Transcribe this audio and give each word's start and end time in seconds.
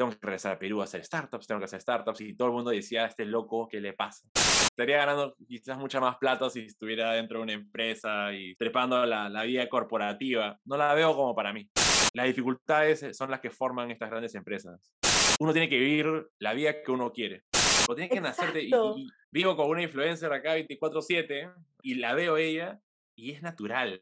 tengo 0.00 0.12
que 0.12 0.18
regresar 0.22 0.52
a 0.52 0.58
Perú 0.58 0.80
a 0.80 0.84
hacer 0.84 1.04
startups, 1.04 1.46
tengo 1.46 1.58
que 1.58 1.66
hacer 1.66 1.78
startups, 1.78 2.22
y 2.22 2.34
todo 2.34 2.48
el 2.48 2.54
mundo 2.54 2.70
decía, 2.70 3.04
este 3.04 3.26
loco, 3.26 3.68
¿qué 3.68 3.82
le 3.82 3.92
pasa? 3.92 4.26
Estaría 4.34 4.96
ganando 4.96 5.36
quizás 5.46 5.76
mucha 5.76 6.00
más 6.00 6.16
plata 6.16 6.48
si 6.48 6.60
estuviera 6.60 7.12
dentro 7.12 7.36
de 7.38 7.42
una 7.42 7.52
empresa 7.52 8.32
y 8.32 8.54
trepando 8.54 9.04
la, 9.04 9.28
la 9.28 9.42
vida 9.42 9.68
corporativa. 9.68 10.58
No 10.64 10.78
la 10.78 10.94
veo 10.94 11.14
como 11.14 11.34
para 11.34 11.52
mí. 11.52 11.68
Las 12.14 12.26
dificultades 12.26 13.14
son 13.14 13.30
las 13.30 13.40
que 13.40 13.50
forman 13.50 13.90
estas 13.90 14.08
grandes 14.08 14.34
empresas. 14.34 14.90
Uno 15.38 15.52
tiene 15.52 15.68
que 15.68 15.78
vivir 15.78 16.06
la 16.38 16.54
vida 16.54 16.82
que 16.82 16.90
uno 16.90 17.12
quiere. 17.12 17.42
O 17.86 17.94
tiene 17.94 18.08
que 18.08 18.22
nacer 18.22 18.54
de, 18.54 18.62
y, 18.62 18.70
y 18.70 19.06
vivo 19.30 19.54
con 19.54 19.68
una 19.68 19.82
influencer 19.82 20.32
acá 20.32 20.56
24/7 20.56 21.52
y 21.82 21.96
la 21.96 22.14
veo 22.14 22.38
ella 22.38 22.80
y 23.16 23.32
es 23.32 23.42
natural. 23.42 24.00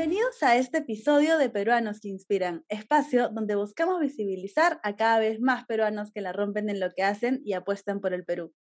Bienvenidos 0.00 0.42
a 0.42 0.56
este 0.56 0.78
episodio 0.78 1.36
de 1.36 1.50
Peruanos 1.50 2.00
que 2.00 2.08
Inspiran, 2.08 2.64
espacio 2.70 3.28
donde 3.28 3.54
buscamos 3.54 4.00
visibilizar 4.00 4.80
a 4.82 4.96
cada 4.96 5.18
vez 5.18 5.40
más 5.40 5.66
peruanos 5.66 6.10
que 6.10 6.22
la 6.22 6.32
rompen 6.32 6.70
en 6.70 6.80
lo 6.80 6.90
que 6.90 7.02
hacen 7.02 7.42
y 7.44 7.52
apuestan 7.52 8.00
por 8.00 8.14
el 8.14 8.24
Perú. 8.24 8.54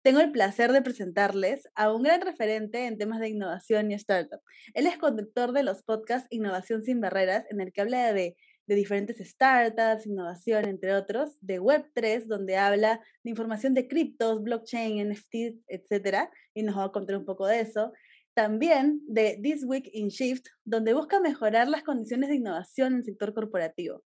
Tengo 0.00 0.20
el 0.20 0.32
placer 0.32 0.72
de 0.72 0.80
presentarles 0.80 1.68
a 1.74 1.92
un 1.92 2.04
gran 2.04 2.22
referente 2.22 2.86
en 2.86 2.96
temas 2.96 3.20
de 3.20 3.28
innovación 3.28 3.90
y 3.90 3.94
startup. 3.96 4.40
Él 4.72 4.86
es 4.86 4.96
conductor 4.96 5.52
de 5.52 5.62
los 5.62 5.82
podcasts 5.82 6.26
Innovación 6.30 6.82
sin 6.82 7.02
Barreras, 7.02 7.44
en 7.50 7.60
el 7.60 7.70
que 7.70 7.82
habla 7.82 8.14
de, 8.14 8.38
de 8.66 8.74
diferentes 8.74 9.18
startups, 9.18 10.06
innovación, 10.06 10.64
entre 10.64 10.94
otros, 10.94 11.36
de 11.42 11.60
Web3, 11.60 12.24
donde 12.24 12.56
habla 12.56 13.02
de 13.24 13.30
información 13.30 13.74
de 13.74 13.88
criptos, 13.88 14.42
blockchain, 14.42 15.10
NFTs, 15.10 15.64
etc. 15.68 16.30
Y 16.54 16.62
nos 16.62 16.78
va 16.78 16.84
a 16.84 16.92
contar 16.92 17.18
un 17.18 17.26
poco 17.26 17.46
de 17.46 17.60
eso 17.60 17.92
también 18.38 19.02
de 19.08 19.36
This 19.42 19.64
Week 19.66 19.90
in 19.92 20.10
Shift, 20.10 20.46
donde 20.64 20.94
busca 20.94 21.18
mejorar 21.18 21.66
las 21.66 21.82
condiciones 21.82 22.28
de 22.28 22.36
innovación 22.36 22.92
en 22.92 22.98
el 23.00 23.04
sector 23.04 23.34
corporativo. 23.34 24.04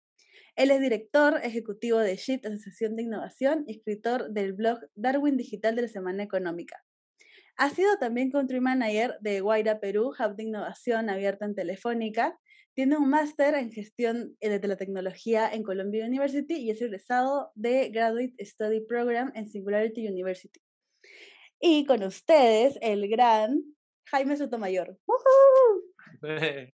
Él 0.57 0.69
es 0.69 0.81
director 0.81 1.39
ejecutivo 1.43 1.99
de 1.99 2.17
Shift, 2.17 2.45
Asociación 2.45 2.97
de 2.97 3.03
Innovación, 3.03 3.63
y 3.67 3.77
escritor 3.77 4.29
del 4.33 4.51
blog 4.51 4.79
Darwin 4.95 5.37
Digital 5.37 5.77
de 5.77 5.83
la 5.83 5.87
Semana 5.87 6.23
Económica. 6.23 6.83
Ha 7.55 7.69
sido 7.69 7.95
también 7.99 8.29
country 8.29 8.59
manager 8.59 9.15
de 9.21 9.39
Guaira 9.39 9.79
Perú, 9.79 10.09
Hub 10.19 10.35
de 10.35 10.43
Innovación 10.43 11.09
abierta 11.09 11.45
en 11.45 11.55
Telefónica. 11.55 12.37
Tiene 12.73 12.97
un 12.97 13.09
máster 13.09 13.55
en 13.55 13.71
gestión 13.71 14.35
de 14.41 14.67
la 14.67 14.75
tecnología 14.75 15.49
en 15.49 15.63
Columbia 15.63 16.05
University 16.05 16.55
y 16.55 16.71
es 16.71 16.81
egresado 16.81 17.53
de 17.55 17.87
Graduate 17.91 18.35
Study 18.43 18.81
Program 18.81 19.31
en 19.35 19.47
Singularity 19.47 20.05
University. 20.05 20.59
Y 21.61 21.85
con 21.85 22.03
ustedes, 22.03 22.77
el 22.81 23.07
gran 23.07 23.76
Jaime 24.11 24.37
Sotomayor. 24.37 24.97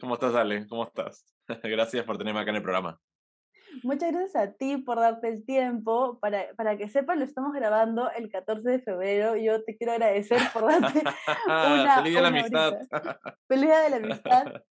¿Cómo 0.00 0.14
estás, 0.14 0.34
Ale? 0.34 0.66
¿Cómo 0.68 0.84
estás? 0.84 1.34
Gracias 1.62 2.04
por 2.04 2.18
tenerme 2.18 2.40
acá 2.40 2.50
en 2.50 2.56
el 2.56 2.62
programa. 2.62 3.00
Muchas 3.82 4.12
gracias 4.12 4.36
a 4.36 4.52
ti 4.52 4.76
por 4.78 4.98
darte 4.98 5.28
el 5.28 5.44
tiempo. 5.44 6.18
Para, 6.20 6.52
para 6.56 6.76
que 6.76 6.88
sepan, 6.88 7.18
lo 7.18 7.24
estamos 7.24 7.52
grabando 7.52 8.10
el 8.12 8.30
14 8.30 8.68
de 8.68 8.78
febrero. 8.80 9.36
Yo 9.36 9.64
te 9.64 9.76
quiero 9.76 9.92
agradecer 9.92 10.40
por 10.52 10.70
darte 10.70 11.02
una. 11.46 11.96
Feliz 11.96 12.12
día 12.12 12.16
de 12.16 12.22
la 12.22 12.28
amistad. 12.28 12.72
Feliz 13.48 13.64
día 13.66 13.78
de 13.80 13.90
la 13.90 13.96
amistad. 13.96 14.62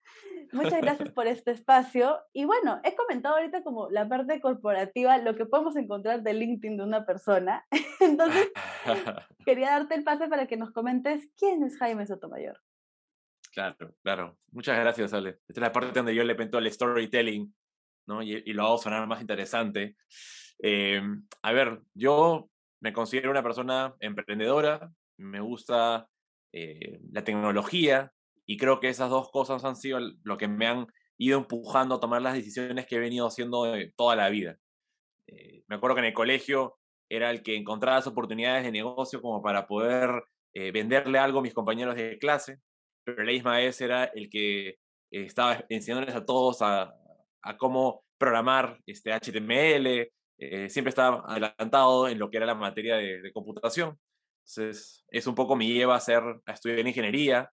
Muchas 0.54 0.81
gracias 0.81 1.09
por 1.09 1.26
este 1.26 1.52
espacio. 1.52 2.20
Y 2.31 2.46
bueno, 2.46 2.80
he 2.84 2.96
comentado 2.96 3.36
ahorita 3.36 3.64
como 3.64 3.90
la 3.90 4.08
parte 4.08 4.40
corporativa, 4.40 5.18
lo 5.18 5.36
que 5.36 5.48
podemos 5.48 5.76
encontrar 5.76 6.22
de 6.22 6.34
LinkedIn 6.34 6.78
de 6.78 6.84
una 6.84 7.06
persona. 7.06 7.66
Entonces, 8.00 8.52
quería 9.46 9.72
darte 9.72 9.96
el 9.96 10.04
pase 10.04 10.28
para 10.28 10.46
que 10.46 10.56
nos 10.56 10.72
comentes 10.72 11.28
quién 11.38 11.64
es 11.64 11.78
Jaime 11.78 12.06
Sotomayor. 12.06 12.59
Claro, 13.52 13.96
claro. 14.04 14.38
Muchas 14.52 14.80
gracias, 14.80 15.14
Ale. 15.14 15.40
Esta 15.48 15.54
es 15.54 15.62
la 15.62 15.72
parte 15.72 15.92
donde 15.92 16.16
yo 16.16 16.24
le 16.24 16.36
pento 16.36 16.59
el 16.59 16.72
storytelling, 16.72 17.54
¿no? 18.08 18.22
Y, 18.22 18.44
y 18.46 18.54
lo 18.54 18.66
hago 18.66 18.78
sonar 18.78 19.08
más 19.08 19.22
interesante. 19.22 19.96
Eh, 20.62 21.02
a 21.41 21.52
ver, 21.52 21.81
yo 21.94 22.50
me 22.84 22.94
considero 22.94 23.31
una 23.31 23.44
persona 23.44 23.96
emprendedora, 24.00 24.91
me 25.18 25.40
gusta 25.40 26.08
eh, 26.52 27.00
la 27.12 27.24
tecnología, 27.24 28.12
y 28.46 28.58
creo 28.58 28.80
que 28.80 28.90
esas 28.90 29.09
dos 29.09 29.31
cosas 29.31 29.64
han 29.64 29.78
sido 29.78 30.00
lo 30.24 30.38
que 30.38 30.47
me 30.47 30.68
han 30.68 30.88
ido 31.18 31.38
empujando 31.38 31.96
a 31.96 32.00
tomar 32.00 32.22
las 32.22 32.34
decisiones 32.34 32.86
que 32.86 32.97
he 32.97 33.00
venido 33.00 33.25
haciendo 33.25 33.74
toda 33.96 34.16
la 34.18 34.30
vida. 34.30 34.58
Eh, 35.28 35.64
me 35.68 35.78
acuerdo 35.78 35.96
que 35.96 36.02
en 36.02 36.08
el 36.08 36.14
colegio 36.14 36.78
era 37.09 37.31
el 37.31 37.41
que 37.41 37.56
encontraba 37.56 37.97
las 37.97 38.08
oportunidades 38.08 38.64
de 38.64 38.72
negocio 38.72 39.22
como 39.22 39.41
para 39.41 39.66
poder 39.66 40.24
eh, 40.53 40.72
venderle 40.72 41.20
algo 41.20 41.40
a 41.40 41.44
mis 41.44 41.53
compañeros 41.53 41.96
de 41.96 42.18
clase, 42.20 42.59
pero 43.06 43.24
la 43.24 43.31
misma 43.31 43.58
vez 43.58 43.80
era 43.80 44.06
el 44.06 44.30
que 44.30 44.75
estaba 45.09 45.64
enseñándoles 45.70 46.16
a 46.16 46.25
todos 46.25 46.62
a, 46.62 46.94
a 47.44 47.58
cómo 47.58 48.04
programar 48.18 48.80
este 48.86 49.12
HTML, 49.12 50.12
eh, 50.38 50.70
siempre 50.70 50.90
estaba 50.90 51.24
adelantado 51.28 52.08
en 52.08 52.20
lo 52.20 52.30
que 52.30 52.38
era 52.38 52.46
la 52.46 52.56
materia 52.56 52.98
de, 52.98 53.22
de 53.22 53.31
computación. 53.31 53.98
Entonces, 54.46 55.06
es 55.09 55.28
un 55.28 55.36
poco 55.36 55.56
mi 55.56 55.74
lleva 55.74 55.94
a, 55.94 55.98
hacer, 55.98 56.22
a 56.46 56.52
estudiar 56.52 56.86
ingeniería, 56.86 57.50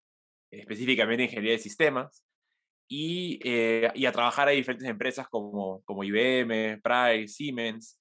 específicamente 0.51 1.25
ingeniería 1.25 1.53
de 1.53 1.59
sistemas, 1.59 2.25
y, 2.89 3.39
eh, 3.45 3.91
y, 3.95 4.05
a 4.07 4.13
trabajar 4.13 4.49
a 4.49 4.51
diferentes 4.51 4.89
empresas 4.89 5.29
como, 5.29 5.81
como 5.85 6.03
IBM, 6.03 6.81
Price, 6.83 7.35
Siemens. 7.35 7.97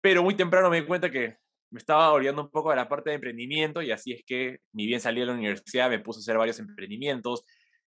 Pero 0.00 0.22
muy 0.22 0.36
temprano 0.36 0.70
me 0.70 0.80
di 0.80 0.86
cuenta 0.86 1.10
que 1.10 1.36
me 1.70 1.78
estaba 1.78 2.12
olvidando 2.12 2.42
un 2.42 2.50
poco 2.50 2.70
de 2.70 2.76
la 2.76 2.88
parte 2.88 3.10
de 3.10 3.16
emprendimiento 3.16 3.82
y 3.82 3.90
así 3.90 4.12
es 4.12 4.22
que, 4.24 4.60
ni 4.72 4.86
bien 4.86 5.00
salí 5.00 5.20
de 5.20 5.26
la 5.26 5.34
universidad, 5.34 5.90
me 5.90 5.98
puse 5.98 6.20
a 6.20 6.22
hacer 6.22 6.38
varios 6.38 6.60
emprendimientos, 6.60 7.44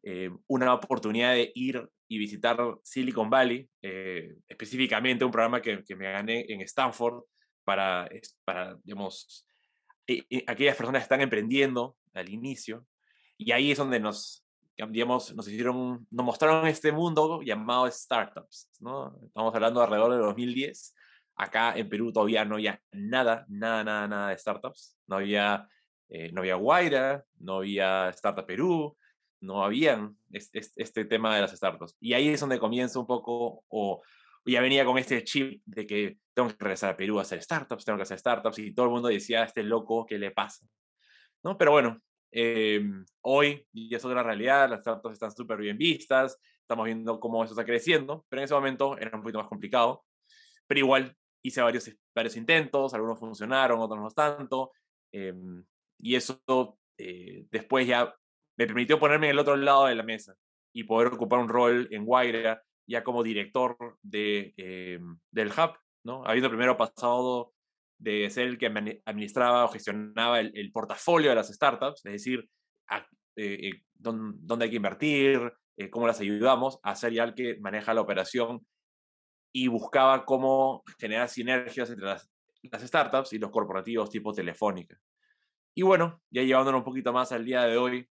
eh, 0.05 0.31
una 0.47 0.73
oportunidad 0.73 1.35
de 1.35 1.51
ir 1.57 1.89
y 2.09 2.19
visitar 2.19 2.59
Silicon 2.83 3.29
Valley, 3.29 3.69
eh, 3.83 4.37
específicamente 4.49 5.25
un 5.25 5.31
programa 5.31 5.61
que, 5.61 5.83
que, 5.85 5.97
me 5.97 6.11
gané 6.13 6.45
en 6.49 6.61
Stanford 6.63 7.25
para, 7.65 8.09
para 8.45 8.77
digamos, 8.85 9.47
aquellas 10.47 10.77
personas 10.77 11.01
que 11.01 11.05
están 11.05 11.21
emprendiendo 11.21 11.97
al 12.15 12.29
inicio, 12.29 12.87
y 13.39 13.53
ahí 13.53 13.71
es 13.71 13.79
donde 13.79 14.01
nos, 14.01 14.45
digamos, 14.77 15.35
nos 15.35 15.49
hicieron, 15.49 16.07
nos 16.11 16.27
mostraron 16.27 16.67
este 16.67 16.93
mundo 16.93 17.41
llamado 17.43 17.91
startups, 17.91 18.71
¿no? 18.81 19.19
Estamos 19.25 19.55
hablando 19.55 19.83
alrededor 19.83 20.13
de 20.13 20.19
2010. 20.19 20.95
Acá 21.37 21.77
en 21.77 21.89
Perú 21.89 22.13
todavía 22.13 22.45
no 22.45 22.55
había 22.55 22.81
nada, 22.93 23.45
nada, 23.49 23.85
nada, 23.85 24.09
nada 24.09 24.29
de 24.31 24.39
startups. 24.39 24.99
No 25.07 25.17
había, 25.17 25.69
eh, 26.09 26.31
no 26.33 26.41
había 26.41 26.55
Guaira, 26.55 27.25
no 27.39 27.57
había 27.59 28.09
Startup 28.11 28.47
Perú, 28.47 28.97
no 29.47 29.65
habían 29.65 30.17
este, 30.31 31.05
tema 31.05 31.35
de 31.35 31.43
las 31.43 31.53
startups. 31.53 31.97
Y 32.01 32.13
ahí 32.13 32.29
es 32.29 32.41
donde 32.41 32.59
comienza 32.59 32.99
un 32.99 33.07
poco, 33.07 33.65
o 33.69 34.03
ya 34.45 34.61
venía 34.61 34.85
con 34.85 34.99
este 34.99 35.23
chip 35.25 35.63
de 35.65 35.87
que 35.87 36.19
tengo 36.35 36.49
que 36.49 36.57
regresar 36.59 36.91
a 36.91 36.97
Perú 36.97 37.19
a 37.19 37.23
hacer 37.23 37.43
startups, 37.43 37.85
tengo 37.85 37.97
que 37.97 38.03
hacer 38.03 38.19
startups, 38.19 38.59
y 38.59 38.75
todo 38.75 38.87
el 38.87 38.93
mundo 38.93 39.09
decía, 39.09 39.45
este 39.45 39.63
loco, 39.63 40.05
¿qué 40.05 40.19
le 40.19 40.31
pasa? 40.31 40.67
¿No? 41.43 41.57
Pero 41.57 41.73
bueno, 41.73 42.01
eh, 42.33 42.83
hoy 43.23 43.67
ya 43.73 43.97
es 43.97 44.05
otra 44.05 44.23
realidad, 44.23 44.69
las 44.69 44.81
startups 44.81 45.15
están 45.15 45.31
súper 45.31 45.59
bien 45.59 45.79
vistas, 45.79 46.39
estamos 46.61 46.85
viendo 46.85 47.19
cómo 47.21 47.43
eso 47.45 47.55
está 47.55 47.65
creciendo, 47.65 48.27
pero 48.29 48.41
en 48.41 48.45
ese 48.45 48.55
momento 48.55 48.99
era 48.99 49.11
un 49.15 49.23
poquito 49.23 49.39
más 49.39 49.49
complicado. 49.49 50.05
Pero 50.67 50.81
igual 50.81 51.17
hice 51.43 51.63
varios, 51.63 51.91
varios 52.15 52.37
intentos, 52.37 52.93
algunos 52.93 53.19
funcionaron, 53.19 53.81
otros 53.81 54.01
no 54.01 54.11
tanto, 54.11 54.73
eh, 55.13 55.33
y 55.99 56.15
eso 56.15 56.41
eh, 56.99 57.47
después 57.51 57.87
ya 57.87 58.15
me 58.57 58.67
permitió 58.67 58.99
ponerme 58.99 59.27
en 59.27 59.33
el 59.33 59.39
otro 59.39 59.57
lado 59.57 59.87
de 59.87 59.95
la 59.95 60.03
mesa 60.03 60.35
y 60.73 60.85
poder 60.85 61.13
ocupar 61.13 61.39
un 61.39 61.49
rol 61.49 61.89
en 61.91 62.05
Guaira 62.05 62.63
ya 62.87 63.03
como 63.03 63.23
director 63.23 63.77
de, 64.03 64.55
em, 64.57 65.19
del 65.31 65.49
hub, 65.49 65.77
¿no? 66.05 66.25
Habiendo 66.25 66.49
primero 66.49 66.77
pasado 66.77 67.53
de 67.99 68.31
ser 68.31 68.47
el 68.47 68.59
que 68.59 68.67
administraba 68.67 69.65
o 69.65 69.69
gestionaba 69.69 70.41
el, 70.41 70.71
portafolio 70.73 71.31
de 71.31 71.37
las 71.37 71.49
startups, 71.49 72.05
es 72.05 72.13
decir, 72.13 72.49
eh, 73.37 73.71
eh 73.71 73.83
dónde, 73.95 74.65
hay 74.65 74.71
que 74.71 74.77
invertir, 74.77 75.53
eh, 75.77 75.91
cómo 75.91 76.07
las 76.07 76.21
ayudamos, 76.21 76.79
a 76.83 76.95
ser 76.95 77.13
ya 77.13 77.25
el 77.25 77.35
que 77.35 77.59
maneja 77.61 77.95
la 77.95 78.03
operación 78.03 78.67
y 79.53 79.69
buscaba 79.69 80.25
cómo 80.27 80.85
generar 80.99 81.29
sinergias 81.29 81.91
entre 81.91 82.07
las, 82.07 82.31
las 82.63 82.83
startups 82.83 83.33
y 83.33 83.39
los 83.39 83.51
corporativos 83.51 84.11
tipo 84.11 84.33
Telefónica. 84.33 84.99
Y 85.75 85.83
bueno, 85.83 86.23
ya 86.31 86.43
llevándolo 86.43 86.79
un 86.79 86.85
poquito 86.85 87.13
más 87.13 87.33
al 87.33 87.45
día 87.45 87.63
de 87.63 87.77
hoy, 87.77 88.09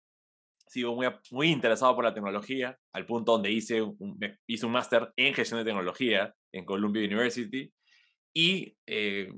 sigo 0.72 0.94
muy, 0.94 1.06
muy 1.30 1.48
interesado 1.50 1.94
por 1.94 2.04
la 2.04 2.14
tecnología, 2.14 2.78
al 2.92 3.06
punto 3.06 3.32
donde 3.32 3.50
hice 3.50 3.82
un, 3.82 4.18
hice 4.46 4.66
un 4.66 4.72
máster 4.72 5.12
en 5.16 5.34
gestión 5.34 5.60
de 5.60 5.64
tecnología 5.64 6.34
en 6.52 6.64
Columbia 6.64 7.04
University. 7.04 7.72
Y 8.34 8.76
eh, 8.86 9.30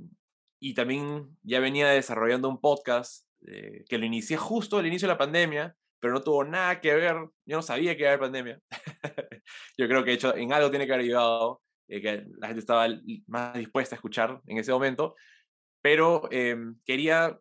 y 0.64 0.72
también 0.72 1.36
ya 1.42 1.60
venía 1.60 1.88
desarrollando 1.88 2.48
un 2.48 2.58
podcast 2.58 3.28
eh, 3.46 3.84
que 3.86 3.98
lo 3.98 4.06
inicié 4.06 4.38
justo 4.38 4.78
al 4.78 4.86
inicio 4.86 5.06
de 5.06 5.12
la 5.12 5.18
pandemia, 5.18 5.76
pero 6.00 6.14
no 6.14 6.22
tuvo 6.22 6.42
nada 6.42 6.80
que 6.80 6.94
ver, 6.94 7.16
yo 7.44 7.56
no 7.56 7.60
sabía 7.60 7.94
que 7.94 8.00
iba 8.04 8.08
a 8.08 8.12
haber 8.14 8.20
pandemia. 8.20 8.60
yo 9.76 9.86
creo 9.86 10.02
que 10.02 10.14
hecho 10.14 10.34
en 10.34 10.54
algo 10.54 10.70
tiene 10.70 10.86
que 10.86 10.94
haber 10.94 11.04
ayudado, 11.04 11.60
eh, 11.86 12.00
que 12.00 12.24
la 12.38 12.46
gente 12.46 12.60
estaba 12.60 12.88
más 13.26 13.52
dispuesta 13.52 13.94
a 13.94 13.98
escuchar 13.98 14.40
en 14.46 14.56
ese 14.56 14.72
momento, 14.72 15.16
pero 15.82 16.30
eh, 16.30 16.56
quería 16.86 17.38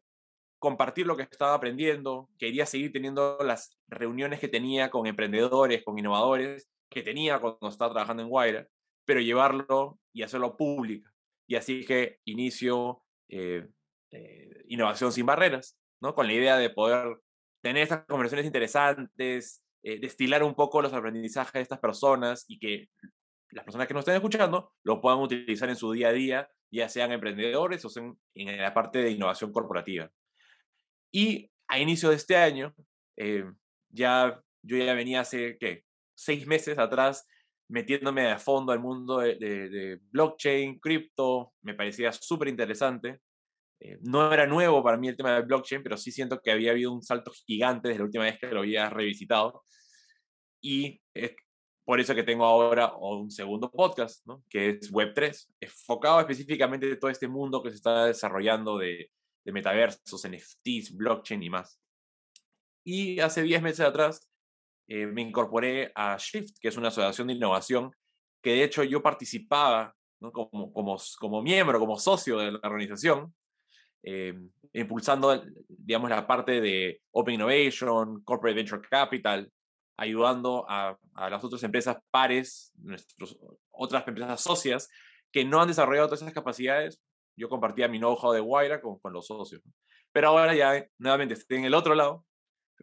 compartir 0.63 1.05
lo 1.05 1.17
que 1.17 1.23
estaba 1.23 1.55
aprendiendo, 1.55 2.29
quería 2.39 2.65
seguir 2.65 2.93
teniendo 2.93 3.37
las 3.43 3.77
reuniones 3.89 4.39
que 4.39 4.47
tenía 4.47 4.89
con 4.89 5.07
emprendedores, 5.07 5.83
con 5.83 5.99
innovadores, 5.99 6.69
que 6.89 7.03
tenía 7.03 7.41
cuando 7.41 7.67
estaba 7.67 7.91
trabajando 7.91 8.23
en 8.23 8.29
Guaira, 8.29 8.65
pero 9.03 9.19
llevarlo 9.19 9.99
y 10.13 10.23
hacerlo 10.23 10.55
público. 10.55 11.11
Y 11.47 11.55
así 11.55 11.85
que 11.85 12.19
inicio 12.23 13.01
eh, 13.27 13.67
eh, 14.11 14.63
Innovación 14.69 15.11
sin 15.11 15.25
Barreras, 15.25 15.77
¿no? 16.01 16.15
con 16.15 16.27
la 16.27 16.33
idea 16.33 16.55
de 16.55 16.69
poder 16.69 17.17
tener 17.61 17.83
estas 17.83 18.05
conversaciones 18.05 18.45
interesantes, 18.45 19.65
eh, 19.83 19.99
destilar 19.99 20.43
un 20.43 20.55
poco 20.55 20.81
los 20.81 20.93
aprendizajes 20.93 21.55
de 21.55 21.61
estas 21.63 21.79
personas 21.79 22.45
y 22.47 22.57
que 22.57 22.87
las 23.51 23.65
personas 23.65 23.85
que 23.85 23.93
nos 23.93 24.03
estén 24.03 24.15
escuchando 24.15 24.71
lo 24.83 25.01
puedan 25.01 25.19
utilizar 25.19 25.67
en 25.67 25.75
su 25.75 25.91
día 25.91 26.07
a 26.07 26.13
día, 26.13 26.49
ya 26.71 26.87
sean 26.87 27.11
emprendedores 27.11 27.83
o 27.83 27.89
sean 27.89 28.17
en 28.33 28.61
la 28.61 28.73
parte 28.73 28.99
de 28.99 29.11
innovación 29.11 29.51
corporativa. 29.51 30.09
Y 31.13 31.49
a 31.67 31.79
inicio 31.79 32.09
de 32.09 32.15
este 32.15 32.35
año, 32.35 32.73
ya 33.89 34.43
yo 34.63 34.77
ya 34.77 34.93
venía 34.93 35.21
hace, 35.21 35.57
¿qué? 35.59 35.83
Seis 36.15 36.47
meses 36.47 36.79
atrás 36.79 37.27
metiéndome 37.69 38.31
a 38.31 38.39
fondo 38.39 38.71
al 38.71 38.79
mundo 38.79 39.19
de, 39.19 39.99
blockchain, 40.11 40.79
cripto, 40.79 41.53
me 41.61 41.73
parecía 41.73 42.11
súper 42.11 42.47
interesante. 42.47 43.19
Eh, 43.79 43.97
no 44.01 44.31
era 44.31 44.47
nuevo 44.47 44.83
para 44.83 44.97
mí 44.97 45.07
el 45.07 45.17
tema 45.17 45.35
de 45.35 45.41
blockchain, 45.41 45.83
pero 45.83 45.97
sí 45.97 46.11
siento 46.11 46.39
que 46.41 46.51
había 46.51 46.71
habido 46.71 46.93
un 46.93 47.01
salto 47.01 47.31
gigante 47.45 47.89
desde 47.89 47.99
la 47.99 48.05
última 48.05 48.23
vez 48.25 48.39
que 48.39 48.47
lo 48.47 48.59
había 48.59 48.89
revisitado. 48.89 49.63
Y 50.61 51.01
por 51.85 51.99
eso 51.99 52.15
que 52.15 52.23
tengo 52.23 52.45
ahora 52.45 52.93
un 52.95 53.29
segundo 53.29 53.69
podcast, 53.69 54.25
que 54.49 54.69
es 54.69 54.91
Web3, 54.91 55.47
enfocado 55.59 56.19
específicamente 56.21 56.89
en 56.89 56.99
todo 56.99 57.11
este 57.11 57.27
mundo 57.27 57.61
que 57.61 57.69
se 57.69 57.75
está 57.77 58.05
desarrollando 58.05 58.77
de, 58.77 59.09
de 59.45 59.51
metaversos, 59.51 60.27
NFTs, 60.27 60.95
blockchain 60.95 61.43
y 61.43 61.49
más. 61.49 61.79
Y 62.85 63.19
hace 63.19 63.43
10 63.43 63.61
meses 63.61 63.81
atrás 63.81 64.29
eh, 64.87 65.05
me 65.05 65.21
incorporé 65.21 65.91
a 65.95 66.17
Shift, 66.17 66.57
que 66.59 66.67
es 66.67 66.77
una 66.77 66.89
asociación 66.89 67.27
de 67.27 67.33
innovación, 67.33 67.91
que 68.41 68.51
de 68.51 68.63
hecho 68.63 68.83
yo 68.83 69.01
participaba 69.01 69.95
como, 70.19 70.71
como, 70.71 70.97
como 71.19 71.41
miembro, 71.41 71.79
como 71.79 71.97
socio 71.97 72.37
de 72.37 72.51
la 72.53 72.59
organización, 72.63 73.33
eh, 74.03 74.33
impulsando, 74.73 75.43
digamos, 75.67 76.09
la 76.09 76.27
parte 76.27 76.59
de 76.59 77.01
Open 77.11 77.35
Innovation, 77.35 78.21
Corporate 78.23 78.55
Venture 78.55 78.81
Capital, 78.89 79.49
ayudando 79.97 80.65
a, 80.67 80.97
a 81.13 81.29
las 81.29 81.43
otras 81.43 81.63
empresas 81.63 81.97
pares, 82.11 82.73
nuestras 82.81 83.37
otras 83.71 84.07
empresas 84.07 84.41
socias, 84.41 84.89
que 85.31 85.45
no 85.45 85.61
han 85.61 85.67
desarrollado 85.67 86.07
todas 86.07 86.21
esas 86.21 86.33
capacidades. 86.33 87.01
Yo 87.35 87.49
compartía 87.49 87.87
mi 87.87 87.99
know-how 87.99 88.31
de 88.31 88.39
Guaira 88.39 88.81
con, 88.81 88.99
los 89.11 89.27
socios. 89.27 89.61
Pero 90.11 90.29
ahora 90.29 90.53
ya 90.53 90.87
nuevamente 90.97 91.33
estoy 91.33 91.57
en 91.57 91.65
el 91.65 91.73
otro 91.73 91.95
lado, 91.95 92.25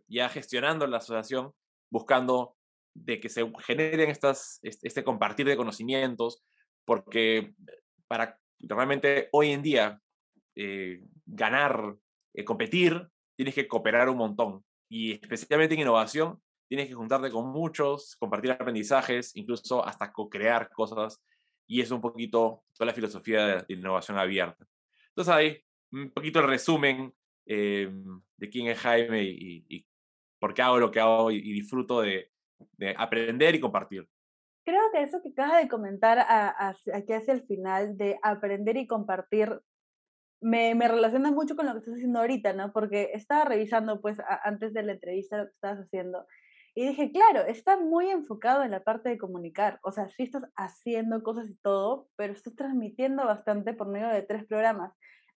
ya 0.09 0.29
gestionando 0.29 0.87
la 0.87 0.99
asociación 0.99 1.53
buscando 1.91 2.57
de 2.95 3.21
que 3.21 3.29
se 3.29 3.51
generen 3.61 4.11
estas, 4.11 4.59
este 4.63 5.05
compartir 5.05 5.47
de 5.47 5.57
conocimientos, 5.57 6.43
porque 6.85 7.55
para 8.09 8.39
realmente 8.59 9.29
hoy 9.33 9.53
en 9.53 9.63
día 9.63 10.01
eh, 10.57 11.03
ganar, 11.27 11.97
eh, 12.35 12.45
competir, 12.45 13.09
tienes 13.37 13.55
que 13.55 13.69
cooperar 13.69 14.09
un 14.09 14.19
montón. 14.19 14.65
Y 14.89 15.13
especialmente 15.13 15.75
en 15.75 15.81
innovación, 15.81 16.41
tienes 16.69 16.89
que 16.89 16.95
juntarte 16.95 17.31
con 17.31 17.49
muchos, 17.49 18.17
compartir 18.17 18.53
aprendizajes, 18.53 19.35
incluso 19.37 19.85
hasta 19.85 20.13
co-crear 20.13 20.71
cosas. 20.71 21.23
Y 21.71 21.81
es 21.81 21.93
un 21.93 22.01
poquito 22.01 22.65
toda 22.75 22.87
la 22.87 22.93
filosofía 22.93 23.47
de, 23.47 23.75
innovación 23.75 24.19
abierta. 24.19 24.67
Entonces 25.11 25.33
ahí, 25.33 25.65
un 25.93 26.11
poquito 26.11 26.41
el 26.41 26.49
resumen 26.49 27.15
eh, 27.47 27.89
de 28.37 28.51
quién 28.51 28.67
es 28.67 28.81
Jaime 28.81 29.23
y, 29.23 29.65
y, 29.69 29.87
porque 30.41 30.63
hago 30.63 30.81
lo 30.81 30.91
que 30.91 30.99
hago 30.99 31.31
y, 31.31 31.41
disfruto 31.41 32.01
de, 32.01 32.29
aprender 32.97 33.55
y 33.55 33.61
compartir. 33.61 34.09
Creo 34.65 34.83
que 34.93 35.03
eso 35.03 35.23
que 35.23 35.29
acabas 35.29 35.63
de 35.63 35.69
comentar 35.69 36.19
aquí 36.19 37.13
hacia 37.13 37.35
el 37.35 37.47
final 37.47 37.97
de 37.97 38.19
aprender 38.21 38.77
y 38.77 38.89
compartir 38.89 39.61
me, 40.41 40.75
me, 40.75 40.89
relaciona 40.89 41.31
mucho 41.31 41.55
con 41.55 41.67
lo 41.67 41.73
que 41.73 41.79
estás 41.79 41.95
haciendo 41.95 42.19
ahorita, 42.19 42.53
¿no? 42.55 42.73
Porque 42.73 43.11
estaba 43.15 43.45
revisando, 43.45 44.01
pues, 44.01 44.19
antes 44.43 44.73
de 44.73 44.83
la 44.83 44.93
entrevista 44.93 45.37
lo 45.37 45.45
que 45.45 45.53
estabas 45.53 45.79
haciendo 45.85 46.27
y 46.75 46.89
dije, 46.89 47.11
claro, 47.13 47.47
está 47.47 47.79
muy 47.79 48.11
enfocado 48.11 48.63
en 48.63 48.71
la 48.71 48.83
parte 48.83 49.09
de 49.09 49.19
comunicar. 49.19 49.81
O 49.83 49.93
sea, 49.93 50.09
sí 50.09 50.23
estás 50.23 50.45
haciendo 50.57 51.23
cosas 51.23 51.49
y 51.49 51.57
todo, 51.57 52.09
pero 52.17 52.33
estás 52.33 52.55
transmitiendo 52.55 53.25
bastante 53.25 53.75
por 53.75 53.89
medio 53.89 54.09
de 54.09 54.23
tres 54.23 54.47
programas 54.47 54.93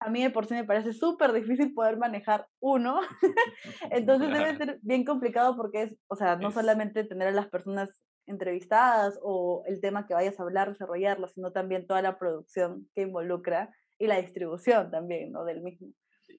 a 0.05 0.11
mí 0.11 0.23
de 0.23 0.31
por 0.31 0.47
sí 0.47 0.55
me 0.55 0.65
parece 0.65 0.93
súper 0.93 1.33
difícil 1.33 1.73
poder 1.75 1.97
manejar 1.97 2.47
uno. 2.61 3.01
Entonces 3.91 4.31
debe 4.31 4.57
ser 4.57 4.79
bien 4.83 5.05
complicado 5.05 5.57
porque 5.57 5.83
es, 5.83 5.97
o 6.09 6.17
sea, 6.17 6.37
no 6.37 6.51
solamente 6.51 7.05
tener 7.05 7.29
a 7.29 7.33
las 7.33 7.49
personas 7.49 8.03
entrevistadas 8.27 9.19
o 9.23 9.65
el 9.67 9.81
tema 9.81 10.07
que 10.07 10.15
vayas 10.15 10.39
a 10.39 10.43
hablar, 10.43 10.71
desarrollarlo, 10.71 11.29
sino 11.29 11.53
también 11.53 11.87
toda 11.87 12.03
la 12.03 12.19
producción 12.19 12.89
que 12.95 13.03
involucra 13.03 13.75
y 13.99 14.07
la 14.07 14.21
distribución 14.21 14.91
también, 14.91 15.33
¿no? 15.33 15.45
Del 15.45 15.63
mismo. 15.63 15.89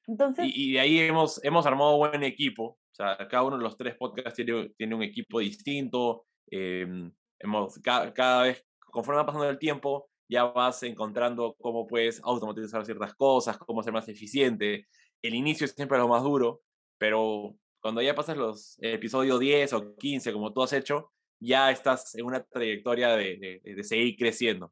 Entonces... 0.07 0.45
Y, 0.47 0.73
de 0.73 0.79
ahí 0.79 0.99
hemos, 0.99 1.43
hemos 1.43 1.65
armado 1.65 1.97
buen 1.97 2.23
equipo. 2.23 2.77
O 2.93 2.95
sea, 2.95 3.17
cada 3.27 3.43
uno 3.43 3.57
de 3.57 3.63
los 3.63 3.75
tres 3.75 3.95
podcasts 3.95 4.35
tiene, 4.35 4.69
tiene 4.77 4.93
un 4.93 5.01
equipo 5.01 5.39
distinto. 5.39 6.25
Em, 6.47 7.11
hemos, 7.39 7.79
cada, 7.79 8.13
cada 8.13 8.43
vez, 8.43 8.63
conforme 8.79 9.17
va 9.17 9.25
pasando 9.25 9.49
el 9.49 9.57
tiempo, 9.57 10.09
ya 10.29 10.45
vas 10.45 10.83
encontrando 10.83 11.55
cómo 11.59 11.87
puedes 11.87 12.21
automatizar 12.23 12.85
ciertas 12.85 13.15
cosas, 13.15 13.57
cómo 13.57 13.81
ser 13.81 13.93
más 13.93 14.07
eficiente. 14.07 14.87
El 15.23 15.33
inicio 15.33 15.65
es 15.65 15.71
siempre 15.71 15.97
lo 15.97 16.07
más 16.07 16.21
duro, 16.21 16.61
pero 16.99 17.55
cuando 17.81 18.01
ya 18.01 18.13
pasas 18.13 18.37
los 18.37 18.77
episodios 18.79 19.39
10 19.39 19.73
o 19.73 19.95
15, 19.95 20.31
como 20.31 20.53
tú 20.53 20.61
has 20.61 20.73
hecho, 20.73 21.11
ya 21.39 21.71
estás 21.71 22.13
en 22.15 22.25
una 22.25 22.43
trayectoria 22.43 23.15
de, 23.15 23.61
de, 23.63 23.83
seguir 23.83 24.15
creciendo. 24.17 24.71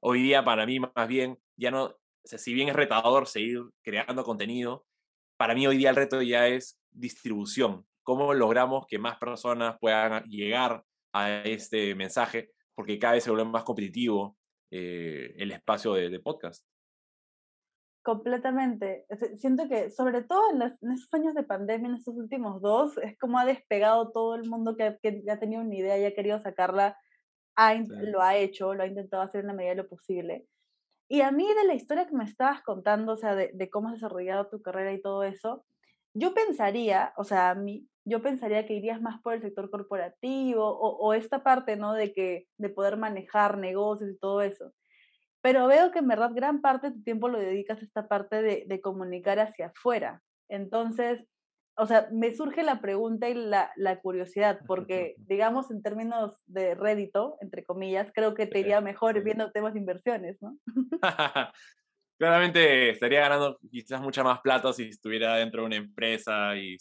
Hoy 0.00 0.20
día, 0.20 0.44
para 0.44 0.66
mí, 0.66 0.80
más 0.80 1.08
bien, 1.08 1.38
ya 1.56 1.70
no, 1.70 1.96
si 2.24 2.52
bien 2.52 2.68
es 2.68 2.76
retador 2.76 3.26
seguir 3.28 3.62
creando 3.82 4.24
contenido, 4.24 4.84
para 5.36 5.54
mí 5.54 5.66
hoy 5.66 5.76
día 5.76 5.90
el 5.90 5.96
reto 5.96 6.22
ya 6.22 6.46
es 6.46 6.80
distribución. 6.90 7.86
¿Cómo 8.02 8.34
logramos 8.34 8.86
que 8.86 8.98
más 8.98 9.18
personas 9.18 9.76
puedan 9.80 10.24
llegar 10.24 10.84
a 11.12 11.42
este 11.42 11.94
mensaje? 11.94 12.50
Porque 12.74 12.98
cada 12.98 13.14
vez 13.14 13.24
se 13.24 13.30
vuelve 13.30 13.50
más 13.50 13.64
competitivo, 13.64 14.36
eh, 14.70 15.34
el 15.36 15.52
espacio 15.52 15.94
de, 15.94 16.18
podcast. 16.20 16.64
Completamente. 18.02 19.06
Siento 19.36 19.68
que, 19.68 19.90
sobre 19.90 20.22
todo 20.24 20.50
en, 20.50 20.62
estos 20.62 21.14
años 21.14 21.34
de 21.34 21.44
pandemia, 21.44 21.88
en 21.88 21.94
estos 21.96 22.16
últimos 22.16 22.60
dos, 22.60 22.98
es 22.98 23.16
como 23.18 23.38
ha 23.38 23.44
despegado 23.44 24.10
todo 24.10 24.34
el 24.34 24.48
mundo 24.48 24.76
que, 24.76 24.98
que 25.02 25.22
ha 25.30 25.38
tenido 25.38 25.62
una 25.62 25.76
idea 25.76 25.98
y 25.98 26.04
ha 26.04 26.14
querido 26.14 26.40
sacarla, 26.40 26.98
lo 27.86 28.22
ha 28.22 28.36
hecho, 28.36 28.74
lo 28.74 28.82
ha 28.82 28.86
intentado 28.86 29.22
hacer 29.22 29.42
en 29.42 29.48
la 29.48 29.52
medida 29.52 29.70
de 29.70 29.82
lo 29.82 29.88
posible. 29.88 30.46
Y 31.08 31.20
a 31.20 31.30
mí, 31.30 31.46
de 31.46 31.64
la 31.66 31.74
historia 31.74 32.06
que 32.06 32.14
me 32.14 32.24
estabas 32.24 32.62
contando, 32.62 33.12
o 33.12 33.16
sea, 33.16 33.34
de, 33.34 33.50
de 33.52 33.70
cómo 33.70 33.88
has 33.88 33.94
desarrollado 33.94 34.48
tu 34.48 34.62
carrera 34.62 34.92
y 34.92 35.02
todo 35.02 35.24
eso, 35.24 35.64
yo 36.14 36.34
pensaría, 36.34 37.12
o 37.16 37.24
sea, 37.24 37.50
a 37.50 37.54
mí, 37.54 37.88
yo 38.04 38.22
pensaría 38.22 38.66
que 38.66 38.74
irías 38.74 39.00
más 39.00 39.20
por 39.22 39.34
el 39.34 39.42
sector 39.42 39.70
corporativo 39.70 40.64
o, 40.66 41.14
esta 41.14 41.42
parte, 41.42 41.76
¿no? 41.76 41.92
De 41.94 42.12
que, 42.12 42.48
de 42.58 42.68
poder 42.68 42.96
manejar 42.96 43.58
negocios 43.58 44.10
y 44.10 44.18
todo 44.18 44.42
eso. 44.42 44.72
Pero 45.42 45.66
veo 45.66 45.92
que 45.92 46.00
en 46.00 46.08
verdad 46.08 46.32
gran 46.34 46.60
parte 46.60 46.90
de 46.90 46.96
tu 46.96 47.02
tiempo 47.02 47.28
lo 47.28 47.38
dedicas 47.38 47.80
a 47.80 47.84
esta 47.84 48.08
parte 48.08 48.42
de, 48.42 48.64
de 48.66 48.80
comunicar 48.80 49.38
hacia 49.40 49.66
afuera. 49.68 50.22
Entonces, 50.48 51.24
o 51.82 51.86
sea, 51.86 52.06
me 52.12 52.30
surge 52.32 52.62
la 52.62 52.80
pregunta 52.80 53.28
y 53.28 53.34
la, 53.34 53.72
la, 53.74 54.00
curiosidad, 54.00 54.60
porque, 54.68 55.16
digamos, 55.26 55.70
en 55.72 55.82
términos 55.82 56.44
de 56.46 56.76
rédito, 56.76 57.36
entre 57.40 57.64
comillas, 57.64 58.12
creo 58.14 58.34
que 58.34 58.46
te 58.46 58.60
iría 58.60 58.80
mejor 58.80 59.20
viendo 59.24 59.50
temas 59.50 59.74
de 59.74 59.80
inversiones, 59.80 60.40
¿no? 60.40 60.56
Claramente 62.18 62.90
estaría 62.90 63.22
ganando 63.22 63.58
quizás 63.68 64.00
mucha 64.00 64.22
más 64.22 64.40
plata 64.42 64.72
si 64.72 64.84
estuviera 64.84 65.34
dentro 65.34 65.62
de 65.62 65.66
una 65.66 65.76
empresa 65.76 66.56
y 66.56 66.76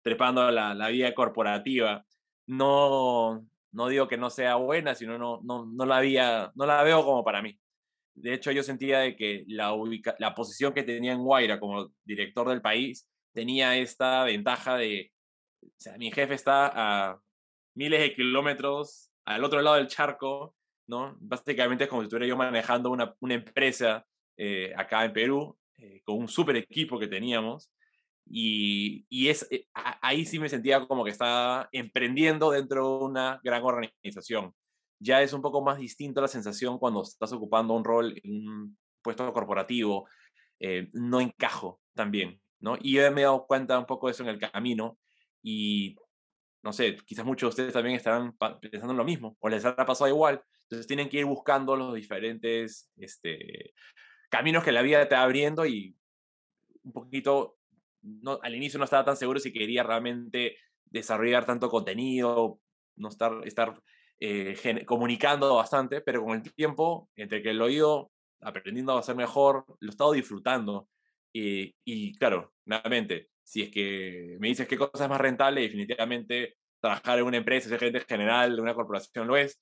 trepando 0.00 0.50
la, 0.50 0.72
la 0.72 0.88
vida 0.88 1.12
corporativa. 1.12 2.02
No, 2.46 3.44
no 3.72 3.88
digo 3.88 4.08
que 4.08 4.16
no 4.16 4.30
sea 4.30 4.54
buena, 4.54 4.94
sino 4.94 5.18
no, 5.18 5.40
no, 5.44 5.66
no, 5.66 5.84
la, 5.84 5.98
había, 5.98 6.50
no 6.54 6.64
la 6.64 6.82
veo 6.82 7.04
como 7.04 7.22
para 7.22 7.42
mí. 7.42 7.58
De 8.14 8.32
hecho, 8.32 8.52
yo 8.52 8.62
sentía 8.62 9.00
de 9.00 9.16
que 9.16 9.44
la, 9.48 9.74
la 10.18 10.34
posición 10.34 10.72
que 10.72 10.82
tenía 10.82 11.12
en 11.12 11.22
Guaira 11.22 11.60
como 11.60 11.90
director 12.06 12.48
del 12.48 12.62
país 12.62 13.06
tenía 13.34 13.76
esta 13.76 14.24
ventaja 14.24 14.76
de, 14.76 15.12
o 15.62 15.68
sea, 15.76 15.98
mi 15.98 16.10
jefe 16.10 16.34
está 16.34 16.70
a 16.74 17.20
miles 17.74 18.00
de 18.00 18.14
kilómetros 18.14 19.10
al 19.24 19.44
otro 19.44 19.60
lado 19.60 19.76
del 19.76 19.88
charco, 19.88 20.54
¿no? 20.86 21.16
Básicamente 21.20 21.84
es 21.84 21.90
como 21.90 22.02
si 22.02 22.06
estuviera 22.06 22.28
yo 22.28 22.36
manejando 22.36 22.90
una, 22.90 23.14
una 23.20 23.34
empresa 23.34 24.06
eh, 24.36 24.72
acá 24.76 25.04
en 25.04 25.12
Perú, 25.12 25.56
eh, 25.78 26.02
con 26.04 26.16
un 26.18 26.28
super 26.28 26.56
equipo 26.56 26.98
que 26.98 27.08
teníamos. 27.08 27.70
Y, 28.26 29.04
y 29.08 29.28
es, 29.28 29.46
eh, 29.50 29.66
ahí 29.74 30.24
sí 30.24 30.38
me 30.38 30.48
sentía 30.48 30.86
como 30.86 31.04
que 31.04 31.10
estaba 31.10 31.68
emprendiendo 31.72 32.50
dentro 32.50 32.98
de 32.98 33.04
una 33.04 33.40
gran 33.42 33.62
organización. 33.62 34.54
Ya 35.00 35.22
es 35.22 35.32
un 35.32 35.42
poco 35.42 35.62
más 35.62 35.78
distinto 35.78 36.20
la 36.20 36.28
sensación 36.28 36.78
cuando 36.78 37.02
estás 37.02 37.32
ocupando 37.32 37.74
un 37.74 37.84
rol 37.84 38.14
en 38.22 38.48
un 38.48 38.78
puesto 39.02 39.30
corporativo. 39.32 40.08
no 40.92 41.20
encajo 41.20 41.80
también. 41.94 42.40
¿No? 42.60 42.76
Y 42.80 42.94
yo 42.94 43.10
me 43.12 43.22
he 43.22 43.24
dado 43.24 43.46
cuenta 43.46 43.78
un 43.78 43.86
poco 43.86 44.06
de 44.06 44.12
eso 44.12 44.22
en 44.22 44.30
el 44.30 44.38
camino 44.38 44.98
y, 45.42 45.96
no 46.62 46.72
sé, 46.72 46.96
quizás 47.04 47.24
muchos 47.24 47.48
de 47.48 47.50
ustedes 47.50 47.72
también 47.72 47.96
estarán 47.96 48.36
pensando 48.60 48.92
en 48.92 48.98
lo 48.98 49.04
mismo 49.04 49.36
o 49.40 49.48
les 49.48 49.64
habrá 49.64 49.84
pasado 49.84 50.08
igual. 50.08 50.42
Entonces 50.62 50.86
tienen 50.86 51.08
que 51.08 51.18
ir 51.18 51.26
buscando 51.26 51.76
los 51.76 51.94
diferentes 51.94 52.90
este, 52.96 53.74
caminos 54.30 54.64
que 54.64 54.72
la 54.72 54.82
vida 54.82 55.06
te 55.08 55.14
va 55.14 55.22
abriendo 55.22 55.66
y 55.66 55.96
un 56.82 56.92
poquito, 56.92 57.56
no, 58.02 58.38
al 58.42 58.54
inicio 58.54 58.78
no 58.78 58.84
estaba 58.84 59.04
tan 59.04 59.16
seguro 59.16 59.40
si 59.40 59.52
quería 59.52 59.82
realmente 59.82 60.56
desarrollar 60.84 61.44
tanto 61.44 61.68
contenido, 61.68 62.60
no 62.96 63.08
estar, 63.08 63.32
estar 63.44 63.80
eh, 64.20 64.84
comunicando 64.86 65.54
bastante, 65.56 66.00
pero 66.00 66.24
con 66.24 66.36
el 66.36 66.54
tiempo, 66.54 67.10
entre 67.16 67.42
que 67.42 67.52
lo 67.52 67.68
he 67.68 67.80
aprendiendo 68.40 68.92
a 68.92 69.00
hacer 69.00 69.16
mejor, 69.16 69.64
lo 69.80 69.88
he 69.88 69.90
estado 69.90 70.12
disfrutando. 70.12 70.88
Y, 71.34 71.74
y 71.84 72.14
claro, 72.14 72.52
nuevamente, 72.64 73.30
si 73.42 73.62
es 73.62 73.70
que 73.70 74.36
me 74.38 74.48
dices 74.48 74.68
qué 74.68 74.78
cosa 74.78 75.04
es 75.04 75.10
más 75.10 75.20
rentable, 75.20 75.62
definitivamente 75.62 76.56
trabajar 76.80 77.18
en 77.18 77.24
una 77.24 77.38
empresa, 77.38 77.68
ser 77.68 77.78
gerente 77.78 78.00
general 78.00 78.56
de 78.56 78.62
una 78.62 78.74
corporación 78.74 79.26
lo 79.26 79.36
es, 79.36 79.60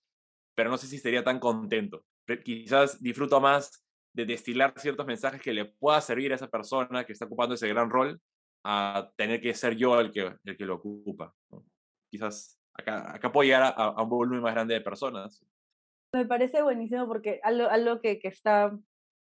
pero 0.55 0.71
no 0.71 0.76
sé 0.76 0.87
si 0.87 0.99
sería 0.99 1.25
tan 1.25 1.38
contento. 1.38 2.05
Quizás 2.45 3.02
disfruto 3.02 3.41
más 3.41 3.85
de 4.14 4.26
destilar 4.26 4.75
ciertos 4.76 5.07
mensajes 5.07 5.41
que 5.41 5.52
le 5.52 5.64
pueda 5.64 6.00
servir 6.00 6.33
a 6.33 6.37
esa 6.37 6.49
persona 6.49 7.05
que 7.05 7.12
está 7.12 7.25
ocupando 7.25 7.55
ese 7.55 7.69
gran 7.69 7.91
rol 7.91 8.21
a 8.64 9.11
tener 9.17 9.41
que 9.41 9.55
ser 9.55 9.76
yo 9.76 9.99
el 9.99 10.12
que, 10.12 10.35
el 10.45 10.57
que 10.57 10.64
lo 10.64 10.76
ocupa. 10.76 11.35
Quizás 12.11 12.61
acá, 12.75 13.14
acá 13.14 13.33
puedo 13.33 13.45
llegar 13.45 13.75
a, 13.76 14.02
un 14.02 14.09
volumen 14.09 14.43
más 14.43 14.55
grande 14.55 14.75
de 14.75 14.81
personas. 14.81 15.45
Me 16.14 16.26
parece 16.26 16.62
buenísimo 16.62 17.07
porque 17.09 17.41
algo, 17.43 17.69
algo 17.69 18.00
que, 18.00 18.19
que 18.19 18.29
está 18.29 18.79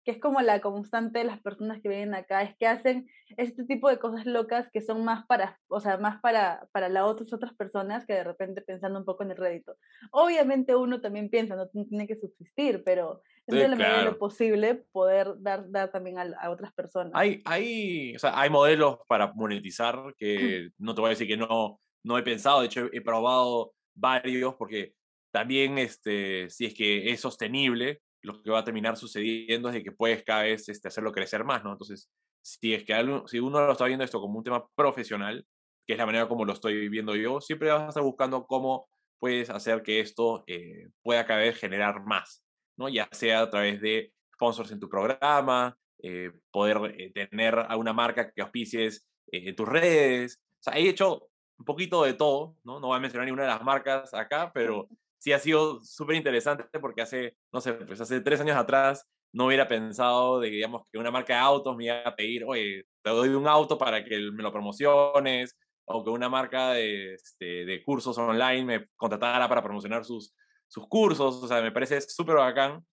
que 0.06 0.12
es 0.12 0.20
como 0.20 0.40
la 0.40 0.60
constante 0.60 1.18
de 1.18 1.24
las 1.24 1.40
personas 1.40 1.82
que 1.82 1.88
vienen 1.88 2.14
acá, 2.14 2.42
es 2.42 2.56
que 2.56 2.68
hacen 2.68 3.10
este 3.36 3.64
tipo 3.64 3.90
de 3.90 3.98
cosas 3.98 4.24
locas 4.24 4.70
que 4.70 4.80
son 4.80 5.04
más 5.04 5.26
para, 5.26 5.58
o 5.66 5.80
sea, 5.80 5.98
más 5.98 6.20
para, 6.20 6.68
para 6.70 6.88
las 6.88 7.02
otras, 7.02 7.32
otras 7.32 7.52
personas 7.54 8.06
que 8.06 8.12
de 8.12 8.22
repente 8.22 8.62
pensando 8.62 9.00
un 9.00 9.04
poco 9.04 9.24
en 9.24 9.32
el 9.32 9.36
rédito. 9.36 9.76
Obviamente 10.12 10.76
uno 10.76 11.00
también 11.00 11.28
piensa, 11.28 11.56
no 11.56 11.66
tiene 11.68 12.06
que 12.06 12.14
subsistir, 12.14 12.84
pero 12.84 13.20
es 13.48 13.56
de 13.56 13.66
la 13.66 13.74
medida 13.74 13.98
de 13.98 14.04
lo 14.04 14.18
posible 14.18 14.76
poder 14.92 15.34
dar, 15.38 15.68
dar 15.72 15.90
también 15.90 16.18
a, 16.18 16.22
a, 16.40 16.50
otras 16.50 16.72
personas. 16.72 17.10
Hay, 17.12 17.42
hay, 17.44 18.14
o 18.14 18.18
sea, 18.20 18.40
hay 18.40 18.48
modelos 18.48 18.98
para 19.08 19.32
monetizar 19.32 20.14
que 20.16 20.70
no 20.78 20.94
te 20.94 21.00
voy 21.00 21.08
a 21.08 21.10
decir 21.10 21.26
que 21.26 21.36
no, 21.36 21.80
no 22.04 22.16
he 22.16 22.22
pensado, 22.22 22.60
de 22.60 22.66
hecho 22.66 22.88
he 22.92 23.00
probado 23.00 23.72
varios 23.92 24.54
porque 24.54 24.94
también 25.32 25.78
este, 25.78 26.48
si 26.48 26.66
es 26.66 26.74
que 26.74 27.10
es 27.10 27.20
sostenible, 27.20 28.02
lo 28.26 28.42
que 28.42 28.50
va 28.50 28.58
a 28.58 28.64
terminar 28.64 28.96
sucediendo 28.96 29.68
es 29.68 29.74
de 29.74 29.84
que 29.84 29.92
puedes 29.92 30.24
cada 30.24 30.42
vez 30.42 30.68
este, 30.68 30.88
hacerlo 30.88 31.12
crecer 31.12 31.44
más, 31.44 31.62
¿no? 31.62 31.72
Entonces, 31.72 32.10
si 32.42 32.74
es 32.74 32.84
que 32.84 32.92
algo, 32.92 33.26
si 33.28 33.38
uno 33.38 33.64
lo 33.64 33.72
está 33.72 33.86
viendo 33.86 34.04
esto 34.04 34.20
como 34.20 34.38
un 34.38 34.44
tema 34.44 34.66
profesional, 34.74 35.46
que 35.86 35.92
es 35.92 35.98
la 35.98 36.06
manera 36.06 36.28
como 36.28 36.44
lo 36.44 36.52
estoy 36.52 36.88
viendo 36.88 37.14
yo, 37.14 37.40
siempre 37.40 37.70
vas 37.70 37.82
a 37.82 37.88
estar 37.88 38.02
buscando 38.02 38.44
cómo 38.46 38.88
puedes 39.20 39.48
hacer 39.48 39.82
que 39.82 40.00
esto 40.00 40.42
eh, 40.48 40.88
pueda 41.02 41.24
cada 41.24 41.40
vez 41.40 41.56
generar 41.56 42.04
más, 42.04 42.44
¿no? 42.76 42.88
Ya 42.88 43.08
sea 43.12 43.42
a 43.42 43.50
través 43.50 43.80
de 43.80 44.12
sponsors 44.34 44.72
en 44.72 44.80
tu 44.80 44.88
programa, 44.88 45.78
eh, 46.02 46.32
poder 46.50 46.94
eh, 46.98 47.12
tener 47.12 47.56
a 47.56 47.76
una 47.76 47.92
marca 47.92 48.32
que 48.32 48.42
auspicies 48.42 49.08
en 49.30 49.54
tus 49.54 49.68
redes. 49.68 50.40
O 50.60 50.62
sea, 50.62 50.74
he 50.74 50.88
hecho 50.88 51.28
un 51.58 51.64
poquito 51.64 52.02
de 52.02 52.14
todo, 52.14 52.56
¿no? 52.64 52.80
No 52.80 52.88
voy 52.88 52.96
a 52.96 53.00
mencionar 53.00 53.26
ninguna 53.26 53.44
de 53.44 53.50
las 53.50 53.62
marcas 53.62 54.12
acá, 54.14 54.50
pero 54.52 54.88
sí 55.18 55.32
ha 55.32 55.38
sido 55.38 55.82
súper 55.82 56.16
interesante 56.16 56.64
porque 56.80 57.02
hace, 57.02 57.36
no 57.52 57.60
sé, 57.60 57.72
pues 57.72 58.00
hace 58.00 58.20
tres 58.20 58.40
años 58.40 58.56
atrás 58.56 59.08
no 59.32 59.46
hubiera 59.46 59.68
pensado 59.68 60.40
de, 60.40 60.50
digamos, 60.50 60.82
que 60.90 60.98
una 60.98 61.10
marca 61.10 61.34
de 61.34 61.40
autos 61.40 61.76
me 61.76 61.84
iba 61.86 62.00
a 62.00 62.16
pedir, 62.16 62.44
oye, 62.44 62.84
te 63.02 63.10
doy 63.10 63.28
un 63.30 63.46
auto 63.46 63.76
para 63.76 64.04
que 64.04 64.18
me 64.32 64.42
lo 64.42 64.52
promociones, 64.52 65.58
o 65.84 66.02
que 66.02 66.10
una 66.10 66.28
marca 66.28 66.72
de, 66.72 67.14
este, 67.14 67.64
de 67.64 67.82
cursos 67.84 68.16
online 68.18 68.64
me 68.64 68.86
contratara 68.96 69.48
para 69.48 69.62
promocionar 69.62 70.04
sus, 70.04 70.34
sus 70.66 70.86
cursos, 70.88 71.42
o 71.42 71.46
sea, 71.46 71.62
me 71.62 71.70
parece 71.70 72.00
súper 72.00 72.36
bacán 72.36 72.84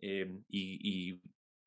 eh, 0.00 0.32
y, 0.48 1.10
y, 1.12 1.20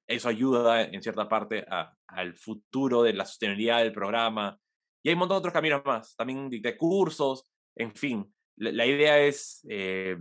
eso 0.07 0.29
ayuda 0.29 0.83
en 0.83 1.01
cierta 1.01 1.27
parte 1.27 1.65
al 2.07 2.35
futuro 2.35 3.01
de 3.01 3.13
la 3.13 3.25
sostenibilidad 3.25 3.79
del 3.79 3.91
programa. 3.91 4.55
Y 5.01 5.09
hay 5.09 5.13
un 5.13 5.19
montón 5.19 5.37
de 5.37 5.39
otros 5.39 5.53
caminos 5.53 5.81
más, 5.83 6.15
también 6.15 6.47
de 6.47 6.77
cursos, 6.77 7.49
en 7.75 7.95
fin 7.95 8.34
la, 8.57 8.85
idea 8.85 9.19
es 9.19 9.65
eh, 9.69 10.17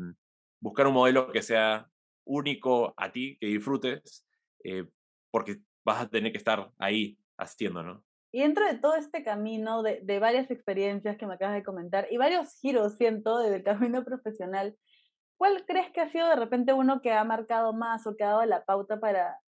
buscar 0.60 0.86
un 0.86 0.94
modelo 0.94 1.30
que 1.30 1.42
sea 1.42 1.88
único 2.24 2.94
a 2.96 3.12
ti, 3.12 3.36
que 3.38 3.46
disfrutes, 3.46 4.26
eh, 4.64 4.86
porque 5.30 5.58
vas 5.84 6.02
a 6.02 6.08
tener 6.08 6.32
que 6.32 6.38
estar 6.38 6.70
ahí 6.78 7.18
haciendo, 7.36 7.82
¿no? 7.82 8.04
Y 8.32 8.40
dentro 8.40 8.66
de 8.66 8.78
todo 8.78 8.96
este 8.96 9.22
camino 9.22 9.82
de, 9.82 10.00
de, 10.02 10.18
varias 10.18 10.50
experiencias 10.50 11.16
que 11.16 11.26
me 11.26 11.34
acabas 11.34 11.54
de 11.54 11.62
comentar 11.62 12.08
y 12.10 12.16
varios 12.16 12.58
giros, 12.60 12.96
siento, 12.96 13.38
del 13.38 13.62
camino 13.62 14.04
profesional, 14.04 14.76
¿cuál 15.36 15.64
crees 15.66 15.90
que 15.92 16.00
ha 16.00 16.08
sido 16.08 16.28
de 16.28 16.36
repente 16.36 16.72
uno 16.72 17.00
que 17.00 17.12
ha 17.12 17.22
marcado 17.22 17.72
más 17.72 18.06
o 18.06 18.16
que 18.16 18.24
ha 18.24 18.30
dado 18.30 18.44
la 18.44 18.64
pauta 18.64 18.98
para, 18.98 19.38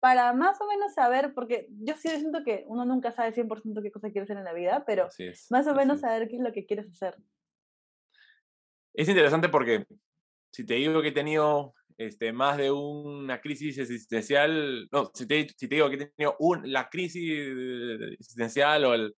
para 0.00 0.32
más 0.32 0.60
o 0.60 0.66
menos 0.66 0.92
saber, 0.92 1.32
porque 1.32 1.68
yo 1.70 1.94
sí 1.96 2.08
siento 2.08 2.42
que 2.44 2.64
uno 2.66 2.84
nunca 2.84 3.12
sabe 3.12 3.32
100% 3.32 3.82
qué 3.82 3.92
cosa 3.92 4.10
quiere 4.10 4.24
hacer 4.24 4.36
en 4.36 4.44
la 4.44 4.52
vida, 4.52 4.84
pero 4.84 5.08
más 5.48 5.66
o 5.66 5.74
menos 5.74 6.00
saber 6.00 6.28
qué 6.28 6.36
es 6.36 6.42
lo 6.42 6.52
que 6.52 6.66
quieres 6.66 6.90
hacer? 6.90 7.16
Es 8.94 9.08
interesante 9.08 9.48
porque 9.48 9.86
si 10.50 10.66
te 10.66 10.74
digo 10.74 11.00
que 11.00 11.08
he 11.08 11.12
tenido 11.12 11.74
este, 11.96 12.32
más 12.32 12.58
de 12.58 12.70
una 12.70 13.40
crisis 13.40 13.78
existencial, 13.78 14.88
no, 14.92 15.10
si 15.14 15.26
te, 15.26 15.48
si 15.48 15.68
te 15.68 15.76
digo 15.76 15.88
que 15.88 15.96
he 15.96 16.06
tenido 16.06 16.36
un, 16.38 16.70
la 16.70 16.88
crisis 16.88 17.32
existencial 18.12 18.84
o 18.84 18.94
el, 18.94 19.14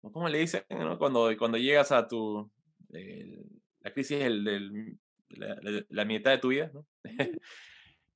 ¿cómo 0.00 0.28
le 0.28 0.38
dicen? 0.38 0.64
Cuando, 0.98 1.30
cuando 1.38 1.58
llegas 1.58 1.92
a 1.92 2.08
tu, 2.08 2.50
la 2.88 3.92
crisis 3.92 4.18
del, 4.18 4.44
del 4.44 4.98
la, 5.30 5.84
la, 5.88 6.04
mitad 6.04 6.32
de 6.32 6.38
tu 6.38 6.48
vida, 6.48 6.70
¿no? 6.72 6.86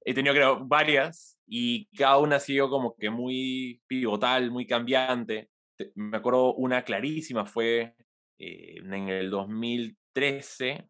he 0.04 0.14
tenido 0.14 0.34
creo 0.34 0.64
varias 0.64 1.38
y 1.46 1.87
cada 1.96 2.18
una 2.18 2.37
ha 2.37 2.40
sido 2.40 2.68
como 2.68 2.94
que 2.96 3.11
muy 3.11 3.82
pivotal, 3.87 4.50
muy 4.50 4.66
cambiante. 4.66 5.50
Me 5.94 6.16
acuerdo 6.16 6.54
una 6.54 6.84
clarísima 6.84 7.46
fue 7.46 7.94
eh, 8.38 8.76
en 8.76 9.08
el 9.08 9.30
2013, 9.30 10.88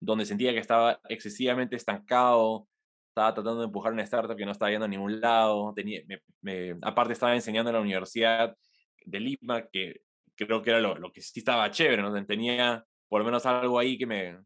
donde 0.00 0.26
sentía 0.26 0.52
que 0.52 0.58
estaba 0.58 1.00
excesivamente 1.08 1.76
estancado, 1.76 2.68
estaba 3.08 3.32
tratando 3.34 3.60
de 3.60 3.66
empujar 3.66 3.92
una 3.92 4.02
startup 4.02 4.36
que 4.36 4.44
no 4.44 4.52
estaba 4.52 4.70
yendo 4.70 4.84
a 4.84 4.88
ningún 4.88 5.20
lado, 5.20 5.72
tenía, 5.74 6.02
me, 6.42 6.76
aparte 6.82 7.14
estaba 7.14 7.34
enseñando 7.34 7.70
en 7.70 7.76
la 7.76 7.80
Universidad 7.80 8.54
de 9.04 9.20
Lima, 9.20 9.66
que 9.72 10.02
creo 10.36 10.62
que 10.62 10.70
era 10.70 10.80
lo, 10.80 10.96
lo 10.96 11.10
que 11.12 11.22
sí 11.22 11.40
estaba 11.40 11.70
chévere, 11.70 12.02
¿no? 12.02 12.26
tenía 12.26 12.84
por 13.08 13.20
lo 13.20 13.24
menos 13.24 13.46
algo 13.46 13.78
ahí 13.78 13.96
que 13.96 14.06
me, 14.06 14.38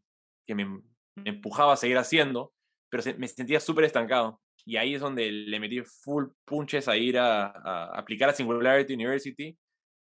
que 0.47 0.55
me, 0.55 0.83
empujaba 1.25 1.73
a 1.73 1.77
seguir 1.77 1.99
haciendo, 1.99 2.53
pero 2.89 3.03
me 3.19 3.27
sentía 3.27 3.61
súper 3.61 3.85
estancado. 3.85 4.41
Y 4.65 4.77
ahí 4.77 4.95
es 4.95 5.01
donde 5.01 5.31
le 5.31 5.59
metí 5.59 5.83
full 5.83 6.27
punches 6.45 6.87
a 6.87 6.97
ir 6.97 7.19
a, 7.19 7.47
a 7.47 7.99
aplicar 7.99 8.29
a 8.29 8.33
Singularity 8.33 8.95
University. 8.95 9.59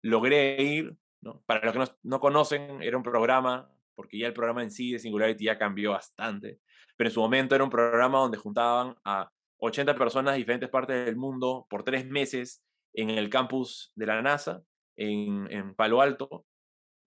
Logré 0.02 0.60
ir, 0.62 0.96
¿no? 1.22 1.42
para 1.46 1.64
los 1.64 1.72
que 1.72 1.78
no, 1.78 1.84
no 2.02 2.20
conocen, 2.20 2.82
era 2.82 2.96
un 2.96 3.02
programa 3.02 3.70
porque 3.98 4.16
ya 4.16 4.28
el 4.28 4.32
programa 4.32 4.62
en 4.62 4.70
sí 4.70 4.92
de 4.92 5.00
Singularity 5.00 5.46
ya 5.46 5.58
cambió 5.58 5.90
bastante, 5.90 6.60
pero 6.96 7.08
en 7.08 7.14
su 7.14 7.20
momento 7.20 7.56
era 7.56 7.64
un 7.64 7.70
programa 7.70 8.20
donde 8.20 8.38
juntaban 8.38 8.94
a 9.04 9.28
80 9.56 9.96
personas 9.96 10.34
de 10.34 10.38
diferentes 10.38 10.70
partes 10.70 11.04
del 11.04 11.16
mundo 11.16 11.66
por 11.68 11.82
tres 11.82 12.06
meses 12.06 12.62
en 12.94 13.10
el 13.10 13.28
campus 13.28 13.90
de 13.96 14.06
la 14.06 14.22
NASA, 14.22 14.62
en, 14.96 15.74
Palo 15.74 16.00
Alto, 16.00 16.46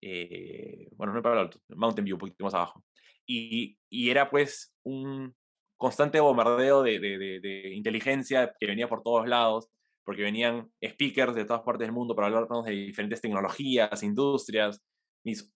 eh, 0.01 0.89
bueno, 0.97 1.13
no 1.13 1.19
en 1.19 1.23
Palo 1.23 1.39
Alto, 1.39 1.59
Mountain 1.69 2.03
View, 2.03 2.15
un 2.15 2.19
poquito 2.19 2.43
más 2.43 2.55
abajo. 2.55 2.83
Y, 3.25 3.77
era 3.89 4.29
pues 4.29 4.75
un 4.83 5.33
constante 5.77 6.19
bombardeo 6.19 6.83
de, 6.83 6.99
de, 6.99 7.39
de, 7.39 7.73
inteligencia 7.73 8.53
que 8.59 8.67
venía 8.67 8.89
por 8.89 9.01
todos 9.01 9.29
lados, 9.29 9.69
porque 10.03 10.23
venían 10.23 10.69
speakers 10.85 11.35
de 11.35 11.45
todas 11.45 11.61
partes 11.61 11.87
del 11.87 11.95
mundo 11.95 12.17
para 12.17 12.27
hablarnos 12.27 12.65
de 12.65 12.73
diferentes 12.73 13.21
tecnologías, 13.21 14.03
industrias. 14.03 14.81
Mis 15.23 15.49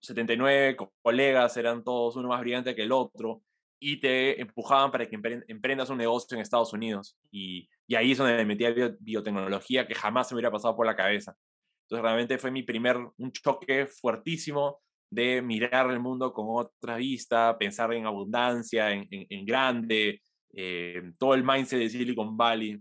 79 0.00 0.76
colegas 1.02 1.56
eran 1.56 1.82
todos 1.82 2.16
uno 2.16 2.28
más 2.28 2.40
brillante 2.40 2.74
que 2.74 2.82
el 2.82 2.92
otro 2.92 3.42
y 3.80 4.00
te 4.00 4.40
empujaban 4.40 4.90
para 4.90 5.06
que 5.08 5.18
emprendas 5.48 5.90
un 5.90 5.98
negocio 5.98 6.34
en 6.34 6.42
Estados 6.42 6.72
Unidos. 6.72 7.16
Y, 7.30 7.68
y 7.86 7.94
ahí 7.94 8.12
es 8.12 8.18
donde 8.18 8.36
me 8.36 8.44
metí 8.44 8.64
biotecnología 9.00 9.86
que 9.86 9.94
jamás 9.94 10.28
se 10.28 10.34
me 10.34 10.38
hubiera 10.38 10.50
pasado 10.50 10.76
por 10.76 10.86
la 10.86 10.96
cabeza. 10.96 11.36
Entonces 11.82 12.02
realmente 12.02 12.38
fue 12.38 12.50
mi 12.50 12.62
primer, 12.62 12.96
un 13.16 13.32
choque 13.32 13.86
fuertísimo 13.86 14.80
de 15.10 15.40
mirar 15.40 15.90
el 15.90 16.00
mundo 16.00 16.32
con 16.32 16.46
otra 16.48 16.96
vista, 16.96 17.56
pensar 17.56 17.92
en 17.94 18.04
abundancia, 18.04 18.92
en, 18.92 19.46
grande, 19.46 20.20
eh, 20.52 21.12
todo 21.18 21.34
el 21.34 21.44
mindset 21.44 21.78
de 21.78 21.88
Silicon 21.88 22.36
Valley. 22.36 22.78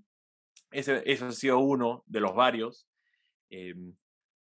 Ese, 0.72 1.02
ese 1.06 1.26
ha 1.26 1.32
sido 1.32 1.60
uno 1.60 2.04
de 2.06 2.20
los 2.20 2.36
varios. 2.36 2.88
Eh, 3.50 3.74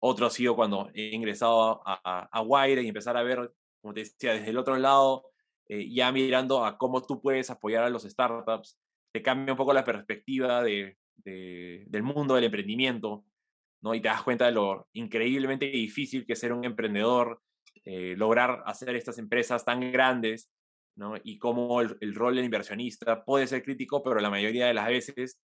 otro 0.06 0.26
ha 0.26 0.30
sido 0.30 0.54
cuando 0.54 0.90
he 0.94 1.16
ingresado 1.16 1.82
a, 1.86 2.28
a, 2.30 2.42
Wire 2.42 2.84
y 2.84 2.90
empezar 2.90 3.16
a 3.16 3.24
ver, 3.24 3.54
como 3.82 3.94
te 3.94 4.02
decía, 4.02 4.34
desde 4.34 4.50
el 4.50 4.58
otro 4.58 4.76
lado, 4.78 5.28
eh, 5.70 5.90
ya 5.90 6.12
mirando 6.12 6.66
a 6.66 6.78
cómo 6.78 7.02
tú 7.02 7.22
puedes 7.22 7.50
apoyar 7.50 7.86
a 7.86 7.90
los 7.90 8.04
startups, 8.04 8.78
te 9.14 9.22
cambia 9.22 9.54
un 9.54 9.58
poco 9.58 9.72
la 9.72 9.86
perspectiva 9.86 10.62
de, 10.62 10.98
del 11.24 12.04
mundo 12.04 12.36
del 12.36 12.44
emprendimiento. 12.44 13.24
¿no? 13.82 13.96
Y 13.96 14.02
te 14.02 14.10
das 14.10 14.24
cuenta 14.24 14.46
de 14.46 14.52
lo 14.52 14.90
increíblemente 14.92 15.68
difícil 15.68 16.26
que 16.26 16.34
es 16.34 16.40
ser 16.40 16.52
un 16.52 16.66
emprendedor, 16.66 17.42
eh, 17.86 18.16
lograr 18.18 18.62
hacer 18.66 18.96
estas 18.98 19.18
empresas 19.20 19.64
tan 19.64 19.90
grandes, 19.90 20.50
¿no? 20.96 21.16
Y 21.24 21.38
cómo 21.38 21.80
el, 21.80 22.14
rol 22.14 22.36
del 22.36 22.46
inversionista 22.46 23.24
puede 23.24 23.48
ser 23.48 23.64
crítico, 23.64 24.04
pero 24.04 24.20
la 24.20 24.30
mayoría 24.30 24.68
de 24.68 24.74
las 24.74 24.88
veces 24.88 25.40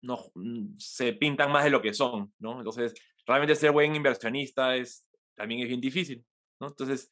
no, 0.00 0.18
mm, 0.34 0.76
se 0.78 1.12
pintan 1.12 1.52
más 1.52 1.64
de 1.64 1.70
lo 1.70 1.82
que 1.82 1.94
son, 1.94 2.32
¿no? 2.38 2.58
Entonces, 2.58 2.94
realmente 3.26 3.54
ser 3.54 3.72
buen 3.72 3.94
inversionista 3.94 4.76
es, 4.76 5.06
también 5.34 5.62
es 5.62 5.68
bien 5.68 5.80
difícil, 5.80 6.24
¿no? 6.60 6.68
Entonces, 6.68 7.10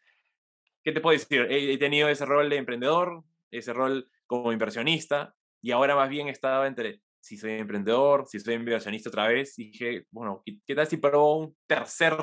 ¿qué 0.82 0.92
te 0.92 1.00
puedo 1.00 1.18
decir? 1.18 1.46
He, 1.50 1.78
tenido 1.78 2.08
ese 2.08 2.26
rol 2.26 2.48
de 2.50 2.56
emprendedor, 2.56 3.24
ese 3.50 3.72
rol 3.72 4.10
como 4.26 4.52
inversionista, 4.52 5.34
y 5.60 5.70
ahora 5.70 5.94
más 5.94 6.08
bien 6.08 6.28
estaba 6.28 6.66
entre 6.66 7.00
si 7.20 7.36
soy 7.36 7.52
emprendedor, 7.52 8.26
si 8.26 8.40
soy 8.40 8.54
inversionista 8.54 9.08
otra 9.08 9.28
vez, 9.28 9.58
y 9.58 9.70
dije, 9.70 10.06
bueno, 10.10 10.42
¿qué 10.66 10.74
tal 10.74 10.86
si 10.86 10.96
pruebo 10.96 11.38
un 11.38 11.56
tercer 11.66 12.16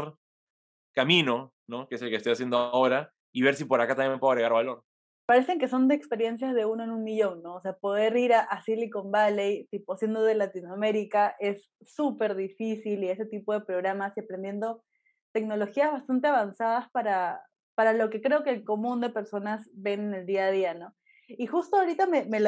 camino, 0.94 1.54
¿no? 1.68 1.88
Que 1.88 1.96
es 1.96 2.02
el 2.02 2.10
que 2.10 2.18
estoy 2.18 2.34
haciendo 2.34 2.58
ahora, 2.58 3.14
y 3.32 3.42
ver 3.42 3.56
si 3.56 3.66
por 3.66 3.80
acá 3.80 3.96
también 3.96 4.20
puedo 4.20 4.32
agregar 4.32 4.54
valor. 4.54 4.84
Parecen 5.30 5.60
que 5.60 5.68
son 5.68 5.88
de 5.88 5.94
experiencias 5.94 6.56
de 6.56 6.66
uno 6.66 6.84
en 6.84 6.90
un 6.90 7.04
millón, 7.04 7.44
¿no? 7.44 7.54
O 7.54 7.62
sea, 7.62 7.74
poder 7.74 8.18
ir 8.18 8.34
a, 8.34 8.64
Silicon 8.64 9.12
Valley, 9.12 9.68
tipo 9.70 9.96
siendo 9.96 10.24
de 10.24 10.34
Latinoamérica, 10.34 11.36
es 11.38 11.70
súper 11.86 12.36
difícil 12.36 13.04
y 13.04 13.12
ese 13.12 13.28
tipo 13.28 13.54
de 13.54 13.62
programas 13.62 14.18
y 14.18 14.22
aprendiendo 14.22 14.84
tecnologías 15.32 15.92
bastante 15.92 16.30
avanzadas 16.30 16.90
para, 16.90 17.44
para 17.76 17.94
lo 17.94 18.10
que 18.10 18.24
creo 18.24 18.44
que 18.44 18.50
el 18.50 18.64
común 18.64 19.02
de 19.02 19.12
personas 19.12 19.70
ven 19.72 20.00
en 20.00 20.14
el 20.16 20.26
día 20.26 20.48
a 20.48 20.52
día, 20.52 20.74
¿no? 20.74 20.96
Y 21.28 21.46
justo 21.46 21.78
ahorita 21.78 22.08
me, 22.08 22.26
me, 22.26 22.40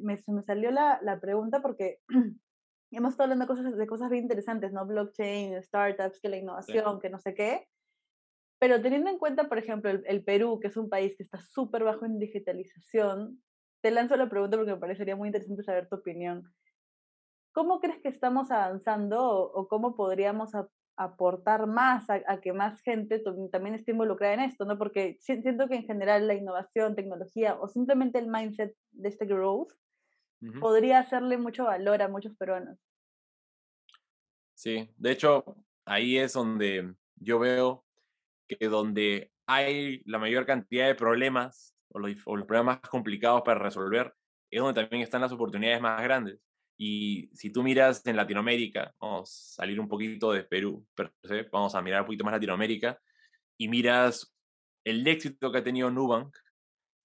me, 0.00 0.18
se 0.18 0.30
me 0.30 0.44
salió 0.44 0.70
la, 0.70 1.00
la 1.02 1.18
pregunta 1.18 1.60
porque 1.60 1.98
hemos 2.92 3.14
estado 3.14 3.32
hablando 3.32 3.46
de 3.46 3.48
cosas, 3.48 3.76
de 3.76 3.86
cosas 3.88 4.10
bien 4.10 4.22
interesantes, 4.22 4.72
¿no? 4.72 4.86
Blockchain, 4.86 5.60
startups, 5.64 6.20
que 6.20 6.28
la 6.28 6.36
innovación, 6.36 7.00
que 7.00 7.10
no 7.10 7.18
sé 7.18 7.34
qué. 7.34 7.66
Pero 8.58 8.82
teniendo 8.82 9.10
en 9.10 9.18
cuenta, 9.18 9.48
por 9.48 9.58
ejemplo, 9.58 9.90
el, 9.90 10.24
Perú, 10.24 10.58
que 10.60 10.68
es 10.68 10.76
un 10.76 10.88
país 10.88 11.14
que 11.16 11.22
está 11.22 11.40
súper 11.40 11.84
bajo 11.84 12.04
en 12.04 12.18
digitalización, 12.18 13.40
te 13.80 13.90
lanzo 13.90 14.16
la 14.16 14.28
pregunta 14.28 14.56
porque 14.56 14.72
me 14.72 14.80
parecería 14.80 15.14
muy 15.14 15.28
interesante 15.28 15.62
saber 15.62 15.88
tu 15.88 15.96
opinión. 15.96 16.52
¿Cómo 17.52 17.80
crees 17.80 18.00
que 18.02 18.08
estamos 18.08 18.50
avanzando 18.50 19.24
o, 19.24 19.68
cómo 19.68 19.94
podríamos 19.94 20.50
aportar 20.96 21.68
más 21.68 22.10
a, 22.10 22.40
que 22.40 22.52
más 22.52 22.80
gente 22.82 23.22
también 23.52 23.76
esté 23.76 23.92
involucrada 23.92 24.34
en 24.34 24.40
esto? 24.40 24.64
¿no? 24.64 24.76
Porque 24.76 25.16
siento 25.20 25.68
que 25.68 25.76
en 25.76 25.84
general 25.84 26.26
la 26.26 26.34
innovación, 26.34 26.96
tecnología 26.96 27.56
o 27.60 27.68
simplemente 27.68 28.18
el 28.18 28.26
mindset 28.26 28.74
de 28.90 29.08
este 29.08 29.26
growth 29.26 29.72
podría 30.60 31.00
hacerle 31.00 31.36
mucho 31.36 31.64
valor 31.64 32.02
a 32.02 32.08
muchos 32.08 32.36
peruanos. 32.36 32.78
Sí, 34.54 34.90
de 34.96 35.12
hecho, 35.12 35.56
ahí 35.84 36.18
es 36.18 36.32
donde 36.32 36.94
yo 37.16 37.38
veo 37.38 37.84
que 38.48 38.68
donde 38.68 39.30
hay 39.46 40.02
la 40.04 40.18
mayor 40.18 40.46
cantidad 40.46 40.86
de 40.86 40.94
problemas 40.94 41.74
o 41.90 41.98
los, 41.98 42.14
problemas 42.22 42.80
más 42.80 42.90
complicados 42.90 43.42
para 43.42 43.60
resolver, 43.60 44.12
es 44.50 44.60
donde 44.60 44.80
también 44.80 45.02
están 45.02 45.20
las 45.20 45.32
oportunidades 45.32 45.80
más 45.80 46.02
grandes. 46.02 46.40
Y 46.76 47.28
si 47.34 47.50
tú 47.50 47.62
miras 47.62 48.06
en 48.06 48.16
Latinoamérica, 48.16 48.94
vamos 49.00 49.30
a 49.30 49.62
salir 49.62 49.80
un 49.80 49.88
poquito 49.88 50.32
de 50.32 50.44
Perú, 50.44 50.86
pero, 50.94 51.12
vamos 51.50 51.74
a 51.74 51.82
mirar 51.82 52.02
un 52.02 52.06
poquito 52.06 52.24
más 52.24 52.34
Latinoamérica, 52.34 52.98
y 53.58 53.68
miras 53.68 54.34
el 54.84 55.06
éxito 55.06 55.50
que 55.50 55.58
ha 55.58 55.64
tenido 55.64 55.90
Nubank, 55.90 56.36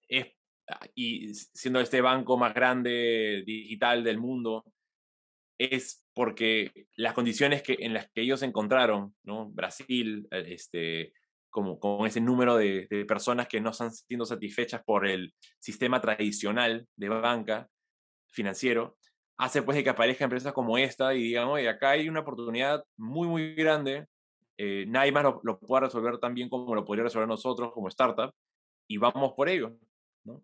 es, 0.08 0.26
ah, 0.68 0.86
y 0.94 1.34
siendo 1.34 1.80
este 1.80 2.00
banco 2.00 2.36
más 2.36 2.54
grande 2.54 3.42
digital 3.44 4.04
del 4.04 4.18
mundo, 4.18 4.64
es 5.58 6.06
porque 6.14 6.86
las 6.96 7.14
condiciones 7.14 7.62
que, 7.62 7.76
en 7.80 7.94
las 7.94 8.10
que 8.10 8.22
ellos 8.22 8.42
encontraron, 8.42 9.14
¿no? 9.24 9.50
Brasil, 9.50 10.26
eh, 10.30 10.44
este, 10.48 11.12
como, 11.54 11.78
con 11.78 12.04
ese 12.04 12.20
número 12.20 12.56
de, 12.56 12.88
personas 13.06 13.46
que 13.46 13.60
no 13.60 13.70
están 13.70 13.92
siendo 13.92 14.26
satisfechas 14.26 14.82
por 14.82 15.06
el 15.06 15.32
sistema 15.60 16.00
tradicional 16.00 16.88
de 16.96 17.08
banca 17.08 17.68
financiero, 18.26 18.96
hace 19.38 19.62
pues 19.62 19.76
de 19.76 19.84
que 19.84 19.90
aparezcan 19.90 20.26
empresas 20.26 20.52
como 20.52 20.76
esta 20.78 21.14
y 21.14 21.22
digan, 21.22 21.46
oye, 21.46 21.68
acá 21.68 21.90
hay 21.90 22.08
una 22.08 22.20
oportunidad 22.20 22.82
muy, 22.96 23.28
muy 23.28 23.54
grande, 23.54 24.06
eh, 24.58 24.84
nadie 24.88 25.12
más 25.12 25.22
lo, 25.22 25.40
lo 25.44 25.60
puede 25.60 25.82
resolver 25.84 26.18
tan 26.18 26.34
bien 26.34 26.48
como 26.48 26.74
lo 26.74 26.84
podría 26.84 27.04
resolver 27.04 27.28
nosotros 27.28 27.72
como 27.72 27.86
startup, 27.86 28.34
y 28.88 28.96
vamos 28.96 29.34
por 29.36 29.48
ello. 29.48 29.76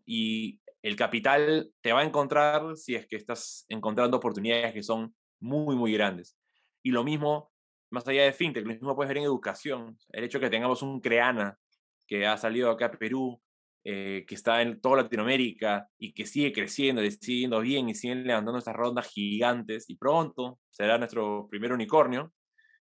Y 0.07 0.61
el 0.81 0.95
capital 0.95 1.73
te 1.81 1.93
va 1.93 2.03
a 2.03 2.05
encontrar 2.05 2.77
si 2.77 2.95
es 2.95 3.09
que 3.09 3.17
estás 3.17 3.65
encontrando 3.69 4.17
oportunidades 4.17 4.73
que 4.73 4.85
son 4.85 5.13
muy, 5.41 5.75
muy 5.75 5.93
grandes. 5.93 6.37
Y 6.85 6.93
lo 6.93 7.03
mismo 7.03 7.51
más 7.91 8.07
allá 8.07 8.25
de 8.25 8.33
fintech, 8.33 8.65
lo 8.65 8.73
mismo 8.73 8.95
puedes 8.97 9.09
ver 9.09 9.19
en 9.19 9.25
educación. 9.25 9.99
El 10.11 10.25
hecho 10.25 10.39
de 10.39 10.47
que 10.47 10.51
tengamos 10.51 10.83
un 10.83 11.01
CREANA 11.01 11.59
que 12.07 12.27
ha 12.27 12.37
salido 12.37 12.71
acá 12.71 12.87
a 12.87 12.91
Perú, 12.93 13.41
eh, 13.85 14.25
que 14.27 14.35
está 14.35 14.63
en 14.63 14.81
toda 14.81 15.03
Latinoamérica 15.03 15.89
y 15.99 16.13
que 16.13 16.27
sigue 16.27 16.53
creciendo, 16.53 17.03
sigue 17.03 17.41
yendo 17.41 17.61
bien 17.61 17.89
y 17.89 17.95
sigue 17.95 18.17
levantando 18.17 18.59
estas 18.59 18.77
rondas 18.77 19.09
gigantes 19.09 19.89
y 19.89 19.97
pronto 19.97 20.59
será 20.71 20.99
nuestro 20.99 21.49
primer 21.51 21.73
unicornio 21.73 22.33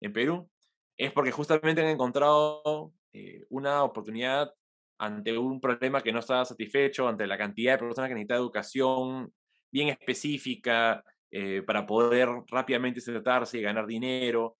en 0.01 0.13
Perú, 0.13 0.51
es 0.97 1.13
porque 1.13 1.33
justamente 1.33 1.81
han 1.81 1.89
encontrado 1.89 2.93
eh, 3.13 3.45
una 3.51 3.83
oportunidad 3.85 4.53
ante 4.99 5.37
un 5.37 5.61
problema 5.61 6.03
que 6.03 6.13
no 6.13 6.19
estaba 6.19 6.45
satisfecho, 6.45 7.09
ante 7.09 7.27
la 7.27 7.39
cantidad 7.39 7.75
de 7.75 7.87
personas 7.87 8.09
que 8.09 8.15
necesitan 8.15 8.39
educación 8.39 9.33
bien 9.71 9.89
específica 9.89 11.05
eh, 11.31 11.63
para 11.63 11.87
poder 11.87 12.29
rápidamente 12.49 13.01
insertarse 13.01 13.59
y 13.59 13.63
ganar 13.63 13.87
dinero 13.87 14.58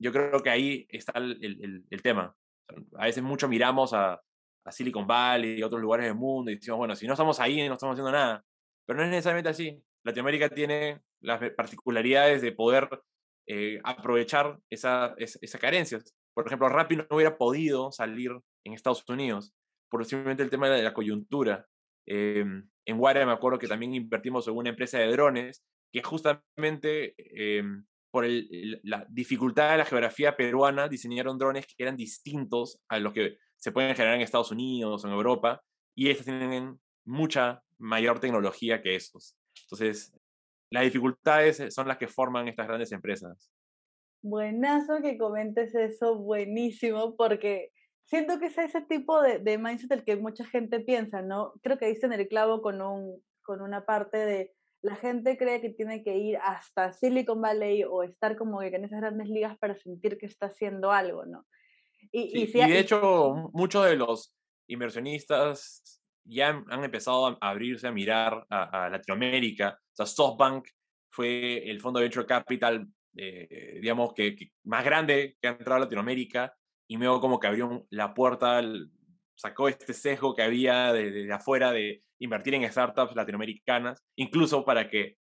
yo 0.00 0.12
creo 0.12 0.40
que 0.42 0.50
ahí 0.50 0.86
está 0.88 1.12
el, 1.18 1.84
el, 1.90 2.02
tema. 2.02 2.34
A 2.96 3.04
veces 3.04 3.22
mucho 3.22 3.48
miramos 3.48 3.92
a, 3.92 4.20
a, 4.64 4.72
Silicon 4.72 5.06
Valley 5.06 5.58
y 5.58 5.62
otros 5.62 5.80
lugares 5.80 6.06
del 6.06 6.14
mundo 6.14 6.50
y 6.50 6.56
decimos, 6.56 6.78
bueno, 6.78 6.96
si 6.96 7.06
no 7.06 7.12
estamos 7.12 7.38
ahí, 7.38 7.68
no 7.68 7.74
estamos 7.74 7.94
haciendo 7.94 8.12
nada. 8.12 8.44
Pero 8.86 8.98
no 8.98 9.04
es 9.04 9.10
necesariamente 9.10 9.50
así. 9.50 9.82
Latinoamérica 10.04 10.48
tiene 10.48 11.00
las 11.20 11.40
particularidades 11.50 12.40
de 12.42 12.52
poder 12.52 12.88
eh, 13.46 13.80
aprovechar 13.84 14.58
esas 14.70 15.12
esa 15.18 15.58
carencias. 15.58 16.14
Por 16.34 16.46
ejemplo, 16.46 16.68
Rappi 16.68 16.96
no 16.96 17.06
hubiera 17.10 17.36
podido 17.36 17.92
salir 17.92 18.32
en 18.64 18.72
Estados 18.72 19.04
Unidos 19.08 19.52
por 19.90 20.04
simplemente 20.06 20.42
el 20.42 20.50
tema 20.50 20.70
de 20.70 20.82
la 20.82 20.94
coyuntura. 20.94 21.66
Eh, 22.06 22.44
en 22.86 22.98
Guara 22.98 23.26
me 23.26 23.32
acuerdo 23.32 23.58
que 23.58 23.68
también 23.68 23.94
invertimos 23.94 24.48
en 24.48 24.56
una 24.56 24.70
empresa 24.70 24.98
de 24.98 25.12
drones 25.12 25.62
que 25.92 26.02
justamente 26.02 27.14
eh, 27.18 27.62
por 28.10 28.26
la 28.26 29.06
dificultad 29.08 29.72
de 29.72 29.78
la 29.78 29.84
geografía 29.84 30.36
peruana, 30.36 30.88
diseñaron 30.88 31.38
drones 31.38 31.66
que 31.66 31.74
eran 31.78 31.96
distintos 31.96 32.80
a 32.88 32.98
los 32.98 33.12
que 33.12 33.38
se 33.56 33.72
pueden 33.72 33.94
generar 33.94 34.16
en 34.16 34.22
Estados 34.22 34.50
Unidos 34.50 35.04
o 35.04 35.08
en 35.08 35.14
Europa, 35.14 35.62
y 35.94 36.10
estos 36.10 36.26
tienen 36.26 36.80
mucha 37.04 37.62
mayor 37.78 38.20
tecnología 38.20 38.82
que 38.82 38.96
esos. 38.96 39.36
Entonces, 39.62 40.12
las 40.70 40.84
dificultades 40.84 41.74
son 41.74 41.88
las 41.88 41.98
que 41.98 42.08
forman 42.08 42.48
estas 42.48 42.66
grandes 42.66 42.92
empresas. 42.92 43.50
Buenazo 44.22 45.00
que 45.02 45.18
comentes 45.18 45.74
eso, 45.74 46.16
buenísimo, 46.16 47.16
porque 47.16 47.72
siento 48.04 48.38
que 48.38 48.46
es 48.46 48.58
ese 48.58 48.82
tipo 48.82 49.20
de, 49.22 49.38
de 49.38 49.58
mindset 49.58 49.90
el 49.92 50.04
que 50.04 50.16
mucha 50.16 50.44
gente 50.44 50.80
piensa, 50.80 51.22
¿no? 51.22 51.54
Creo 51.62 51.78
que 51.78 51.86
dicen 51.86 52.12
el 52.12 52.28
clavo 52.28 52.60
con, 52.60 52.80
un, 52.82 53.22
con 53.42 53.62
una 53.62 53.84
parte 53.86 54.18
de 54.18 54.52
la 54.82 54.96
gente 54.96 55.36
cree 55.36 55.60
que 55.60 55.70
tiene 55.70 56.02
que 56.02 56.16
ir 56.16 56.38
hasta 56.38 56.92
Silicon 56.92 57.40
Valley 57.40 57.84
o 57.84 58.02
estar 58.02 58.36
como 58.36 58.60
que 58.60 58.68
en 58.68 58.84
esas 58.84 59.00
grandes 59.00 59.28
ligas 59.28 59.58
para 59.58 59.76
sentir 59.76 60.16
que 60.16 60.26
está 60.26 60.46
haciendo 60.46 60.90
algo, 60.90 61.26
¿no? 61.26 61.46
Y, 62.12 62.46
de 62.46 62.78
hecho, 62.78 63.50
muchos 63.52 63.84
de 63.84 63.96
los 63.96 64.34
inversionistas 64.68 66.02
ya 66.24 66.48
han, 66.48 66.84
empezado 66.84 67.26
a 67.26 67.50
abrirse 67.50 67.86
a 67.86 67.92
mirar 67.92 68.46
a, 68.48 68.88
Latinoamérica. 68.88 69.78
O 69.78 69.96
sea, 69.96 70.06
SoftBank 70.06 70.66
fue 71.10 71.70
el 71.70 71.80
fondo 71.80 72.00
de 72.00 72.06
venture 72.06 72.26
capital, 72.26 72.86
eh, 73.16 73.78
digamos, 73.80 74.14
que, 74.14 74.34
más 74.64 74.84
grande 74.84 75.36
que 75.40 75.48
ha 75.48 75.52
entrado 75.52 75.76
a 75.76 75.84
Latinoamérica 75.84 76.54
y 76.88 76.96
luego 76.96 77.20
como 77.20 77.38
que 77.38 77.46
abrió 77.46 77.86
la 77.90 78.14
puerta, 78.14 78.60
sacó 79.36 79.68
este 79.68 79.92
sesgo 79.92 80.34
que 80.34 80.42
había 80.42 80.92
de 80.92 81.32
afuera 81.32 81.70
de 81.70 82.02
invertir 82.20 82.54
en 82.54 82.70
startups 82.70 83.16
latinoamericanas, 83.16 84.02
incluso 84.16 84.64
para 84.64 84.88
que 84.88 85.16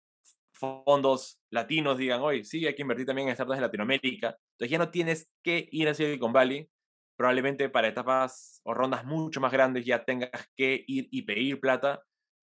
fondos 0.53 1.39
latinos 1.49 1.97
digan, 1.97 2.21
hoy 2.21 2.43
sí, 2.43 2.65
hay 2.67 2.75
que 2.75 2.81
invertir 2.81 3.05
también 3.05 3.29
en 3.29 3.35
startups 3.35 3.57
de 3.57 3.61
Latinoamérica. 3.61 4.37
Entonces 4.53 4.69
ya 4.69 4.77
no 4.77 4.91
tienes 4.91 5.29
que 5.41 5.67
ir 5.71 5.87
a 5.87 5.93
Silicon 5.93 6.33
Valley, 6.33 6.69
probablemente 7.17 7.69
para 7.69 7.87
etapas 7.87 8.61
o 8.63 8.73
rondas 8.73 9.05
mucho 9.05 9.39
más 9.39 9.51
grandes 9.51 9.85
ya 9.85 10.03
tengas 10.03 10.31
que 10.55 10.83
ir 10.87 11.07
y 11.11 11.21
pedir 11.23 11.59
plata 11.59 12.03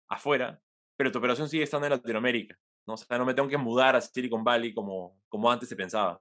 afuera, 0.09 0.61
pero 0.97 1.11
tu 1.11 1.19
operación 1.19 1.49
sigue 1.49 1.65
estando 1.65 1.87
en 1.87 1.93
Latinoamérica. 1.93 2.57
¿no? 2.87 2.95
O 2.95 2.97
sea, 2.97 3.19
no 3.19 3.25
me 3.25 3.35
tengo 3.35 3.49
que 3.49 3.59
mudar 3.59 3.97
a 3.97 4.01
Silicon 4.01 4.45
Valley 4.45 4.75
como, 4.75 5.19
como 5.29 5.51
antes 5.51 5.69
se 5.69 5.77
pensaba. 5.77 6.21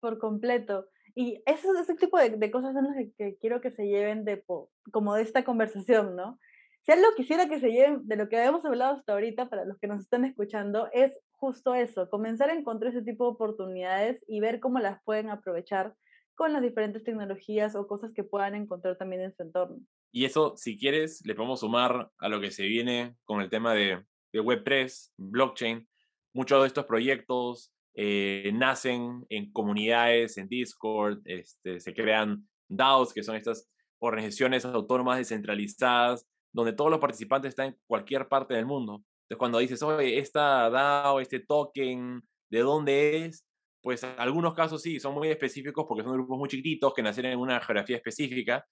Por 0.00 0.18
completo. 0.18 0.86
Y 1.14 1.42
ese, 1.46 1.68
ese 1.80 1.94
tipo 1.94 2.18
de, 2.18 2.30
de, 2.30 2.50
cosas 2.50 2.74
son 2.74 2.84
las 2.84 2.96
que, 3.16 3.36
quiero 3.40 3.60
que 3.60 3.70
se 3.70 3.86
lleven 3.86 4.24
de, 4.24 4.42
como 4.90 5.14
de 5.14 5.22
esta 5.22 5.44
conversación, 5.44 6.16
¿no? 6.16 6.38
Si 6.82 6.90
algo 6.90 7.06
quisiera 7.16 7.48
que 7.48 7.60
se 7.60 7.70
lleven 7.70 8.08
de 8.08 8.16
lo 8.16 8.28
que 8.28 8.36
habíamos 8.36 8.64
hablado 8.64 8.96
hasta 8.96 9.12
ahorita, 9.12 9.48
para 9.48 9.64
los 9.64 9.78
que 9.78 9.86
nos 9.86 10.00
están 10.00 10.24
escuchando, 10.24 10.88
es 10.92 11.16
justo 11.30 11.74
eso, 11.74 12.10
comenzar 12.10 12.50
a 12.50 12.54
encontrar 12.54 12.92
ese 12.92 13.02
tipo 13.02 13.24
de 13.24 13.30
oportunidades 13.32 14.24
y 14.26 14.40
ver 14.40 14.58
cómo 14.58 14.80
las 14.80 15.00
pueden 15.04 15.30
aprovechar 15.30 15.94
con 16.34 16.52
las 16.52 16.62
diferentes 16.62 17.04
tecnologías 17.04 17.76
o 17.76 17.86
cosas 17.86 18.12
que 18.12 18.24
puedan 18.24 18.54
encontrar 18.54 18.96
también 18.96 19.22
en 19.22 19.32
su 19.32 19.42
entorno. 19.42 19.78
Y 20.10 20.24
eso, 20.24 20.56
si 20.56 20.78
quieres, 20.78 21.24
le 21.24 21.34
podemos 21.34 21.60
sumar 21.60 22.10
a 22.18 22.28
lo 22.28 22.40
que 22.40 22.50
se 22.50 22.66
viene 22.66 23.16
con 23.24 23.40
el 23.40 23.50
tema 23.50 23.74
de, 23.74 24.04
de 24.32 24.40
Web3, 24.40 25.12
blockchain. 25.16 25.88
Muchos 26.34 26.62
de 26.62 26.66
estos 26.66 26.86
proyectos 26.86 27.71
eh, 27.94 28.50
nacen 28.54 29.26
en 29.28 29.52
comunidades, 29.52 30.38
en 30.38 30.48
Discord, 30.48 31.20
este, 31.24 31.80
se 31.80 31.94
crean 31.94 32.48
DAOs, 32.68 33.12
que 33.12 33.22
son 33.22 33.36
estas 33.36 33.70
organizaciones 33.98 34.64
autónomas 34.64 35.18
descentralizadas, 35.18 36.26
donde 36.52 36.72
todos 36.72 36.90
los 36.90 37.00
participantes 37.00 37.50
están 37.50 37.68
en 37.68 37.76
cualquier 37.86 38.28
parte 38.28 38.54
del 38.54 38.66
mundo. 38.66 39.04
Entonces, 39.24 39.38
cuando 39.38 39.58
dices, 39.58 39.82
oye, 39.82 40.18
esta 40.18 40.70
DAO, 40.70 41.20
este 41.20 41.40
token, 41.40 42.22
¿de 42.50 42.60
dónde 42.60 43.24
es? 43.24 43.46
Pues 43.82 44.02
en 44.02 44.14
algunos 44.18 44.54
casos 44.54 44.82
sí, 44.82 45.00
son 45.00 45.14
muy 45.14 45.28
específicos 45.28 45.84
porque 45.88 46.04
son 46.04 46.12
grupos 46.12 46.38
muy 46.38 46.48
chiquitos 46.48 46.94
que 46.94 47.02
nacen 47.02 47.26
en 47.26 47.38
una 47.38 47.60
geografía 47.60 47.96
específica, 47.96 48.66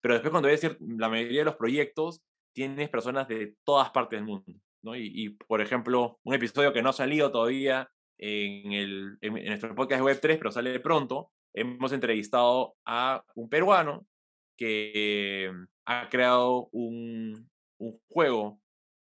pero 0.00 0.14
después 0.14 0.30
cuando 0.30 0.48
decir, 0.48 0.76
la 0.80 1.08
mayoría 1.08 1.40
de 1.40 1.44
los 1.46 1.56
proyectos 1.56 2.22
tienes 2.54 2.88
personas 2.88 3.28
de 3.28 3.54
todas 3.64 3.90
partes 3.90 4.18
del 4.18 4.26
mundo. 4.26 4.60
Y, 4.94 5.26
y, 5.26 5.30
por 5.30 5.60
ejemplo, 5.60 6.20
un 6.22 6.34
episodio 6.34 6.72
que 6.72 6.80
no 6.80 6.90
ha 6.90 6.92
salido 6.92 7.32
todavía 7.32 7.90
en, 8.18 8.72
el, 8.72 9.18
en, 9.20 9.44
nuestro 9.44 9.74
podcast 9.74 10.02
de 10.02 10.12
Web3, 10.12 10.38
pero 10.38 10.52
sale 10.52 10.78
pronto, 10.80 11.30
hemos 11.52 11.92
entrevistado 11.92 12.76
a 12.84 13.24
un 13.34 13.48
peruano 13.48 14.06
que 14.56 15.50
ha 15.84 16.08
creado 16.08 16.68
un, 16.72 17.48
un 17.78 18.00
juego 18.08 18.60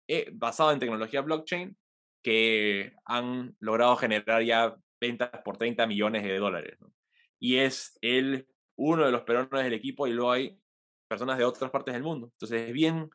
eh, 0.07 0.29
basado 0.33 0.71
en 0.71 0.79
tecnología 0.79 1.21
blockchain 1.21 1.77
que 2.21 2.93
han 3.05 3.55
logrado 3.59 3.95
generar 3.95 4.43
ya 4.43 4.75
ventas 4.99 5.29
por 5.43 5.57
30 5.57 5.87
millones 5.87 6.23
de 6.23 6.37
dólares. 6.37 6.77
¿no? 6.79 6.93
Y 7.39 7.57
es 7.57 7.97
él 8.01 8.47
uno 8.75 9.05
de 9.05 9.11
los 9.11 9.23
peruanos 9.23 9.63
del 9.63 9.73
equipo 9.73 10.07
y 10.07 10.11
luego 10.11 10.31
hay 10.31 10.59
personas 11.07 11.37
de 11.37 11.43
otras 11.43 11.71
partes 11.71 11.93
del 11.93 12.03
mundo. 12.03 12.27
Entonces 12.33 12.67
es 12.67 12.73
bien, 12.73 13.09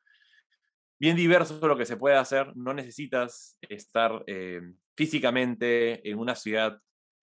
bien 0.98 1.16
diverso 1.16 1.66
lo 1.66 1.76
que 1.76 1.86
se 1.86 1.96
puede 1.96 2.16
hacer. 2.16 2.54
No 2.56 2.74
necesitas 2.74 3.58
estar 3.62 4.24
eh, 4.26 4.60
físicamente 4.96 6.08
en 6.08 6.18
una 6.18 6.34
ciudad 6.34 6.80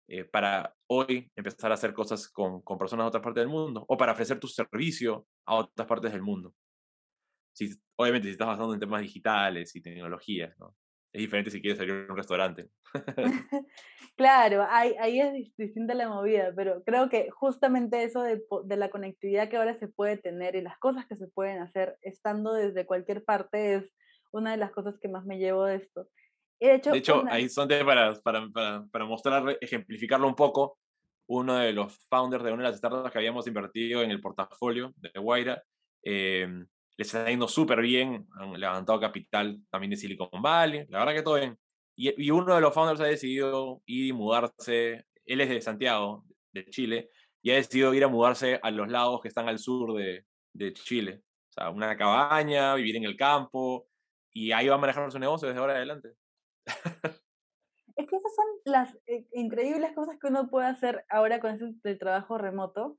eh, 0.09 0.25
para 0.25 0.75
hoy 0.87 1.31
empezar 1.37 1.71
a 1.71 1.75
hacer 1.75 1.93
cosas 1.93 2.29
con, 2.29 2.63
con, 2.63 2.79
personas 2.79 3.05
de 3.05 3.09
otras 3.09 3.23
partes 3.23 3.43
del 3.43 3.51
mundo 3.51 3.85
o 3.87 3.97
para 3.97 4.13
ofrecer 4.13 4.41
tu 4.41 4.49
servicio 4.49 5.27
a 5.45 5.57
otras 5.57 5.87
partes 5.87 6.13
del 6.13 6.23
mundo. 6.23 6.55
Si, 7.53 7.71
obviamente 7.97 8.29
si 8.29 8.33
estás 8.33 8.47
basando 8.47 8.73
en 8.73 8.81
temas 8.81 9.03
digitales 9.03 9.75
y 9.77 9.83
tecnologías, 9.83 10.57
¿no? 10.59 10.75
Es 11.13 11.21
diferente 11.21 11.51
si 11.51 11.61
quieres 11.61 11.79
salir 11.79 12.07
a 12.09 12.13
un 12.13 12.17
restaurante. 12.17 12.71
claro, 14.17 14.67
ahí, 14.69 14.95
ahí 15.01 15.21
es 15.21 15.57
distinta 15.57 15.95
la 15.95 16.09
movida, 16.09 16.53
pero 16.55 16.83
creo 16.85 17.09
que 17.09 17.31
justamente 17.31 18.03
eso 18.05 18.23
de, 18.23 18.43
de, 18.65 18.77
la 18.77 18.91
conectividad 18.91 19.49
que 19.49 19.57
ahora 19.57 19.79
se 19.79 19.89
puede 19.89 20.19
tener 20.19 20.55
y 20.55 20.63
las 20.63 20.79
cosas 20.79 21.07
que 21.07 21.17
se 21.17 21.29
pueden 21.29 21.61
hacer 21.61 21.97
estando 22.03 22.53
desde 22.53 22.87
cualquier 22.87 23.25
parte 23.25 23.75
es 23.75 23.95
una 24.33 24.53
de 24.53 24.59
las 24.59 24.71
cosas 24.71 24.99
que 24.99 25.09
más 25.09 25.25
me 25.25 25.39
llevo 25.39 25.65
de 25.65 25.77
esto. 25.77 26.09
De 26.61 26.75
hecho, 26.75 26.91
de 26.91 26.99
hecho 26.99 27.25
ahí 27.31 27.49
son 27.49 27.69
para, 27.69 28.15
para, 28.15 28.49
para, 28.49 28.87
para, 28.91 29.05
mostrar, 29.05 29.59
ejemplificarlo 29.61 30.27
un 30.27 30.35
poco, 30.35 30.79
uno 31.29 31.57
de 31.57 31.73
los 31.73 31.97
founders 32.09 32.43
de 32.43 32.53
una 32.53 32.65
de 32.65 32.71
las 32.71 32.79
startups 32.79 33.13
que 33.13 33.19
habíamos 33.19 33.47
invertido 33.47 34.03
en 34.03 34.11
el 34.11 34.21
portafolio 34.21 34.93
de 34.97 35.11
Guaira, 35.21 35.63
eh, 36.03 36.49
les 36.97 37.07
está 37.07 37.29
yendo 37.29 37.47
súper 37.47 37.81
bien, 37.81 38.27
han 38.41 38.59
levantado 38.59 38.99
capital 38.99 39.61
también 39.71 39.91
de 39.91 39.97
Silicon 39.97 40.43
Valley, 40.43 40.87
la 40.89 40.99
verdad 40.99 41.15
que 41.15 41.23
todo 41.23 41.37
bien. 41.37 41.57
Y, 41.97 42.27
y, 42.27 42.31
uno 42.31 42.55
de 42.55 42.61
los 42.61 42.75
founders 42.75 43.01
ha 43.01 43.05
decidido 43.05 43.83
ir 43.87 44.07
y 44.07 44.13
mudarse, 44.13 45.05
él 45.25 45.41
es 45.41 45.49
de 45.49 45.61
Santiago, 45.61 46.25
de 46.53 46.65
Chile, 46.67 47.11
y 47.43 47.51
ha 47.51 47.55
decidido 47.55 47.95
ir 47.95 48.05
a 48.05 48.09
mudarse 48.09 48.59
a 48.63 48.71
los 48.71 48.89
lagos 48.89 49.21
que 49.21 49.29
están 49.29 49.49
al 49.49 49.59
sur 49.59 49.95
de, 49.95 50.25
de 50.53 50.73
Chile. 50.73 51.23
O 51.51 51.53
sea, 51.53 51.71
una 51.71 51.97
cabaña, 51.97 52.75
vivir 52.75 52.97
en 52.97 53.05
el 53.05 53.17
campo, 53.17 53.87
y 54.33 54.53
ahí 54.53 54.69
va 54.69 54.77
a 54.77 54.79
manejar 54.79 55.11
su 55.11 55.19
negocio 55.19 55.49
desde 55.49 55.61
ahora 55.61 55.75
adelante. 55.75 56.11
Es 57.97 58.07
que 58.07 58.15
esas 58.15 58.33
son 58.33 58.47
las 58.65 58.97
eh, 59.07 59.27
increíbles 59.33 59.93
cosas 59.93 60.19
que 60.21 60.29
uno 60.29 60.49
puede 60.49 60.69
hacer 60.69 61.05
ahora 61.09 61.41
con 61.41 61.59
el 61.83 61.99
trabajo 61.99 62.39
remoto. 62.39 62.97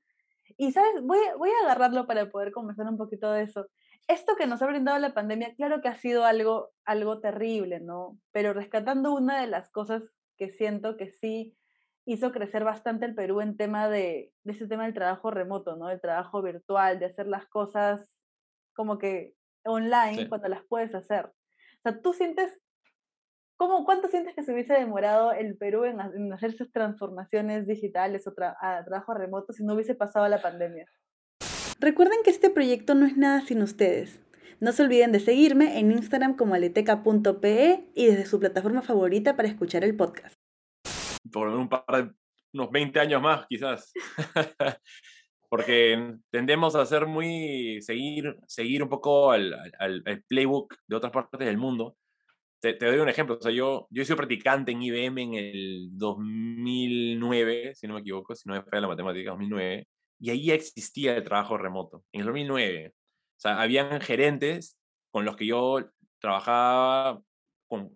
Y, 0.58 0.74
¿sabes? 0.74 1.02
Voy, 1.02 1.20
voy 1.38 1.50
a 1.50 1.66
agarrarlo 1.66 2.06
para 2.06 2.30
poder 2.30 2.52
conversar 2.52 2.86
un 2.88 2.98
poquito 2.98 3.32
de 3.32 3.44
eso. 3.44 3.68
Esto 4.10 4.36
que 4.36 4.46
nos 4.46 4.62
ha 4.62 4.68
brindado 4.68 5.00
la 5.00 5.14
pandemia, 5.14 5.56
claro 5.56 5.82
que 5.82 5.88
ha 5.88 5.96
sido 5.96 6.26
algo, 6.26 6.72
algo 6.84 7.22
terrible, 7.22 7.80
¿no? 7.80 8.20
Pero 8.32 8.52
rescatando 8.52 9.14
una 9.14 9.40
de 9.40 9.48
las 9.48 9.70
cosas 9.70 10.04
que 10.36 10.50
siento 10.50 10.98
que 10.98 11.12
sí 11.12 11.56
hizo 12.06 12.32
crecer 12.32 12.64
bastante 12.64 13.06
el 13.06 13.16
Perú 13.16 13.40
en 13.40 13.56
tema 13.56 13.88
de, 13.88 14.34
de 14.44 14.52
ese 14.52 14.68
tema 14.68 14.84
del 14.84 14.96
trabajo 14.96 15.32
remoto, 15.32 15.76
¿no? 15.76 15.90
El 15.92 16.02
trabajo 16.02 16.42
virtual, 16.42 17.00
de 17.00 17.06
hacer 17.06 17.28
las 17.28 17.46
cosas 17.46 18.20
como 18.74 18.98
que 18.98 19.36
online 19.64 20.24
sí. 20.24 20.28
cuando 20.28 20.48
las 20.48 20.64
puedes 20.64 20.94
hacer. 20.96 21.26
O 21.26 21.82
sea, 21.82 22.02
tú 22.02 22.14
sientes 22.14 22.60
¿Cómo, 23.60 23.84
¿Cuánto 23.84 24.08
sientes 24.08 24.34
que 24.34 24.42
se 24.42 24.54
hubiese 24.54 24.72
demorado 24.72 25.34
el 25.34 25.58
Perú 25.58 25.84
en, 25.84 26.00
en 26.00 26.32
hacer 26.32 26.52
esas 26.52 26.72
transformaciones 26.72 27.68
digitales 27.68 28.26
o 28.26 28.32
tra 28.34 28.56
a 28.62 28.86
trabajo 28.86 29.14
remoto 29.14 29.52
si 29.52 29.66
no 29.66 29.74
hubiese 29.74 29.96
pasado 29.96 30.30
la 30.30 30.42
pandemia? 30.42 30.86
Recuerden 31.78 32.20
que 32.24 32.30
este 32.30 32.50
proyecto 32.50 32.96
no 32.96 33.06
es 33.06 33.18
nada 33.18 33.42
sin 33.42 33.62
ustedes. 33.62 34.22
No 34.62 34.72
se 34.72 34.84
olviden 34.84 35.12
de 35.12 35.20
seguirme 35.20 35.78
en 35.78 35.92
Instagram 35.92 36.38
como 36.38 36.56
aleteca.pe 36.56 37.92
y 37.96 38.06
desde 38.06 38.26
su 38.28 38.40
plataforma 38.40 38.82
favorita 38.82 39.36
para 39.36 39.50
escuchar 39.50 39.84
el 39.84 39.98
podcast. 39.98 40.36
Por 41.30 41.50
un 41.50 41.68
par 41.68 41.84
de 41.86 42.14
unos 42.54 42.72
20 42.72 42.98
años 42.98 43.22
más, 43.22 43.46
quizás. 43.50 43.92
Porque 45.50 46.16
tendemos 46.32 46.76
a 46.76 46.82
hacer 46.82 47.08
muy, 47.08 47.82
seguir, 47.82 48.38
seguir 48.48 48.84
un 48.84 48.90
poco 48.90 49.32
al, 49.32 49.54
al, 49.80 50.02
al 50.06 50.24
playbook 50.30 50.76
de 50.88 50.96
otras 50.96 51.12
partes 51.12 51.46
del 51.46 51.58
mundo 51.58 51.98
te, 52.60 52.74
te, 52.74 52.86
doy 52.86 53.00
un 53.00 53.10
ejemplo. 53.10 53.38
O 53.40 53.42
sea, 53.42 53.52
yo, 53.52 53.88
yo 53.90 54.04
sido 54.06 54.18
practicante 54.18 54.72
en 54.72 54.82
IBM 54.82 55.22
en 55.22 55.34
el 55.36 55.90
2009, 55.94 57.76
si 57.76 57.88
no 57.88 57.96
me 57.96 58.02
equivoco, 58.02 58.36
si 58.36 58.48
no 58.48 58.56
me 58.56 58.64
falla 58.64 58.82
la 58.82 58.88
matemática, 58.90 59.32
2009, 59.32 59.88
y 60.20 60.30
ahí 60.30 60.52
existía 60.52 61.16
el 61.16 61.24
trabajo 61.24 61.58
remoto, 61.58 62.04
en 62.12 62.22
el 62.22 62.28
2009. 62.28 62.94
O 62.94 63.40
sea, 63.40 63.62
habían 63.62 64.02
gerentes 64.02 64.78
con 65.12 65.26
los 65.26 65.36
que 65.36 65.46
yo 65.46 65.90
trabajaba 66.20 67.22
con, 67.68 67.92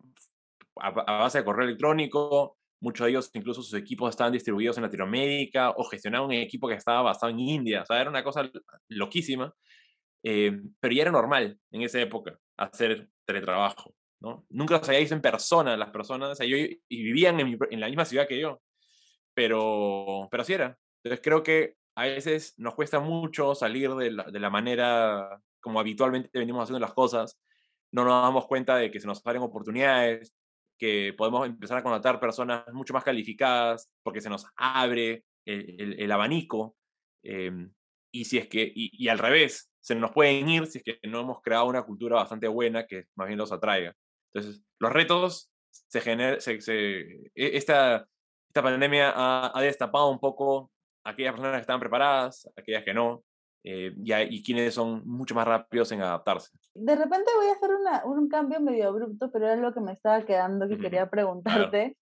a, 0.78 0.88
a 0.88 1.20
base 1.20 1.40
de 1.40 1.46
correo 1.46 1.68
electrónico, 1.68 2.58
muchos 2.84 3.06
de 3.06 3.12
ellos 3.12 3.30
incluso 3.34 3.62
sus 3.64 3.74
equipos 3.76 4.10
estaban 4.10 4.34
distribuidos 4.34 4.78
en 4.78 4.84
Latinoamérica 4.84 5.72
o 5.72 5.86
gestionaban 5.86 6.28
un 6.28 6.34
equipo 6.34 6.68
que 6.68 6.76
estaba 6.76 7.02
basado 7.02 7.32
en 7.32 7.40
India. 7.40 7.82
O 7.82 7.86
sea, 7.86 8.02
era 8.02 8.10
una 8.10 8.24
cosa 8.24 8.50
loquísima, 8.90 9.54
eh, 10.24 10.60
pero 10.80 10.94
ya 10.94 11.04
era 11.04 11.12
normal 11.12 11.58
en 11.72 11.82
esa 11.82 12.02
época 12.02 12.38
hacer 12.58 13.10
teletrabajo. 13.26 13.96
Nunca 14.50 14.78
los 14.78 14.88
había 14.88 15.02
visto 15.02 15.16
en 15.16 15.22
persona 15.22 15.76
las 15.76 15.90
personas, 15.90 16.40
o 16.40 16.44
y 16.44 16.80
vivían 16.90 17.40
en, 17.40 17.80
la 17.80 17.88
misma 17.88 18.06
ciudad 18.06 18.28
que 18.28 18.40
yo, 18.40 18.62
pero, 19.34 20.28
pero 20.32 20.44
así 20.44 20.54
era. 20.54 20.78
Entonces 21.04 21.22
creo 21.24 21.44
que 21.44 21.76
a 21.96 22.04
veces 22.06 22.54
nos 22.58 22.76
cuesta 22.76 23.00
mucho 23.00 23.54
salir 23.54 23.94
de 23.96 24.12
la, 24.12 24.24
de 24.24 24.40
la 24.40 24.50
manera 24.50 25.42
como 25.60 25.80
habitualmente 25.80 26.30
venimos 26.34 26.64
haciendo 26.64 26.80
las 26.80 26.94
cosas, 26.94 27.40
no 27.92 28.04
nos 28.04 28.24
damos 28.24 28.48
cuenta 28.48 28.76
de 28.78 28.92
que 28.92 29.00
se 29.00 29.08
nos 29.08 29.26
abren 29.26 29.44
oportunidades, 29.44 30.34
que 30.78 31.14
podemos 31.18 31.48
empezar 31.48 31.78
a 31.78 31.84
contratar 31.84 32.20
personas 32.20 32.66
mucho 32.74 32.94
más 32.94 33.04
calificadas 33.04 33.90
porque 34.04 34.22
se 34.22 34.30
nos 34.30 34.46
abre 34.56 35.24
el, 35.46 36.00
el, 36.00 36.12
abanico. 36.12 36.76
Eh, 37.24 37.52
y 38.12 38.26
si 38.26 38.38
es 38.38 38.48
que, 38.48 38.64
y, 38.64 38.92
y, 38.92 39.08
al 39.08 39.20
revés, 39.20 39.72
se 39.80 39.96
nos 39.96 40.12
pueden 40.12 40.50
ir 40.50 40.66
si 40.68 40.80
es 40.80 40.84
que 40.84 41.00
no 41.08 41.22
hemos 41.22 41.42
creado 41.42 41.66
una 41.66 41.84
cultura 41.84 42.18
bastante 42.18 42.48
buena 42.48 42.86
que 42.86 43.06
más 43.16 43.28
bien 43.28 43.40
los 43.40 43.52
atraiga. 43.52 43.96
Entonces, 44.34 44.64
los 44.80 44.92
retos 44.92 45.52
se 45.70 46.02
generan, 46.02 46.42
se, 46.42 46.62
se, 46.62 47.00
e, 47.02 47.58
esta, 47.58 48.08
esta 48.48 48.64
pandemia 48.64 49.12
ha, 49.16 49.52
ha, 49.58 49.62
destapado 49.62 50.10
un 50.10 50.20
poco 50.20 50.72
a 51.04 51.12
aquellas 51.12 51.34
personas 51.34 51.58
que 51.58 51.62
estaban 51.62 51.80
preparadas, 51.80 52.50
aquellas 52.56 52.84
que 52.84 52.94
no, 52.94 53.24
eh, 53.66 53.94
y, 53.96 54.14
y, 54.14 54.44
quienes 54.44 54.74
son 54.74 55.08
mucho 55.08 55.34
más 55.36 55.48
rápidos 55.48 55.92
en 55.94 56.02
adaptarse. 56.02 56.50
De 56.74 56.96
repente 56.96 57.32
voy 57.36 57.48
a 57.48 57.54
hacer 57.54 57.70
una, 57.72 58.06
un 58.06 58.28
cambio 58.28 58.60
medio 58.60 58.90
abrupto, 58.90 59.32
pero 59.32 59.46
era 59.46 59.56
lo 59.56 59.74
que 59.74 59.80
me 59.80 59.94
estaba 59.94 60.26
quedando 60.26 60.68
que 60.68 60.78
quería 60.78 61.10
preguntarte. 61.10 61.98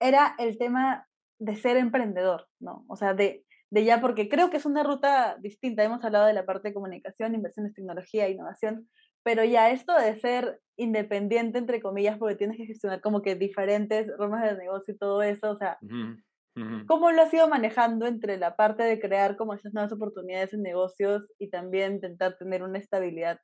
Era 0.00 0.34
el 0.38 0.56
tema 0.56 1.06
de 1.38 1.56
ser 1.56 1.76
emprendedor, 1.76 2.48
¿no? 2.60 2.84
O 2.88 2.96
sea, 2.96 3.12
de, 3.12 3.44
de 3.70 3.84
ya, 3.84 4.00
porque 4.00 4.28
creo 4.28 4.48
que 4.48 4.56
es 4.56 4.64
una 4.64 4.82
ruta 4.82 5.36
distinta. 5.38 5.84
Hemos 5.84 6.02
hablado 6.02 6.26
de 6.26 6.32
la 6.32 6.46
parte 6.46 6.68
de 6.68 6.74
comunicación, 6.74 7.34
inversiones, 7.34 7.74
tecnología, 7.74 8.28
innovación, 8.28 8.88
pero 9.24 9.44
ya 9.44 9.70
esto 9.70 9.94
de 9.96 10.16
ser 10.16 10.60
independiente, 10.76 11.58
entre 11.58 11.80
comillas, 11.82 12.18
porque 12.18 12.36
tienes 12.36 12.56
que 12.56 12.66
gestionar 12.66 13.00
como 13.00 13.22
que 13.22 13.36
diferentes 13.36 14.08
ramas 14.18 14.42
de 14.44 14.56
negocio 14.56 14.94
y 14.94 14.98
todo 14.98 15.22
eso, 15.22 15.50
o 15.52 15.56
sea, 15.58 15.78
uh 15.82 15.86
-huh. 15.86 16.22
Uh 16.56 16.60
-huh. 16.60 16.86
¿cómo 16.86 17.10
lo 17.12 17.22
has 17.22 17.32
ido 17.34 17.48
manejando 17.48 18.06
entre 18.06 18.36
la 18.38 18.56
parte 18.56 18.82
de 18.84 19.00
crear 19.00 19.36
como 19.36 19.54
esas 19.54 19.72
nuevas 19.74 19.92
oportunidades 19.92 20.52
en 20.54 20.62
negocios 20.62 21.22
y 21.38 21.48
también 21.50 21.94
intentar 21.94 22.36
tener 22.38 22.62
una 22.62 22.78
estabilidad? 22.78 23.40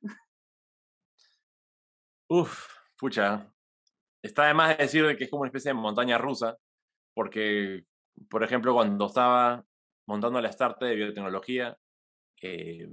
Uf, 2.30 2.68
pucha. 2.98 3.52
está 4.22 4.44
además 4.44 4.76
de 4.78 4.84
decir 4.84 5.16
que 5.18 5.24
es 5.24 5.30
como 5.30 5.42
una 5.42 5.48
especie 5.48 5.70
de 5.70 5.74
montaña 5.74 6.18
rusa, 6.18 6.58
porque, 7.14 7.84
por 8.30 8.44
ejemplo, 8.44 8.74
cuando 8.74 9.06
estaba 9.06 9.64
montando 10.06 10.40
la 10.40 10.48
startup 10.50 10.86
de 10.86 10.96
biotecnología, 10.96 11.78
eh, 12.42 12.88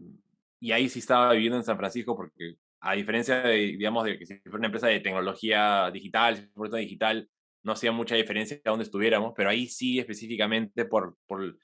y 0.62 0.72
ahí 0.74 0.90
sí 0.90 1.00
estaba 1.00 1.34
viviendo 1.34 1.58
en 1.58 1.64
San 1.66 1.78
Francisco, 1.78 2.16
porque 2.16 2.56
a 2.82 2.94
diferencia 2.94 3.42
de, 3.42 3.56
digamos, 3.56 4.06
de 4.06 4.18
que 4.18 4.26
si 4.26 4.40
fuera 4.40 4.58
una 4.58 4.68
empresa 4.68 4.88
de 4.88 5.00
tecnología 5.00 5.90
digital, 5.92 6.38
si 6.38 6.78
digital, 6.78 7.30
no 7.64 7.72
hacía 7.74 7.92
mucha 7.92 8.16
diferencia 8.16 8.58
de 8.58 8.64
dónde 8.66 8.84
estuviéramos, 8.84 9.34
pero 9.36 9.50
ahí 9.50 9.68
sí 9.68 10.00
específicamente 10.00 10.86
por, 10.86 11.18
por, 11.26 11.58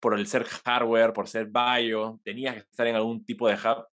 por 0.00 0.18
el 0.18 0.26
ser 0.26 0.44
hardware, 0.44 1.12
por 1.12 1.28
ser 1.28 1.48
bio, 1.48 2.20
tenías 2.24 2.54
que 2.54 2.60
estar 2.60 2.86
en 2.86 2.96
algún 2.96 3.24
tipo 3.24 3.48
de 3.48 3.54
hub. 3.54 3.86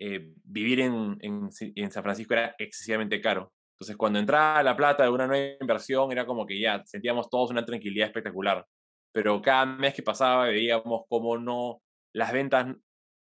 Eh, 0.00 0.32
vivir 0.44 0.80
en, 0.80 1.16
en, 1.20 1.50
en, 1.74 1.90
San 1.90 2.02
Francisco 2.02 2.34
era 2.34 2.54
excesivamente 2.58 3.20
caro. 3.20 3.52
Entonces, 3.74 3.96
cuando 3.96 4.18
entraba 4.18 4.62
la 4.62 4.76
plata 4.76 5.04
de 5.04 5.10
una 5.10 5.26
nueva 5.26 5.56
inversión, 5.60 6.10
era 6.10 6.26
como 6.26 6.46
que 6.46 6.60
ya 6.60 6.82
sentíamos 6.84 7.30
todos 7.30 7.50
una 7.50 7.64
tranquilidad 7.64 8.08
espectacular. 8.08 8.64
Pero 9.12 9.40
cada 9.40 9.66
mes 9.66 9.94
que 9.94 10.02
pasaba 10.02 10.46
veíamos 10.46 11.02
cómo 11.08 11.38
no, 11.38 11.80
las 12.12 12.32
ventas, 12.32 12.74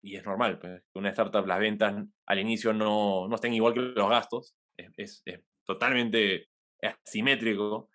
y 0.02 0.16
es 0.16 0.26
normal, 0.26 0.60
pues, 0.60 0.82
una 0.94 1.10
startup, 1.10 1.46
las 1.46 1.60
ventas 1.60 2.06
al 2.28 2.40
inicio 2.40 2.74
no, 2.74 3.28
no 3.28 3.36
estén 3.36 3.54
igual 3.54 3.74
que 3.74 3.82
los 3.82 4.10
gastos, 4.10 4.56
es, 4.78 5.22
es, 5.26 5.42
totalmente 5.66 6.48
asimétrico. 6.82 7.90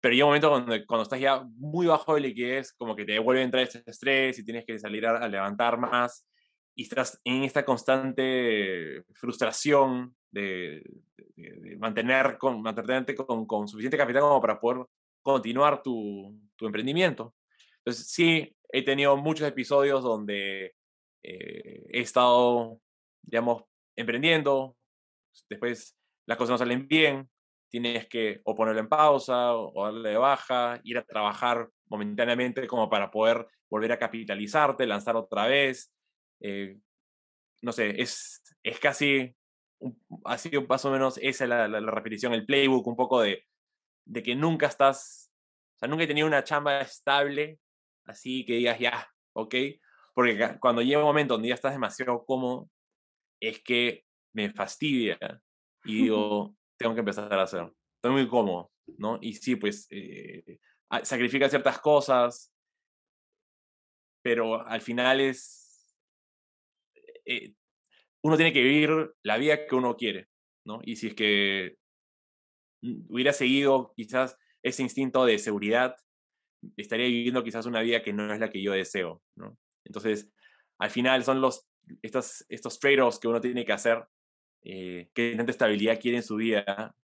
Pero 0.00 0.14
llega 0.14 0.26
un 0.26 0.30
momento 0.30 0.50
cuando, 0.50 0.86
cuando 0.86 1.02
estás 1.02 1.20
ya 1.20 1.42
muy 1.56 1.86
bajo 1.86 2.14
de 2.14 2.20
liquidez, 2.20 2.72
como 2.72 2.94
que 2.94 3.04
te 3.04 3.18
vuelve 3.18 3.40
a 3.40 3.44
entrar 3.44 3.64
ese 3.64 3.82
estrés 3.84 4.38
y 4.38 4.44
tienes 4.44 4.64
que 4.64 4.78
salir 4.78 5.04
a, 5.06 5.18
a 5.18 5.28
levantar 5.28 5.78
más 5.78 6.28
y 6.78 6.84
estás 6.84 7.20
en 7.24 7.42
esta 7.42 7.64
constante 7.64 9.02
frustración 9.14 10.14
de, 10.30 10.80
de, 11.34 11.76
mantener 11.76 12.38
con, 12.38 12.62
mantenerte 12.62 13.16
con, 13.16 13.46
con, 13.46 13.66
suficiente 13.66 13.96
capital 13.96 14.22
como 14.22 14.40
para 14.40 14.60
poder 14.60 14.86
continuar 15.20 15.82
tu, 15.82 16.38
tu, 16.54 16.66
emprendimiento. 16.66 17.34
Entonces, 17.78 18.08
sí, 18.08 18.56
he 18.70 18.84
tenido 18.84 19.16
muchos 19.16 19.48
episodios 19.48 20.04
donde 20.04 20.76
eh, 21.24 21.86
he 21.90 22.00
estado, 22.00 22.80
digamos, 23.22 23.64
emprendiendo, 23.98 24.76
después 25.50 25.96
las 26.26 26.38
cosas 26.38 26.52
no 26.52 26.58
salen 26.58 26.86
bien, 26.86 27.28
tienes 27.68 28.06
que 28.06 28.40
o 28.44 28.54
ponerlo 28.54 28.80
en 28.80 28.88
pausa 28.88 29.54
o 29.54 29.84
darle 29.84 30.10
de 30.10 30.16
baja, 30.16 30.80
ir 30.84 30.98
a 30.98 31.04
trabajar 31.04 31.68
momentáneamente 31.88 32.66
como 32.66 32.88
para 32.88 33.10
poder 33.10 33.46
volver 33.68 33.92
a 33.92 33.98
capitalizarte, 33.98 34.86
lanzar 34.86 35.16
otra 35.16 35.46
vez, 35.46 35.92
eh, 36.40 36.78
no 37.60 37.72
sé, 37.72 38.00
es, 38.00 38.42
es 38.62 38.78
casi, 38.78 39.34
ha 40.24 40.38
sido 40.38 40.64
más 40.66 40.84
o 40.84 40.90
menos 40.90 41.18
esa 41.20 41.46
la, 41.46 41.66
la, 41.66 41.80
repetición, 41.90 42.32
el 42.32 42.46
playbook, 42.46 42.86
un 42.86 42.96
poco 42.96 43.20
de, 43.20 43.44
de 44.06 44.22
que 44.22 44.36
nunca 44.36 44.66
estás, 44.66 45.32
o 45.76 45.78
sea, 45.80 45.88
nunca 45.88 46.04
he 46.04 46.06
tenido 46.06 46.26
una 46.26 46.44
chamba 46.44 46.80
estable, 46.80 47.58
así 48.06 48.46
que 48.46 48.54
digas, 48.54 48.78
ya, 48.78 49.10
ok, 49.32 49.54
porque 50.14 50.56
cuando 50.60 50.82
llega 50.82 51.00
un 51.00 51.04
momento 51.04 51.34
donde 51.34 51.48
ya 51.48 51.54
estás 51.54 51.72
demasiado 51.72 52.24
cómodo, 52.24 52.70
es 53.40 53.62
que 53.62 54.04
me 54.34 54.50
fastidia 54.50 55.18
y 55.84 56.02
digo, 56.02 56.56
tengo 56.78 56.94
que 56.94 57.00
empezar 57.00 57.32
a 57.32 57.42
hacer. 57.42 57.72
Estoy 57.96 58.12
muy 58.12 58.28
cómodo, 58.28 58.70
¿no? 58.98 59.18
Y 59.20 59.34
sí, 59.34 59.56
pues, 59.56 59.86
eh, 59.90 60.58
sacrifica 61.02 61.48
ciertas 61.48 61.80
cosas, 61.80 62.52
pero 64.22 64.66
al 64.66 64.80
final 64.80 65.20
es, 65.20 65.96
eh, 67.24 67.54
uno 68.22 68.36
tiene 68.36 68.52
que 68.52 68.62
vivir 68.62 69.12
la 69.22 69.36
vida 69.36 69.66
que 69.66 69.74
uno 69.74 69.96
quiere, 69.96 70.28
¿no? 70.64 70.80
Y 70.84 70.96
si 70.96 71.08
es 71.08 71.14
que 71.14 71.76
hubiera 73.08 73.32
seguido 73.32 73.92
quizás 73.96 74.36
ese 74.62 74.82
instinto 74.82 75.24
de 75.24 75.38
seguridad, 75.38 75.96
estaría 76.76 77.06
viviendo 77.06 77.44
quizás 77.44 77.66
una 77.66 77.80
vida 77.80 78.02
que 78.02 78.12
no 78.12 78.32
es 78.32 78.40
la 78.40 78.50
que 78.50 78.62
yo 78.62 78.72
deseo, 78.72 79.22
¿no? 79.36 79.58
Entonces, 79.84 80.30
al 80.78 80.90
final 80.90 81.24
son 81.24 81.40
los, 81.40 81.68
estos, 82.02 82.44
estos 82.48 82.78
trade-offs 82.78 83.18
que 83.18 83.28
uno 83.28 83.40
tiene 83.40 83.64
que 83.64 83.72
hacer, 83.72 84.04
eh, 84.62 85.10
qué 85.14 85.34
tanta 85.36 85.52
estabilidad 85.52 86.00
quiere 86.00 86.18
en 86.18 86.22
su 86.22 86.36
vida 86.36 86.94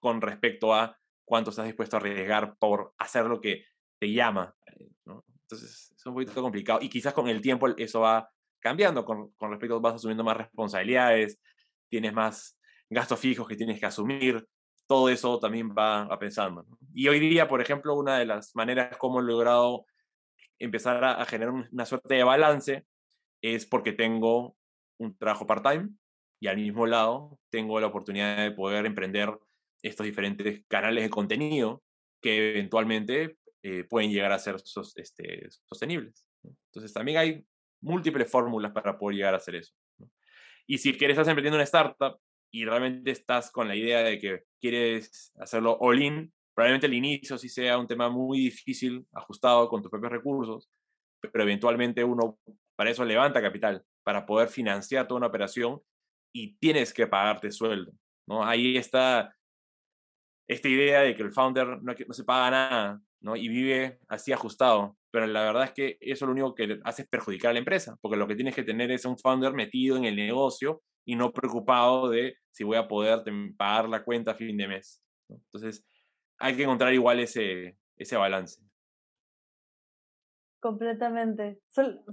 con 0.00 0.20
respecto 0.20 0.74
a 0.74 0.98
cuánto 1.24 1.50
estás 1.50 1.66
dispuesto 1.66 1.96
a 1.96 2.00
arriesgar 2.00 2.56
por 2.56 2.94
hacer 2.98 3.26
lo 3.26 3.40
que 3.40 3.64
te 3.98 4.12
llama, 4.12 4.54
eh, 4.66 4.90
¿no? 5.04 5.24
Entonces, 5.42 5.92
es 5.96 6.06
un 6.06 6.14
poquito 6.14 6.42
complicado 6.42 6.80
y 6.82 6.88
quizás 6.88 7.12
con 7.12 7.28
el 7.28 7.40
tiempo 7.40 7.68
eso 7.68 8.00
va 8.00 8.30
cambiando 8.58 9.04
con, 9.04 9.30
con 9.32 9.50
respecto, 9.50 9.80
vas 9.80 9.94
asumiendo 9.94 10.24
más 10.24 10.36
responsabilidades, 10.36 11.40
tienes 11.88 12.12
más 12.12 12.58
gastos 12.88 13.20
fijos 13.20 13.46
que 13.46 13.56
tienes 13.56 13.78
que 13.78 13.86
asumir, 13.86 14.46
todo 14.86 15.08
eso 15.08 15.38
también 15.38 15.70
va 15.70 16.02
a 16.02 16.18
pensando. 16.18 16.66
Y 16.92 17.08
hoy 17.08 17.20
día, 17.20 17.46
por 17.46 17.60
ejemplo, 17.60 17.94
una 17.94 18.18
de 18.18 18.26
las 18.26 18.54
maneras 18.56 18.96
como 18.96 19.20
he 19.20 19.22
logrado 19.22 19.86
empezar 20.58 21.02
a 21.04 21.24
generar 21.26 21.54
una 21.70 21.86
suerte 21.86 22.14
de 22.16 22.24
balance 22.24 22.84
es 23.42 23.66
porque 23.66 23.92
tengo 23.92 24.56
un 24.98 25.16
trabajo 25.16 25.46
part-time 25.46 25.90
y 26.40 26.48
al 26.48 26.56
mismo 26.56 26.86
lado 26.86 27.38
tengo 27.50 27.80
la 27.80 27.86
oportunidad 27.88 28.38
de 28.38 28.50
poder 28.50 28.86
emprender 28.86 29.30
estos 29.82 30.06
diferentes 30.06 30.64
canales 30.68 31.04
de 31.04 31.10
contenido 31.10 31.82
que 32.22 32.50
eventualmente 32.50 33.38
eh, 33.62 33.84
pueden 33.84 34.10
llegar 34.10 34.32
a 34.32 34.38
ser 34.38 34.56
este, 34.96 35.48
sostenibles. 35.66 36.26
Entonces 36.42 36.92
también 36.92 37.18
hay 37.18 37.44
múltiples 37.82 38.30
fórmulas 38.30 38.72
para 38.72 38.98
poder 38.98 39.16
llegar 39.16 39.34
a 39.34 39.38
hacer 39.38 39.56
eso. 39.56 39.74
Y 40.66 40.78
si 40.78 40.96
quieres 40.96 41.16
estás 41.16 41.28
emprendiendo 41.28 41.56
una 41.56 41.64
startup 41.64 42.18
y 42.52 42.64
realmente 42.64 43.10
estás 43.10 43.50
con 43.50 43.68
la 43.68 43.76
idea 43.76 44.00
de 44.02 44.18
que 44.18 44.44
quieres 44.60 45.32
hacerlo 45.38 45.76
all 45.80 46.02
in, 46.02 46.32
probablemente 46.54 46.86
el 46.86 46.94
inicio 46.94 47.38
sí 47.38 47.48
sea 47.48 47.78
un 47.78 47.86
tema 47.86 48.08
muy 48.08 48.38
difícil, 48.38 49.06
ajustado 49.12 49.68
con 49.68 49.82
tus 49.82 49.90
propios 49.90 50.12
recursos, 50.12 50.70
pero 51.20 51.42
eventualmente 51.42 52.04
uno 52.04 52.38
para 52.80 52.92
eso 52.92 53.04
levanta 53.04 53.42
capital, 53.42 53.84
para 54.02 54.24
poder 54.24 54.48
financiar 54.48 55.06
toda 55.06 55.18
una 55.18 55.26
operación 55.26 55.82
y 56.34 56.56
tienes 56.56 56.94
que 56.94 57.06
pagarte 57.06 57.50
sueldo. 57.50 57.92
¿no? 58.26 58.42
Ahí 58.42 58.78
está 58.78 59.36
esta 60.48 60.66
idea 60.66 61.02
de 61.02 61.14
que 61.14 61.22
el 61.22 61.30
founder 61.30 61.82
no, 61.82 61.92
no 61.92 62.14
se 62.14 62.24
paga 62.24 62.50
nada 62.50 63.02
¿no? 63.20 63.36
y 63.36 63.48
vive 63.48 63.98
así 64.08 64.32
ajustado 64.32 64.96
pero 65.10 65.26
la 65.26 65.42
verdad 65.42 65.64
es 65.64 65.72
que 65.72 65.98
eso 66.00 66.24
lo 66.24 66.32
único 66.32 66.54
que 66.54 66.80
hace 66.84 67.02
es 67.02 67.08
perjudicar 67.08 67.50
a 67.50 67.52
la 67.52 67.58
empresa, 67.58 67.98
porque 68.00 68.16
lo 68.16 68.26
que 68.26 68.34
tienes 68.34 68.54
que 68.54 68.62
tener 68.62 68.90
es 68.92 69.04
un 69.04 69.18
founder 69.18 69.52
metido 69.52 69.98
en 69.98 70.06
el 70.06 70.16
negocio 70.16 70.80
y 71.04 71.16
no 71.16 71.34
preocupado 71.34 72.08
de 72.08 72.36
si 72.50 72.64
voy 72.64 72.78
a 72.78 72.88
poder 72.88 73.24
pagar 73.58 73.90
la 73.90 74.04
cuenta 74.04 74.30
a 74.30 74.36
fin 74.36 74.56
de 74.56 74.68
mes. 74.68 75.02
Entonces, 75.28 75.84
hay 76.38 76.56
que 76.56 76.62
encontrar 76.62 76.94
igual 76.94 77.20
ese 77.20 77.76
balance. 78.16 78.69
Completamente. 80.60 81.58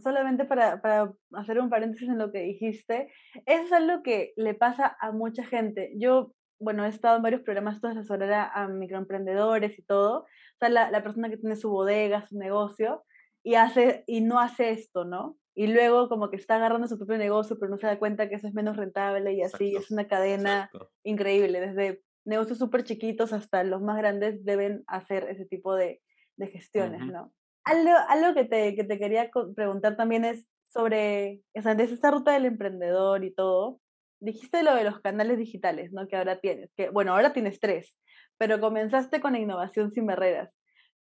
solamente 0.02 0.46
para, 0.46 0.82
para, 0.82 1.14
hacer 1.34 1.60
un 1.60 1.70
paréntesis 1.70 2.08
en 2.08 2.18
lo 2.18 2.32
que 2.32 2.40
dijiste, 2.40 3.12
eso 3.46 3.64
es 3.64 3.72
algo 3.74 4.02
que 4.04 4.34
le 4.38 4.54
pasa 4.54 4.96
a 5.02 5.12
mucha 5.12 5.46
gente. 5.46 5.92
Yo, 5.98 6.34
bueno, 6.60 6.86
he 6.86 6.90
estado 6.90 7.18
en 7.18 7.24
varios 7.24 7.42
programas 7.42 7.82
de 7.82 7.90
asesorar 7.90 8.52
a 8.54 8.68
microemprendedores 8.70 9.78
y 9.78 9.84
todo, 9.84 10.26
sea, 10.60 10.70
la, 10.70 10.90
la, 10.92 11.04
persona 11.04 11.30
que 11.30 11.38
tiene 11.38 11.58
su 11.58 11.70
bodega, 11.70 12.26
su 12.26 12.38
negocio, 12.38 13.04
y, 13.44 13.56
hace, 13.56 14.04
y 14.08 14.22
no 14.22 14.40
hace 14.40 14.72
esto, 14.72 15.06
¿no? 15.06 15.38
Y 15.54 15.68
luego 15.68 16.08
como 16.08 16.30
que 16.30 16.38
está 16.38 16.56
agarrando 16.56 16.88
su 16.88 16.98
propio 16.98 17.18
negocio, 17.18 17.58
pero 17.60 17.70
no 17.70 17.78
se 17.78 17.88
da 17.88 18.00
cuenta 18.00 18.30
que 18.30 18.36
eso 18.36 18.48
es 18.48 18.54
menos 18.54 18.78
rentable 18.78 19.34
y 19.34 19.42
así, 19.42 19.76
es 19.76 19.92
una 19.92 20.08
cadena 20.08 20.70
increíble, 21.04 21.60
desde 21.60 22.02
negocios 22.26 22.60
súper 22.60 22.84
chiquitos 22.84 23.34
hasta 23.34 23.64
los 23.64 23.82
más 23.82 23.98
grandes 23.98 24.44
deben 24.44 24.84
hacer 24.88 25.28
ese 25.30 25.46
tipo 25.46 25.76
de, 25.76 26.02
de 26.38 26.48
gestiones, 26.48 27.06
¿no? 27.06 27.34
Algo, 27.68 27.92
algo 28.08 28.34
que, 28.34 28.46
te, 28.46 28.76
que 28.76 28.84
te 28.84 28.98
quería 28.98 29.30
preguntar 29.56 29.98
también 29.98 30.26
es 30.26 30.48
sobre, 30.68 31.42
o 31.54 31.62
sea, 31.62 31.76
desde 31.76 31.96
esta 31.96 32.12
ruta 32.12 32.32
del 32.32 32.46
emprendedor 32.46 33.24
y 33.24 33.34
todo, 33.34 33.80
dijiste 34.20 34.64
lo 34.64 34.74
de 34.76 34.84
los 34.84 35.00
canales 35.02 35.38
digitales, 35.38 35.92
¿no? 35.92 36.08
Que 36.08 36.16
ahora 36.16 36.40
tienes, 36.40 36.72
que 36.76 36.90
bueno, 36.90 37.14
ahora 37.14 37.34
tienes 37.34 37.60
tres, 37.60 37.98
pero 38.38 38.60
comenzaste 38.60 39.20
con 39.22 39.36
innovación 39.36 39.92
sin 39.92 40.06
barreras. 40.06 40.50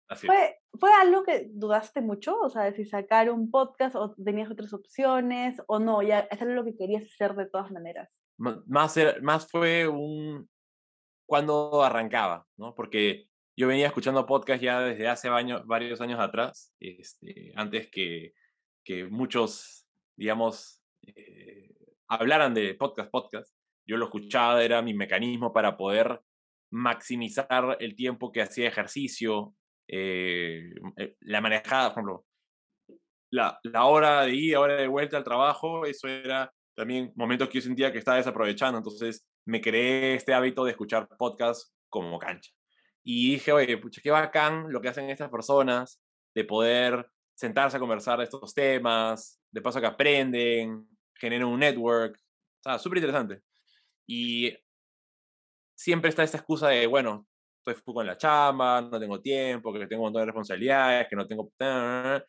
¿Fue, 0.07 0.59
¿Fue 0.79 0.91
algo 1.01 1.23
que 1.23 1.47
dudaste 1.51 2.01
mucho? 2.01 2.39
O 2.39 2.49
sea, 2.49 2.63
de 2.63 2.75
si 2.75 2.85
sacar 2.85 3.31
un 3.31 3.49
podcast 3.49 3.95
o 3.95 4.13
tenías 4.13 4.51
otras 4.51 4.71
opciones 4.71 5.59
o 5.67 5.79
no, 5.79 6.03
ya 6.03 6.19
es 6.19 6.41
algo 6.41 6.63
que 6.63 6.77
querías 6.77 7.03
hacer 7.05 7.33
de 7.35 7.47
todas 7.47 7.71
maneras. 7.71 8.09
Más, 8.37 8.95
más 9.21 9.49
fue 9.49 9.87
un 9.87 10.47
cuando 11.25 11.83
arrancaba, 11.83 12.45
¿no? 12.57 12.75
Porque 12.75 13.27
yo 13.57 13.67
venía 13.67 13.87
escuchando 13.87 14.25
podcast 14.25 14.61
ya 14.61 14.81
desde 14.81 15.07
hace 15.07 15.29
varios 15.29 16.01
años 16.01 16.19
atrás, 16.19 16.73
este, 16.79 17.53
antes 17.55 17.89
que, 17.89 18.33
muchos, 19.09 19.87
digamos, 20.15 20.81
eh, 21.07 21.73
hablaran 22.07 22.53
de 22.53 22.75
podcast, 22.75 23.09
podcast. 23.09 23.55
Yo 23.87 23.97
lo 23.97 24.05
escuchaba, 24.05 24.63
era 24.63 24.81
mi 24.81 24.93
mecanismo 24.93 25.53
para 25.53 25.77
poder 25.77 26.19
maximizar 26.71 27.77
el 27.79 27.95
tiempo 27.95 28.31
que 28.31 28.41
hacía 28.41 28.67
ejercicio, 28.67 29.55
eh, 29.87 30.71
eh, 30.97 31.15
la 31.21 31.41
manejada, 31.41 31.93
por 31.93 32.03
ejemplo, 32.03 32.25
la, 33.31 33.59
la 33.63 33.85
hora 33.85 34.21
de 34.23 34.35
ida, 34.35 34.59
hora 34.59 34.75
de 34.75 34.87
vuelta 34.87 35.17
al 35.17 35.23
trabajo, 35.23 35.85
eso 35.85 36.07
era 36.07 36.51
también 36.75 37.13
momentos 37.15 37.47
que 37.47 37.59
yo 37.59 37.61
sentía 37.61 37.91
que 37.91 37.99
estaba 37.99 38.17
desaprovechando, 38.17 38.77
entonces 38.77 39.25
me 39.45 39.61
creé 39.61 40.15
este 40.15 40.33
hábito 40.33 40.65
de 40.65 40.71
escuchar 40.71 41.07
podcasts 41.17 41.73
como 41.89 42.19
cancha. 42.19 42.51
Y 43.07 43.33
dije, 43.33 43.51
oye, 43.51 43.77
pucha, 43.77 44.01
qué 44.01 44.09
bacán 44.09 44.71
lo 44.71 44.81
que 44.81 44.89
hacen 44.89 45.09
estas 45.11 45.29
personas 45.29 46.01
de 46.33 46.43
poder 46.43 47.07
sentarse 47.35 47.77
a 47.77 47.79
conversar 47.79 48.17
de 48.17 48.25
estos 48.25 48.53
temas, 48.53 49.39
de 49.51 49.61
paso 49.61 49.79
que 49.79 49.85
aprenden, 49.85 50.87
generan 51.13 51.47
un 51.47 51.59
network. 51.59 52.17
O 52.17 52.63
sea, 52.63 52.79
súper 52.79 52.97
interesante. 52.97 53.43
Y 54.07 54.57
siempre 55.75 56.09
está 56.09 56.23
esta 56.23 56.37
excusa 56.37 56.69
de, 56.69 56.87
bueno, 56.87 57.27
estoy 57.65 57.93
con 57.93 58.07
la 58.07 58.17
chamba, 58.17 58.81
no 58.81 58.99
tengo 58.99 59.21
tiempo, 59.21 59.71
que 59.71 59.85
tengo 59.87 60.01
un 60.01 60.07
montón 60.07 60.21
de 60.23 60.27
responsabilidades, 60.27 61.07
que 61.07 61.15
no 61.15 61.27
tengo... 61.27 61.51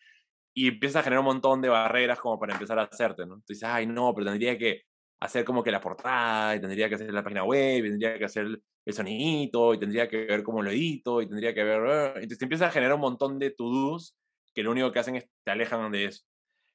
Y 0.58 0.68
empiezas 0.68 1.00
a 1.00 1.02
generar 1.02 1.20
un 1.20 1.26
montón 1.26 1.60
de 1.60 1.68
barreras 1.68 2.18
como 2.18 2.38
para 2.38 2.54
empezar 2.54 2.78
a 2.78 2.84
hacerte, 2.84 3.26
¿no? 3.26 3.34
Entonces, 3.34 3.62
ay, 3.62 3.86
no, 3.86 4.14
pero 4.14 4.24
tendría 4.24 4.56
que 4.56 4.84
hacer 5.20 5.44
como 5.44 5.62
que 5.62 5.70
la 5.70 5.82
portada, 5.82 6.56
y 6.56 6.60
tendría 6.60 6.88
que 6.88 6.94
hacer 6.94 7.12
la 7.12 7.22
página 7.22 7.44
web, 7.44 7.84
y 7.84 7.90
tendría 7.90 8.18
que 8.18 8.24
hacer 8.24 8.58
el 8.87 8.94
sonidito, 8.94 9.75
y 9.75 9.79
tendría 9.79 10.09
que 10.09 10.25
ver 10.25 10.42
cómo 10.42 10.62
lo 10.62 10.70
edito, 10.70 11.20
y 11.20 11.27
tendría 11.27 11.53
que 11.53 11.64
ver... 11.64 11.83
Eh, 11.87 12.12
entonces 12.14 12.38
te 12.38 12.44
empiezas 12.44 12.68
a 12.68 12.72
generar 12.72 12.94
un 12.94 13.01
montón 13.01 13.38
de 13.38 13.51
to-dos 13.51 14.16
que 14.55 14.62
lo 14.62 14.70
único 14.70 14.90
que 14.90 14.99
hacen 15.01 15.16
es 15.16 15.29
te 15.44 15.51
alejan 15.51 15.92
de 15.92 16.07
eso. 16.07 16.25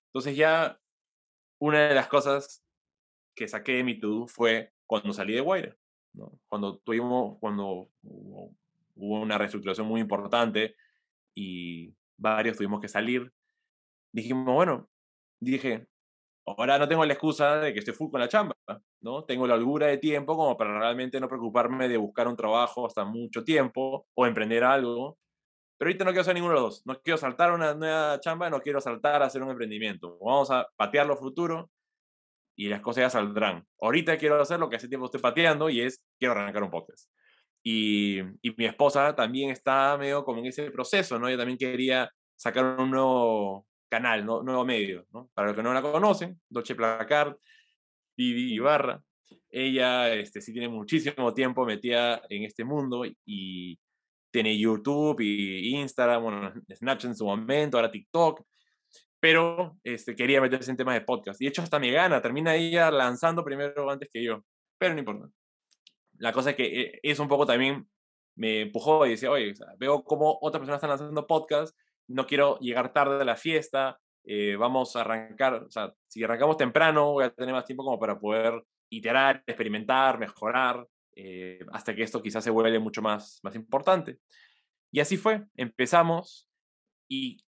Entonces 0.09 0.35
ya 0.35 0.77
una 1.59 1.87
de 1.87 1.95
las 1.95 2.07
cosas 2.07 2.63
que 3.35 3.47
saqué 3.47 3.73
de 3.73 3.83
mi 3.83 3.99
to-do 3.99 4.27
fue 4.27 4.73
cuando 4.85 5.13
salí 5.13 5.33
de 5.33 5.41
Wire. 5.41 5.77
Cuando 6.47 6.79
tuvimos, 6.79 7.39
cuando 7.39 7.89
hubo, 8.03 8.53
una 8.95 9.37
reestructuración 9.37 9.87
muy 9.87 10.01
importante 10.01 10.75
y 11.33 11.95
varios 12.17 12.57
tuvimos 12.57 12.81
que 12.81 12.89
salir, 12.89 13.31
dijimos, 14.11 14.53
bueno, 14.53 14.89
dije, 15.39 15.87
ahora 16.45 16.77
no 16.77 16.87
tengo 16.87 17.05
la 17.05 17.13
excusa 17.13 17.59
de 17.59 17.73
que 17.73 17.79
esté 17.79 17.93
full 17.93 18.09
con 18.09 18.19
la 18.19 18.27
chamba, 18.27 18.55
¿no? 19.01 19.23
Tengo 19.25 19.47
la 19.47 19.55
holgura 19.55 19.87
de 19.87 19.97
tiempo 19.97 20.35
como 20.35 20.57
para 20.57 20.77
realmente 20.79 21.19
no 21.19 21.27
preocuparme 21.27 21.87
de 21.87 21.97
buscar 21.97 22.27
un 22.27 22.35
trabajo 22.35 22.85
hasta 22.85 23.05
mucho 23.05 23.43
tiempo 23.43 24.07
o 24.13 24.25
emprender 24.25 24.63
algo. 24.63 25.17
Pero 25.77 25.89
ahorita 25.89 26.05
no 26.05 26.11
quiero 26.11 26.21
hacer 26.21 26.35
ninguno 26.35 26.53
de 26.53 26.61
los 26.61 26.69
dos. 26.69 26.85
No 26.85 27.01
quiero 27.01 27.17
saltar 27.17 27.51
una 27.51 27.73
nueva 27.73 28.19
chamba, 28.19 28.49
no 28.49 28.61
quiero 28.61 28.81
saltar 28.81 29.21
a 29.23 29.25
hacer 29.25 29.41
un 29.41 29.49
emprendimiento. 29.49 30.17
Vamos 30.19 30.51
a 30.51 30.67
patear 30.75 31.07
lo 31.07 31.17
futuro 31.17 31.71
y 32.55 32.69
las 32.69 32.81
cosas 32.81 33.03
ya 33.03 33.09
saldrán. 33.09 33.65
Ahorita 33.81 34.17
quiero 34.17 34.39
hacer 34.39 34.59
lo 34.59 34.69
que 34.69 34.75
hace 34.75 34.87
tiempo 34.87 35.05
estoy 35.05 35.21
pateando 35.21 35.69
y 35.69 35.81
es 35.81 35.99
quiero 36.19 36.33
arrancar 36.33 36.63
un 36.63 36.71
podcast. 36.71 37.09
Y, 37.63 38.19
y 38.41 38.55
mi 38.57 38.65
esposa 38.65 39.15
también 39.15 39.51
está 39.51 39.97
medio 39.97 40.23
como 40.23 40.39
en 40.39 40.47
ese 40.47 40.71
proceso, 40.71 41.19
¿no? 41.19 41.27
Ella 41.27 41.37
también 41.37 41.57
quería 41.57 42.09
sacar 42.35 42.79
un 42.79 42.91
nuevo 42.91 43.67
canal, 43.91 44.25
¿no? 44.25 44.41
nuevo 44.41 44.65
medio, 44.65 45.05
¿no? 45.11 45.29
Para 45.33 45.49
los 45.49 45.55
que 45.55 45.63
no 45.63 45.73
la 45.73 45.81
conocen, 45.81 46.39
Dolce 46.49 46.73
Placard, 46.73 47.35
Vivi 48.17 48.53
Ibarra. 48.53 49.03
Ella 49.49 50.13
este, 50.13 50.41
sí 50.41 50.53
tiene 50.53 50.69
muchísimo 50.69 51.33
tiempo 51.33 51.65
metida 51.65 52.21
en 52.29 52.43
este 52.43 52.63
mundo 52.63 53.03
y 53.25 53.77
tiene 54.31 54.57
YouTube 54.57 55.19
y 55.19 55.75
Instagram, 55.75 56.23
bueno, 56.23 56.53
Snapchat 56.73 57.11
en 57.11 57.15
su 57.15 57.25
momento, 57.25 57.77
ahora 57.77 57.91
TikTok 57.91 58.45
pero 59.21 59.77
este, 59.83 60.15
quería 60.15 60.41
meterse 60.41 60.71
en 60.71 60.77
temas 60.77 60.95
de 60.95 61.01
podcast. 61.01 61.39
Y 61.39 61.45
de 61.45 61.49
hecho 61.49 61.61
hasta 61.61 61.79
me 61.79 61.91
gana, 61.91 62.21
termina 62.21 62.55
ella 62.55 62.89
lanzando 62.89 63.45
primero 63.45 63.89
antes 63.89 64.09
que 64.11 64.23
yo, 64.23 64.43
pero 64.79 64.93
no 64.95 64.99
importa. 64.99 65.29
La 66.17 66.33
cosa 66.33 66.49
es 66.49 66.55
que 66.55 66.81
eh, 66.81 66.99
eso 67.03 67.21
un 67.21 67.29
poco 67.29 67.45
también 67.45 67.87
me 68.35 68.61
empujó 68.61 69.05
y 69.05 69.11
decía, 69.11 69.29
oye, 69.29 69.53
veo 69.77 70.03
cómo 70.03 70.39
otras 70.41 70.59
personas 70.59 70.77
están 70.79 70.89
lanzando 70.89 71.27
podcast, 71.27 71.77
no 72.07 72.25
quiero 72.25 72.59
llegar 72.59 72.93
tarde 72.93 73.21
a 73.21 73.25
la 73.25 73.35
fiesta, 73.35 73.99
eh, 74.23 74.55
vamos 74.55 74.95
a 74.95 75.01
arrancar, 75.01 75.63
o 75.63 75.71
sea, 75.71 75.93
si 76.07 76.23
arrancamos 76.23 76.57
temprano 76.57 77.13
voy 77.13 77.23
a 77.23 77.33
tener 77.33 77.53
más 77.53 77.65
tiempo 77.65 77.83
como 77.83 77.99
para 77.99 78.19
poder 78.19 78.63
iterar, 78.89 79.43
experimentar, 79.47 80.19
mejorar, 80.19 80.85
eh, 81.15 81.59
hasta 81.71 81.95
que 81.95 82.03
esto 82.03 82.21
quizás 82.21 82.43
se 82.43 82.49
vuelva 82.49 82.79
mucho 82.79 83.01
más, 83.01 83.39
más 83.43 83.55
importante. 83.55 84.19
Y 84.91 84.99
así 84.99 85.17
fue, 85.17 85.45
empezamos 85.55 86.49
y 87.07 87.43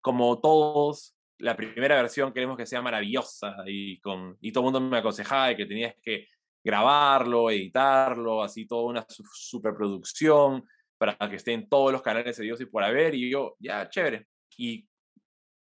como 0.00 0.40
todos, 0.40 1.16
la 1.38 1.56
primera 1.56 1.96
versión 1.96 2.32
queremos 2.32 2.56
que 2.56 2.66
sea 2.66 2.82
maravillosa 2.82 3.56
y, 3.66 3.98
con, 4.00 4.36
y 4.40 4.52
todo 4.52 4.62
el 4.62 4.72
mundo 4.72 4.80
me 4.80 4.98
aconsejaba 4.98 5.54
que 5.54 5.66
tenías 5.66 5.94
que 6.02 6.28
grabarlo, 6.62 7.50
editarlo, 7.50 8.42
así 8.42 8.66
toda 8.66 8.84
una 8.84 9.06
superproducción 9.08 10.64
para 11.00 11.16
que 11.30 11.36
esté 11.36 11.54
en 11.54 11.66
todos 11.66 11.92
los 11.92 12.02
canales 12.02 12.36
de 12.36 12.44
Dios 12.44 12.60
y 12.60 12.66
por 12.66 12.84
haber. 12.84 13.14
Y 13.14 13.30
yo, 13.30 13.56
ya, 13.58 13.88
chévere. 13.88 14.26
Y 14.58 14.86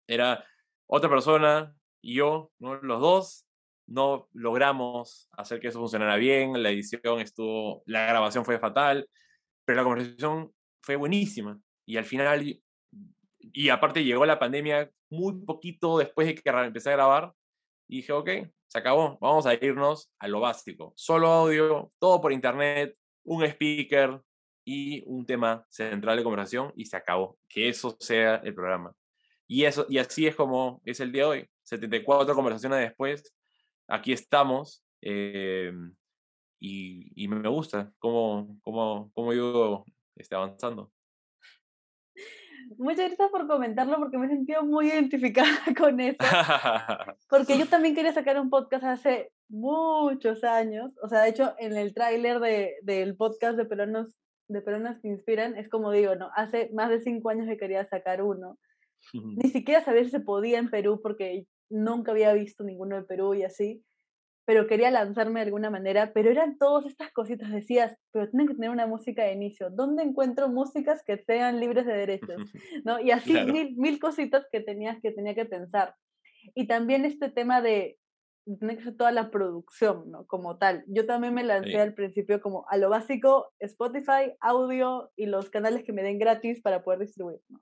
era 0.07 0.43
otra 0.87 1.07
persona 1.07 1.75
y 2.01 2.15
yo, 2.15 2.51
¿no? 2.57 2.77
los 2.77 2.99
dos, 2.99 3.45
no 3.85 4.27
logramos 4.33 5.29
hacer 5.33 5.59
que 5.59 5.67
eso 5.67 5.79
funcionara 5.79 6.15
bien. 6.15 6.63
La 6.63 6.71
edición 6.71 7.19
estuvo, 7.19 7.83
la 7.85 8.07
grabación 8.07 8.43
fue 8.43 8.57
fatal, 8.57 9.07
pero 9.65 9.77
la 9.77 9.83
conversación 9.83 10.51
fue 10.81 10.95
buenísima. 10.95 11.61
Y 11.85 11.97
al 11.97 12.05
final 12.05 12.59
y 13.39 13.69
aparte 13.69 14.03
llegó 14.03 14.25
la 14.25 14.39
pandemia 14.39 14.91
muy 15.11 15.45
poquito 15.45 15.99
después 15.99 16.25
de 16.25 16.33
que 16.33 16.49
empecé 16.49 16.89
a 16.89 16.93
grabar. 16.93 17.33
Y 17.87 17.97
dije, 17.97 18.13
ok, 18.13 18.29
se 18.67 18.79
acabó, 18.79 19.19
vamos 19.21 19.45
a 19.45 19.53
irnos 19.53 20.11
a 20.17 20.27
lo 20.27 20.39
básico. 20.39 20.91
Solo 20.95 21.27
audio, 21.27 21.91
todo 21.99 22.19
por 22.19 22.31
internet, 22.31 22.97
un 23.23 23.43
speaker 23.43 24.23
y 24.69 25.03
un 25.07 25.25
tema 25.25 25.65
central 25.67 26.15
de 26.15 26.23
conversación 26.23 26.71
y 26.75 26.85
se 26.85 26.95
acabó. 26.95 27.39
Que 27.47 27.69
eso 27.69 27.97
sea 27.99 28.35
el 28.35 28.53
programa. 28.53 28.93
Y, 29.47 29.65
eso, 29.65 29.87
y 29.89 29.97
así 29.97 30.27
es 30.27 30.35
como 30.35 30.79
es 30.85 30.99
el 30.99 31.11
día 31.11 31.23
de 31.23 31.29
hoy. 31.29 31.49
74 31.63 32.35
conversaciones 32.35 32.79
después, 32.79 33.33
aquí 33.87 34.13
estamos. 34.13 34.85
Eh, 35.01 35.73
y, 36.59 37.11
y, 37.15 37.27
me 37.27 37.49
gusta 37.49 37.91
cómo, 37.97 38.59
cómo, 38.61 39.09
cómo 39.15 39.33
yo 39.33 39.85
esté 40.15 40.35
avanzando. 40.35 40.91
Muchas 42.77 43.07
gracias 43.07 43.31
por 43.31 43.47
comentarlo 43.47 43.97
porque 43.97 44.19
me 44.19 44.27
he 44.27 44.29
sentido 44.29 44.63
muy 44.63 44.89
identificada 44.89 45.49
con 45.77 45.99
eso. 45.99 46.17
Porque 47.29 47.57
yo 47.57 47.65
también 47.65 47.95
quería 47.95 48.13
sacar 48.13 48.39
un 48.39 48.49
podcast 48.49 48.83
hace 48.83 49.31
muchos 49.47 50.43
años. 50.43 50.91
O 51.01 51.07
sea, 51.07 51.21
de 51.21 51.29
hecho, 51.29 51.55
en 51.57 51.75
el 51.75 51.93
tráiler 51.93 52.39
de, 52.39 52.75
del 52.83 53.15
podcast 53.15 53.57
de 53.57 53.65
Peruanos, 53.65 54.15
de 54.49 54.61
Peruanos 54.61 54.97
que 55.01 55.07
Inspiran, 55.07 55.57
es 55.57 55.69
como 55.69 55.91
digo, 55.91 56.15
¿no? 56.15 56.29
Hace 56.35 56.69
más 56.73 56.89
de 56.89 56.99
cinco 56.99 57.29
años 57.29 57.47
que 57.47 57.57
quería 57.57 57.85
sacar 57.87 58.21
uno. 58.21 58.57
Ni 59.13 59.49
siquiera 59.49 59.83
sabía 59.83 60.03
si 60.03 60.09
se 60.09 60.19
podía 60.19 60.59
en 60.59 60.69
Perú 60.69 60.99
porque 61.01 61.45
nunca 61.69 62.11
había 62.11 62.33
visto 62.33 62.63
ninguno 62.63 62.97
de 62.97 63.03
Perú 63.03 63.33
y 63.33 63.43
así 63.43 63.83
pero 64.49 64.65
quería 64.65 64.89
lanzarme 64.89 65.41
de 65.41 65.45
alguna 65.45 65.69
manera, 65.69 66.11
pero 66.11 66.31
eran 66.31 66.57
todas 66.57 66.87
estas 66.87 67.11
cositas, 67.11 67.51
decías, 67.51 67.95
pero 68.11 68.27
tienen 68.31 68.47
que 68.47 68.55
tener 68.55 68.71
una 68.71 68.87
música 68.87 69.23
de 69.23 69.33
inicio, 69.33 69.69
¿dónde 69.69 70.01
encuentro 70.01 70.49
músicas 70.49 71.03
que 71.03 71.19
sean 71.19 71.59
libres 71.59 71.85
de 71.85 71.93
derechos? 71.93 72.41
¿No? 72.83 72.99
Y 72.99 73.11
así 73.11 73.31
mil, 73.45 73.75
mil 73.77 73.99
cositas 73.99 74.47
que 74.51 74.61
tenías 74.61 74.99
que 75.03 75.11
tenía 75.11 75.35
que 75.35 75.45
pensar. 75.45 75.93
Y 76.55 76.65
también 76.65 77.05
este 77.05 77.29
tema 77.29 77.61
de 77.61 77.99
tener 78.57 78.77
que 78.77 78.81
hacer 78.83 78.97
toda 78.97 79.11
la 79.11 79.31
producción, 79.31 80.09
¿no? 80.09 80.25
Como 80.25 80.57
tal. 80.57 80.83
Yo 80.87 81.05
también 81.05 81.33
me 81.33 81.43
lancé 81.43 81.79
al 81.79 81.93
principio 81.93 82.41
como 82.41 82.65
a 82.69 82.77
lo 82.77 82.89
básico, 82.89 83.53
Spotify, 83.59 84.33
audio 84.39 85.11
y 85.15 85.25
los 85.25 85.49
canales 85.49 85.83
que 85.83 85.93
me 85.93 86.03
den 86.03 86.19
gratis 86.19 86.61
para 86.61 86.83
poder 86.83 86.99
distribuir, 86.99 87.39
¿no? 87.49 87.59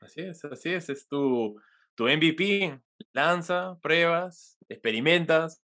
Así 0.00 0.22
es, 0.22 0.44
así 0.44 0.70
es, 0.70 0.88
es 0.88 1.06
tu, 1.06 1.60
tu 1.94 2.04
MVP, 2.04 2.80
lanza, 3.12 3.78
pruebas, 3.82 4.56
experimentas, 4.68 5.62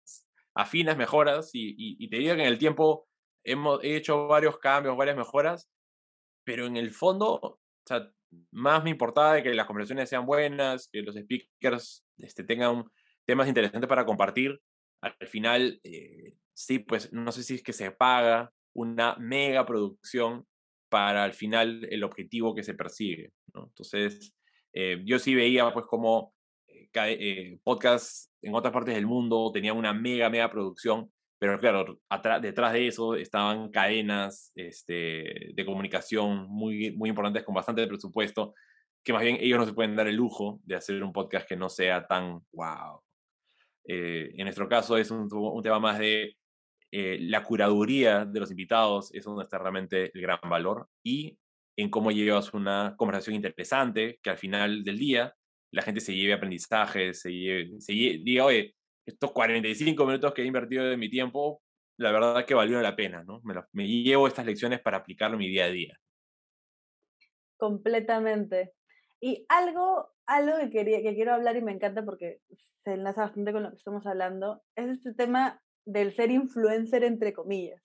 afinas, 0.54 0.96
mejoras, 0.96 1.50
y, 1.52 2.08
te 2.08 2.16
digo 2.16 2.34
que 2.34 2.42
en 2.42 2.48
el 2.48 2.58
tiempo 2.58 3.06
hemos 3.44 3.80
hecho 3.82 4.26
varios 4.26 4.58
cambios, 4.58 4.96
varias 4.96 5.16
mejoras, 5.16 5.68
pero 6.44 6.66
en 6.66 6.76
el 6.76 6.92
fondo, 6.92 7.38
o 7.42 7.60
sea, 7.86 8.10
más 8.50 8.82
me 8.82 8.90
importaba 8.90 9.42
que 9.42 9.54
las 9.54 9.66
conversaciones 9.66 10.08
sean 10.08 10.26
buenas, 10.26 10.88
que 10.90 11.02
los 11.02 11.14
speakers 11.14 12.04
este, 12.18 12.44
tengan 12.44 12.84
temas 13.32 13.48
interesantes 13.48 13.88
para 13.88 14.04
compartir. 14.04 14.60
Al 15.00 15.26
final, 15.26 15.80
eh, 15.84 16.34
sí, 16.52 16.80
pues 16.80 17.10
no 17.14 17.32
sé 17.32 17.42
si 17.42 17.54
es 17.54 17.62
que 17.62 17.72
se 17.72 17.90
paga 17.90 18.52
una 18.74 19.16
mega 19.16 19.64
producción 19.64 20.46
para 20.90 21.24
al 21.24 21.32
final 21.32 21.88
el 21.90 22.04
objetivo 22.04 22.54
que 22.54 22.62
se 22.62 22.74
persigue. 22.74 23.30
Entonces, 23.54 24.34
eh, 24.74 25.00
yo 25.06 25.18
sí 25.18 25.34
veía 25.34 25.72
pues 25.72 25.86
como 25.86 26.34
eh, 26.68 27.58
podcasts 27.64 28.30
en 28.42 28.54
otras 28.54 28.70
partes 28.70 28.94
del 28.94 29.06
mundo 29.06 29.50
tenían 29.50 29.78
una 29.78 29.94
mega, 29.94 30.28
mega 30.28 30.50
producción, 30.50 31.10
pero 31.38 31.58
claro, 31.58 31.98
detrás 32.42 32.74
de 32.74 32.86
eso 32.86 33.14
estaban 33.14 33.70
cadenas 33.70 34.52
este, 34.54 35.54
de 35.54 35.64
comunicación 35.64 36.48
muy, 36.50 36.94
muy 36.94 37.08
importantes 37.08 37.44
con 37.44 37.54
bastante 37.54 37.86
presupuesto, 37.86 38.52
que 39.02 39.14
más 39.14 39.22
bien 39.22 39.38
ellos 39.40 39.58
no 39.58 39.64
se 39.64 39.72
pueden 39.72 39.96
dar 39.96 40.06
el 40.06 40.16
lujo 40.16 40.60
de 40.64 40.74
hacer 40.76 41.02
un 41.02 41.14
podcast 41.14 41.48
que 41.48 41.56
no 41.56 41.70
sea 41.70 42.06
tan 42.06 42.40
wow. 42.52 43.00
Eh, 43.84 44.32
en 44.36 44.44
nuestro 44.44 44.68
caso 44.68 44.96
es 44.96 45.10
un, 45.10 45.28
tema 45.62 45.80
más 45.80 45.98
de 45.98 46.36
eh, 46.90 47.18
la 47.20 47.42
curaduría 47.42 48.24
de 48.24 48.40
los 48.40 48.50
invitados, 48.50 49.12
es 49.14 49.24
donde 49.24 49.44
está 49.44 49.58
realmente 49.58 50.10
el 50.14 50.20
gran 50.22 50.38
valor, 50.48 50.88
y 51.04 51.38
en 51.76 51.90
cómo 51.90 52.10
llevas 52.10 52.52
una 52.54 52.94
conversación 52.96 53.34
interesante 53.34 54.18
que 54.22 54.30
al 54.30 54.38
final 54.38 54.84
del 54.84 54.98
día 54.98 55.34
la 55.72 55.82
gente 55.82 56.00
se 56.00 56.14
lleve 56.14 56.34
aprendizaje, 56.34 57.14
se, 57.14 57.32
lleve, 57.32 57.78
diga, 58.22 58.44
oye, 58.44 58.74
estos 59.06 59.32
45 59.32 60.04
minutos 60.04 60.34
que 60.34 60.42
he 60.42 60.46
invertido 60.46 60.84
de 60.84 60.96
mi 60.96 61.08
tiempo, 61.08 61.62
la 61.98 62.12
verdad 62.12 62.44
que 62.44 62.54
valió 62.54 62.80
la 62.80 62.94
pena, 62.94 63.24
¿no? 63.24 63.40
Me, 63.42 63.54
me 63.72 63.86
llevo 63.86 64.28
estas 64.28 64.44
lecciones 64.44 64.80
para 64.80 64.98
aplicarlo 64.98 65.36
en 65.36 65.40
mi 65.40 65.48
día 65.48 65.64
a 65.64 65.70
día. 65.70 65.98
Completamente. 67.56 68.74
Y 69.20 69.46
algo, 69.48 70.11
algo 70.26 70.58
que, 70.58 70.70
quería, 70.70 71.02
que 71.02 71.14
quiero 71.14 71.34
hablar 71.34 71.56
y 71.56 71.62
me 71.62 71.72
encanta 71.72 72.04
porque 72.04 72.40
se 72.84 72.94
enlaza 72.94 73.22
bastante 73.22 73.52
con 73.52 73.62
lo 73.62 73.70
que 73.70 73.76
estamos 73.76 74.06
hablando, 74.06 74.62
es 74.76 74.88
este 74.88 75.14
tema 75.14 75.60
del 75.84 76.12
ser 76.14 76.30
influencer 76.30 77.04
entre 77.04 77.32
comillas. 77.32 77.82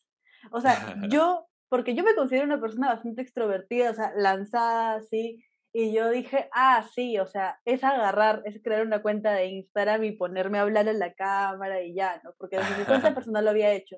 O 0.52 0.62
sea, 0.62 0.74
yo, 1.10 1.48
porque 1.70 1.96
yo 1.96 2.04
me 2.04 2.16
considero 2.16 2.46
una 2.46 2.62
persona 2.62 2.90
bastante 2.90 3.22
extrovertida, 3.22 3.92
o 3.92 3.94
sea, 3.94 4.14
lanzada 4.16 4.96
así, 4.96 5.44
y 5.74 5.94
yo 5.94 6.10
dije, 6.10 6.50
ah, 6.54 6.88
sí, 6.96 7.20
o 7.20 7.28
sea, 7.28 7.60
es 7.66 7.84
agarrar, 7.84 8.42
es 8.46 8.60
crear 8.64 8.86
una 8.86 9.02
cuenta 9.02 9.34
de 9.34 9.46
Instagram 9.46 10.04
y 10.06 10.12
ponerme 10.14 10.58
a 10.58 10.62
hablar 10.62 10.88
en 10.88 10.98
la 10.98 11.14
cámara 11.14 11.84
y 11.84 11.94
ya, 11.94 12.20
¿no? 12.24 12.34
Porque 12.38 12.58
desde 12.58 12.80
mi 12.80 12.86
cuenta 12.86 13.14
personal 13.16 13.46
lo 13.46 13.52
había 13.52 13.74
hecho. 13.74 13.98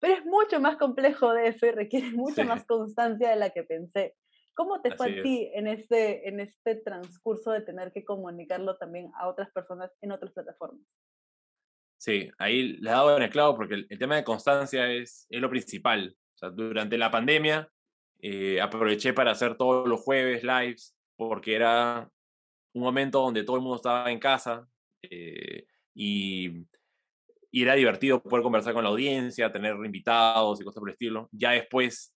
Pero 0.00 0.14
es 0.14 0.24
mucho 0.24 0.60
más 0.60 0.76
complejo 0.76 1.32
de 1.32 1.48
eso 1.48 1.66
y 1.66 1.72
requiere 1.72 2.12
mucha 2.12 2.44
más 2.44 2.64
constancia 2.66 3.30
de 3.30 3.36
la 3.36 3.50
que 3.50 3.64
pensé. 3.64 4.14
¿Cómo 4.58 4.80
te 4.80 4.96
fue 4.96 5.20
a 5.20 5.22
ti 5.22 5.48
en 5.54 5.68
este, 5.68 6.28
en 6.28 6.40
este 6.40 6.74
transcurso 6.74 7.52
de 7.52 7.60
tener 7.60 7.92
que 7.92 8.04
comunicarlo 8.04 8.76
también 8.76 9.12
a 9.14 9.28
otras 9.28 9.52
personas 9.52 9.92
en 10.00 10.10
otras 10.10 10.32
plataformas? 10.32 10.84
Sí, 11.96 12.28
ahí 12.38 12.72
le 12.72 12.90
he 12.90 12.92
dado 12.92 13.16
en 13.16 13.22
el 13.22 13.30
clavo 13.30 13.54
porque 13.54 13.86
el, 13.88 13.98
tema 14.00 14.16
de 14.16 14.24
constancia 14.24 14.90
es, 14.90 15.28
es, 15.30 15.40
lo 15.40 15.48
principal. 15.48 16.16
O 16.34 16.38
sea, 16.38 16.50
durante 16.50 16.98
la 16.98 17.08
pandemia 17.08 17.70
eh, 18.20 18.60
aproveché 18.60 19.12
para 19.12 19.30
hacer 19.30 19.56
todos 19.56 19.88
los 19.88 20.00
jueves 20.00 20.42
lives 20.42 20.92
porque 21.14 21.54
era 21.54 22.10
un 22.72 22.82
momento 22.82 23.22
donde 23.22 23.44
todo 23.44 23.58
el 23.58 23.62
mundo 23.62 23.76
estaba 23.76 24.10
en 24.10 24.18
casa 24.18 24.66
eh, 25.02 25.66
y, 25.94 26.66
y, 27.52 27.62
era 27.62 27.74
divertido 27.74 28.20
poder 28.20 28.42
conversar 28.42 28.74
con 28.74 28.82
la 28.82 28.90
audiencia, 28.90 29.52
tener 29.52 29.76
invitados 29.76 30.60
y 30.60 30.64
cosas 30.64 30.80
por 30.80 30.88
el 30.88 30.94
estilo. 30.94 31.28
Ya 31.30 31.52
después, 31.52 32.12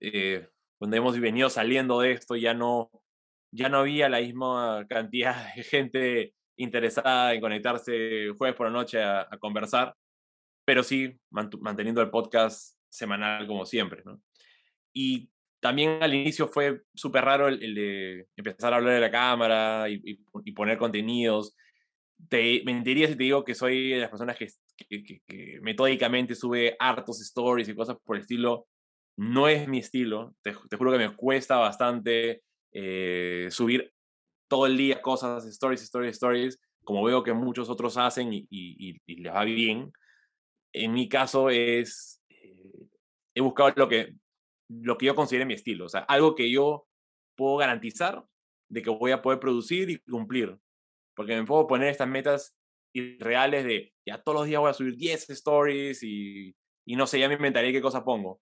eh, 0.00 0.48
donde 0.78 0.98
hemos 0.98 1.18
venido 1.18 1.50
saliendo 1.50 2.00
de 2.00 2.12
esto, 2.12 2.36
ya 2.36 2.54
no, 2.54 2.90
ya 3.50 3.68
no 3.68 3.78
había 3.78 4.08
la 4.08 4.20
misma 4.20 4.86
cantidad 4.88 5.54
de 5.54 5.62
gente 5.62 6.34
interesada 6.56 7.34
en 7.34 7.40
conectarse 7.40 8.30
jueves 8.36 8.56
por 8.56 8.66
la 8.66 8.72
noche 8.72 9.02
a, 9.02 9.28
conversar, 9.38 9.94
pero 10.64 10.82
sí 10.82 11.18
manteniendo 11.30 12.00
el 12.02 12.10
podcast 12.10 12.76
semanal 12.88 13.46
como 13.46 13.66
siempre. 13.66 14.02
¿no? 14.04 14.20
Y 14.92 15.30
también 15.60 16.02
al 16.02 16.14
inicio 16.14 16.48
fue 16.48 16.82
súper 16.94 17.24
raro 17.24 17.48
el, 17.48 17.74
de 17.74 18.28
empezar 18.36 18.72
a 18.72 18.76
hablar 18.76 18.94
de 18.94 19.00
la 19.00 19.10
cámara 19.10 19.88
y, 19.88 20.14
poner 20.52 20.78
contenidos. 20.78 21.56
Te 22.28 22.62
mentiría 22.64 23.08
si 23.08 23.16
te 23.16 23.24
digo 23.24 23.44
que 23.44 23.54
soy 23.54 23.90
de 23.90 23.98
las 23.98 24.10
personas 24.10 24.36
que, 24.36 24.48
que, 24.88 25.58
metódicamente 25.62 26.34
sube 26.34 26.76
hartos 26.78 27.20
stories 27.20 27.68
y 27.68 27.74
cosas 27.74 27.96
por 28.04 28.16
el 28.16 28.22
estilo. 28.22 28.66
No 29.16 29.48
es 29.48 29.68
mi 29.68 29.78
estilo. 29.78 30.34
Te, 30.42 30.54
te 30.68 30.76
juro 30.76 30.92
que 30.92 30.98
me 30.98 31.16
cuesta 31.16 31.56
bastante 31.56 32.42
eh, 32.72 33.48
subir 33.50 33.92
todo 34.48 34.66
el 34.66 34.76
día 34.76 35.02
cosas, 35.02 35.44
stories, 35.46 35.82
stories, 35.82 36.14
stories, 36.16 36.60
como 36.84 37.02
veo 37.04 37.22
que 37.22 37.32
muchos 37.32 37.68
otros 37.70 37.96
hacen 37.96 38.32
y, 38.32 38.46
y, 38.50 39.00
y 39.06 39.16
les 39.16 39.32
va 39.32 39.44
bien. 39.44 39.92
En 40.72 40.92
mi 40.92 41.08
caso 41.08 41.50
es, 41.50 42.22
eh, 42.28 42.88
he 43.34 43.40
buscado 43.40 43.72
lo 43.76 43.88
que, 43.88 44.14
lo 44.68 44.98
que 44.98 45.06
yo 45.06 45.14
considere 45.14 45.46
mi 45.46 45.54
estilo, 45.54 45.86
o 45.86 45.88
sea, 45.88 46.00
algo 46.02 46.34
que 46.34 46.50
yo 46.50 46.86
puedo 47.36 47.56
garantizar 47.56 48.24
de 48.70 48.82
que 48.82 48.90
voy 48.90 49.12
a 49.12 49.22
poder 49.22 49.40
producir 49.40 49.90
y 49.90 49.98
cumplir. 50.00 50.58
Porque 51.14 51.36
me 51.36 51.46
puedo 51.46 51.66
poner 51.66 51.88
estas 51.88 52.08
metas 52.08 52.56
irreales 52.94 53.64
de, 53.64 53.94
ya 54.06 54.22
todos 54.22 54.40
los 54.40 54.46
días 54.46 54.60
voy 54.60 54.70
a 54.70 54.74
subir 54.74 54.96
10 54.96 55.30
stories 55.30 56.02
y, 56.02 56.54
y 56.86 56.96
no 56.96 57.06
sé, 57.06 57.18
ya 57.20 57.28
me 57.28 57.34
inventaré 57.34 57.72
qué 57.72 57.80
cosa 57.80 58.04
pongo. 58.04 58.40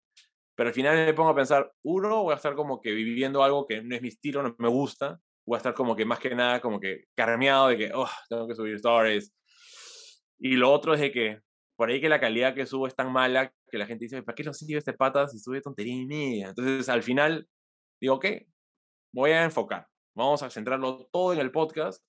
Pero 0.55 0.69
al 0.69 0.75
final 0.75 0.97
me 0.97 1.15
pongo 1.15 1.31
a 1.31 1.35
pensar, 1.35 1.73
uno, 1.83 2.23
voy 2.23 2.33
a 2.33 2.37
estar 2.37 2.55
como 2.55 2.81
que 2.81 2.93
viviendo 2.93 3.43
algo 3.43 3.67
que 3.67 3.83
no 3.83 3.95
es 3.95 4.03
mi 4.03 4.09
estilo, 4.09 4.43
no 4.43 4.55
me 4.59 4.69
gusta, 4.69 5.19
voy 5.47 5.57
a 5.57 5.59
estar 5.59 5.75
como 5.75 5.97
que 5.97 6.05
más 6.05 6.19
que 6.19 6.35
nada 6.35 6.61
como 6.61 6.81
que 6.81 7.05
carmeado 7.15 7.69
de 7.69 7.77
que, 7.77 7.91
oh, 7.95 8.09
tengo 8.29 8.47
que 8.47 8.55
subir 8.55 8.77
stories. 8.77 9.35
Y 10.39 10.57
lo 10.57 10.71
otro 10.73 10.95
es 10.95 11.01
de 11.01 11.11
que 11.11 11.41
por 11.77 11.91
ahí 11.91 12.01
que 12.01 12.09
la 12.09 12.21
calidad 12.21 12.55
que 12.55 12.67
subo 12.67 12.87
es 12.87 12.95
tan 12.95 13.13
mala 13.13 13.53
que 13.71 13.79
la 13.79 13.87
gente 13.87 14.05
dice, 14.05 14.23
¿para 14.23 14.37
qué 14.37 14.45
lo 14.45 14.55
sigue 14.55 14.79
este 14.79 14.93
pata 14.93 15.29
si 15.29 15.39
sube 15.39 15.61
tontería 15.61 15.95
y 15.95 16.07
media? 16.07 16.49
Entonces 16.49 16.89
al 16.89 17.03
final 17.03 17.49
digo, 18.01 18.15
ok, 18.15 18.27
voy 19.13 19.33
a 19.33 19.45
enfocar, 19.45 19.89
vamos 20.15 20.43
a 20.43 20.51
centrarlo 20.51 21.09
todo 21.13 21.33
en 21.33 21.41
el 21.41 21.51
podcast 21.51 22.05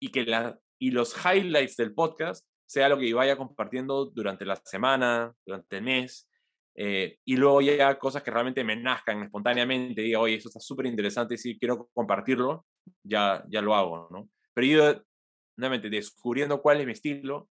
y 0.00 0.10
que 0.10 0.24
la, 0.24 0.58
y 0.78 0.92
los 0.92 1.14
highlights 1.24 1.76
del 1.76 1.92
podcast 1.92 2.46
sea 2.66 2.88
lo 2.88 2.98
que 2.98 3.12
vaya 3.12 3.36
compartiendo 3.36 4.06
durante 4.06 4.44
la 4.44 4.56
semana, 4.56 5.34
durante 5.44 5.78
el 5.78 5.82
mes, 5.82 6.29
eh, 6.74 7.18
y 7.24 7.36
luego 7.36 7.60
ya 7.60 7.98
cosas 7.98 8.22
que 8.22 8.30
realmente 8.30 8.64
me 8.64 8.76
nazcan 8.76 9.22
espontáneamente, 9.22 10.02
diga, 10.02 10.20
oye, 10.20 10.36
eso 10.36 10.48
está 10.48 10.60
súper 10.60 10.86
interesante, 10.86 11.36
si 11.36 11.58
quiero 11.58 11.88
compartirlo, 11.92 12.66
ya, 13.02 13.44
ya 13.48 13.60
lo 13.60 13.74
hago, 13.74 14.08
¿no? 14.10 14.28
Pero 14.54 14.66
yo, 14.66 15.02
nuevamente, 15.56 15.90
descubriendo 15.90 16.60
cuál 16.62 16.80
es 16.80 16.86
mi 16.86 16.92
estilo 16.92 17.48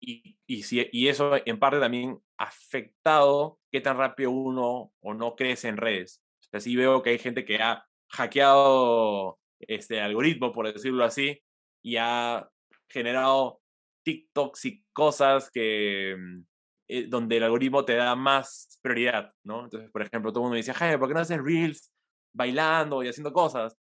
y, 0.00 0.38
y, 0.46 0.62
si, 0.62 0.88
y 0.92 1.08
eso 1.08 1.36
en 1.44 1.58
parte 1.58 1.80
también 1.80 2.18
afectado 2.36 3.58
qué 3.70 3.80
tan 3.80 3.96
rápido 3.96 4.30
uno 4.30 4.92
o 5.00 5.14
no 5.14 5.34
crece 5.34 5.68
en 5.68 5.76
redes. 5.76 6.22
O 6.52 6.58
sea, 6.58 6.76
veo 6.76 7.02
que 7.02 7.10
hay 7.10 7.18
gente 7.18 7.44
que 7.44 7.56
ha 7.60 7.84
hackeado 8.10 9.38
este 9.60 10.00
algoritmo, 10.00 10.52
por 10.52 10.72
decirlo 10.72 11.04
así, 11.04 11.40
y 11.82 11.96
ha 11.96 12.48
generado 12.88 13.60
TikToks 14.04 14.64
y 14.66 14.84
cosas 14.92 15.50
que, 15.50 16.16
mm, 16.18 16.42
eh, 16.88 17.06
donde 17.06 17.36
el 17.36 17.44
algoritmo 17.44 17.84
te 17.84 17.94
da 17.94 18.16
más 18.16 18.78
prioridad, 18.82 19.32
¿no? 19.44 19.64
Entonces, 19.64 19.90
por 19.90 20.02
ejemplo, 20.02 20.32
todo 20.32 20.40
el 20.40 20.44
mundo 20.44 20.52
me 20.54 20.58
dice, 20.58 20.74
Jaime, 20.74 20.98
¿por 20.98 21.08
qué 21.08 21.14
no 21.14 21.20
haces 21.20 21.42
reels 21.42 21.92
bailando 22.32 23.02
y 23.02 23.08
haciendo 23.08 23.32
cosas? 23.32 23.76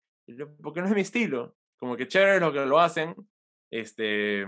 Porque 0.63 0.81
no 0.81 0.89
es 0.89 0.95
mi 0.95 1.03
estilo. 1.03 1.55
Como 1.79 1.97
que 1.97 2.09
chévere 2.09 2.41
lo 2.41 2.53
que 2.53 2.67
lo 2.67 2.81
hacen. 2.81 3.15
Este, 3.71 4.45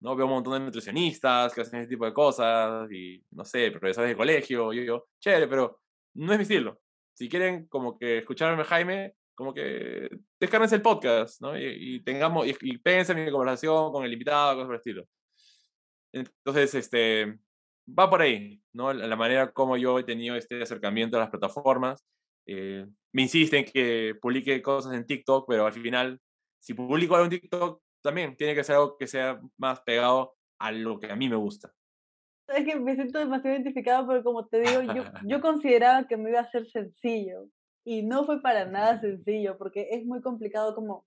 ¿no? 0.00 0.16
Veo 0.16 0.26
un 0.26 0.32
montón 0.32 0.52
de 0.54 0.60
nutricionistas 0.60 1.54
que 1.54 1.62
hacen 1.62 1.80
ese 1.80 1.88
tipo 1.88 2.04
de 2.04 2.12
cosas 2.12 2.90
y, 2.92 3.24
no 3.30 3.44
sé, 3.44 3.70
profesores 3.70 4.10
de 4.10 4.16
colegio, 4.16 4.72
yo 4.72 4.80
digo, 4.80 5.08
chévere, 5.18 5.48
pero 5.48 5.80
no 6.14 6.32
es 6.32 6.38
mi 6.38 6.42
estilo. 6.42 6.80
Si 7.14 7.28
quieren 7.28 7.66
como 7.68 7.96
que 7.98 8.18
escucharme, 8.18 8.64
Jaime, 8.64 9.14
como 9.34 9.54
que 9.54 10.10
descárguense 10.38 10.76
el 10.76 10.82
podcast, 10.82 11.40
¿no? 11.40 11.58
Y, 11.58 12.02
tengamos, 12.04 12.46
y, 12.46 12.54
y 12.60 12.80
en 12.84 13.24
mi 13.24 13.30
conversación 13.30 13.92
con 13.92 14.04
el 14.04 14.12
invitado, 14.12 14.54
cosas 14.54 14.66
por 14.66 14.74
el 14.74 14.80
estilo. 14.80 15.04
Entonces, 16.12 16.74
este, 16.74 17.38
va 17.86 18.10
por 18.10 18.22
ahí, 18.22 18.62
¿no? 18.72 18.92
La 18.92 19.16
manera 19.16 19.52
como 19.52 19.76
yo 19.76 19.98
he 19.98 20.04
tenido 20.04 20.36
este 20.36 20.62
acercamiento 20.62 21.16
a 21.16 21.20
las 21.20 21.30
plataformas. 21.30 22.04
Eh, 22.46 22.86
me 23.12 23.22
insisten 23.22 23.64
que 23.64 24.14
publique 24.20 24.60
cosas 24.62 24.94
en 24.94 25.06
TikTok, 25.06 25.46
pero 25.48 25.66
al 25.66 25.72
final, 25.72 26.20
si 26.60 26.74
publico 26.74 27.14
algo 27.14 27.26
en 27.26 27.40
TikTok, 27.40 27.80
también 28.02 28.36
tiene 28.36 28.54
que 28.54 28.64
ser 28.64 28.76
algo 28.76 28.96
que 28.98 29.06
sea 29.06 29.40
más 29.56 29.80
pegado 29.80 30.34
a 30.58 30.72
lo 30.72 30.98
que 31.00 31.10
a 31.10 31.16
mí 31.16 31.28
me 31.28 31.36
gusta. 31.36 31.72
Es 32.48 32.64
que 32.66 32.76
me 32.78 32.94
siento 32.94 33.18
demasiado 33.18 33.56
identificado, 33.56 34.06
pero 34.06 34.22
como 34.22 34.46
te 34.46 34.60
digo, 34.60 34.82
yo, 34.82 35.04
yo 35.24 35.40
consideraba 35.40 36.06
que 36.06 36.16
me 36.16 36.30
iba 36.30 36.40
a 36.40 36.50
ser 36.50 36.66
sencillo 36.66 37.48
y 37.84 38.02
no 38.02 38.24
fue 38.24 38.42
para 38.42 38.66
nada 38.66 39.00
sencillo, 39.00 39.56
porque 39.56 39.88
es 39.90 40.04
muy 40.04 40.20
complicado 40.20 40.74
como 40.74 41.06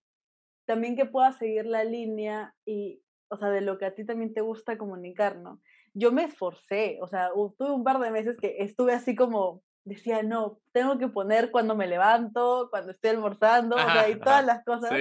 también 0.65 0.95
que 0.95 1.05
puedas 1.05 1.37
seguir 1.37 1.65
la 1.65 1.83
línea 1.83 2.55
y, 2.65 3.01
o 3.29 3.37
sea, 3.37 3.49
de 3.49 3.61
lo 3.61 3.77
que 3.77 3.85
a 3.85 3.95
ti 3.95 4.05
también 4.05 4.33
te 4.33 4.41
gusta 4.41 4.77
comunicar, 4.77 5.37
¿no? 5.37 5.61
Yo 5.97 6.11
me 6.11 6.25
esforcé, 6.25 6.99
o 7.01 7.07
sea, 7.07 7.29
tuve 7.57 7.71
un 7.71 7.83
par 7.83 7.99
de 7.99 8.11
meses 8.11 8.37
que 8.37 8.57
estuve 8.59 8.93
así 8.93 9.15
como, 9.15 9.63
decía, 9.83 10.21
no, 10.21 10.59
tengo 10.73 10.99
que 10.99 11.07
poner 11.07 11.49
cuando 11.49 11.75
me 11.75 11.87
levanto, 11.87 12.67
cuando 12.69 12.91
estoy 12.91 13.11
almorzando, 13.11 13.75
o 13.75 13.79
sea, 13.79 14.07
y 14.07 14.19
todas 14.19 14.45
las 14.45 14.63
cosas, 14.63 14.91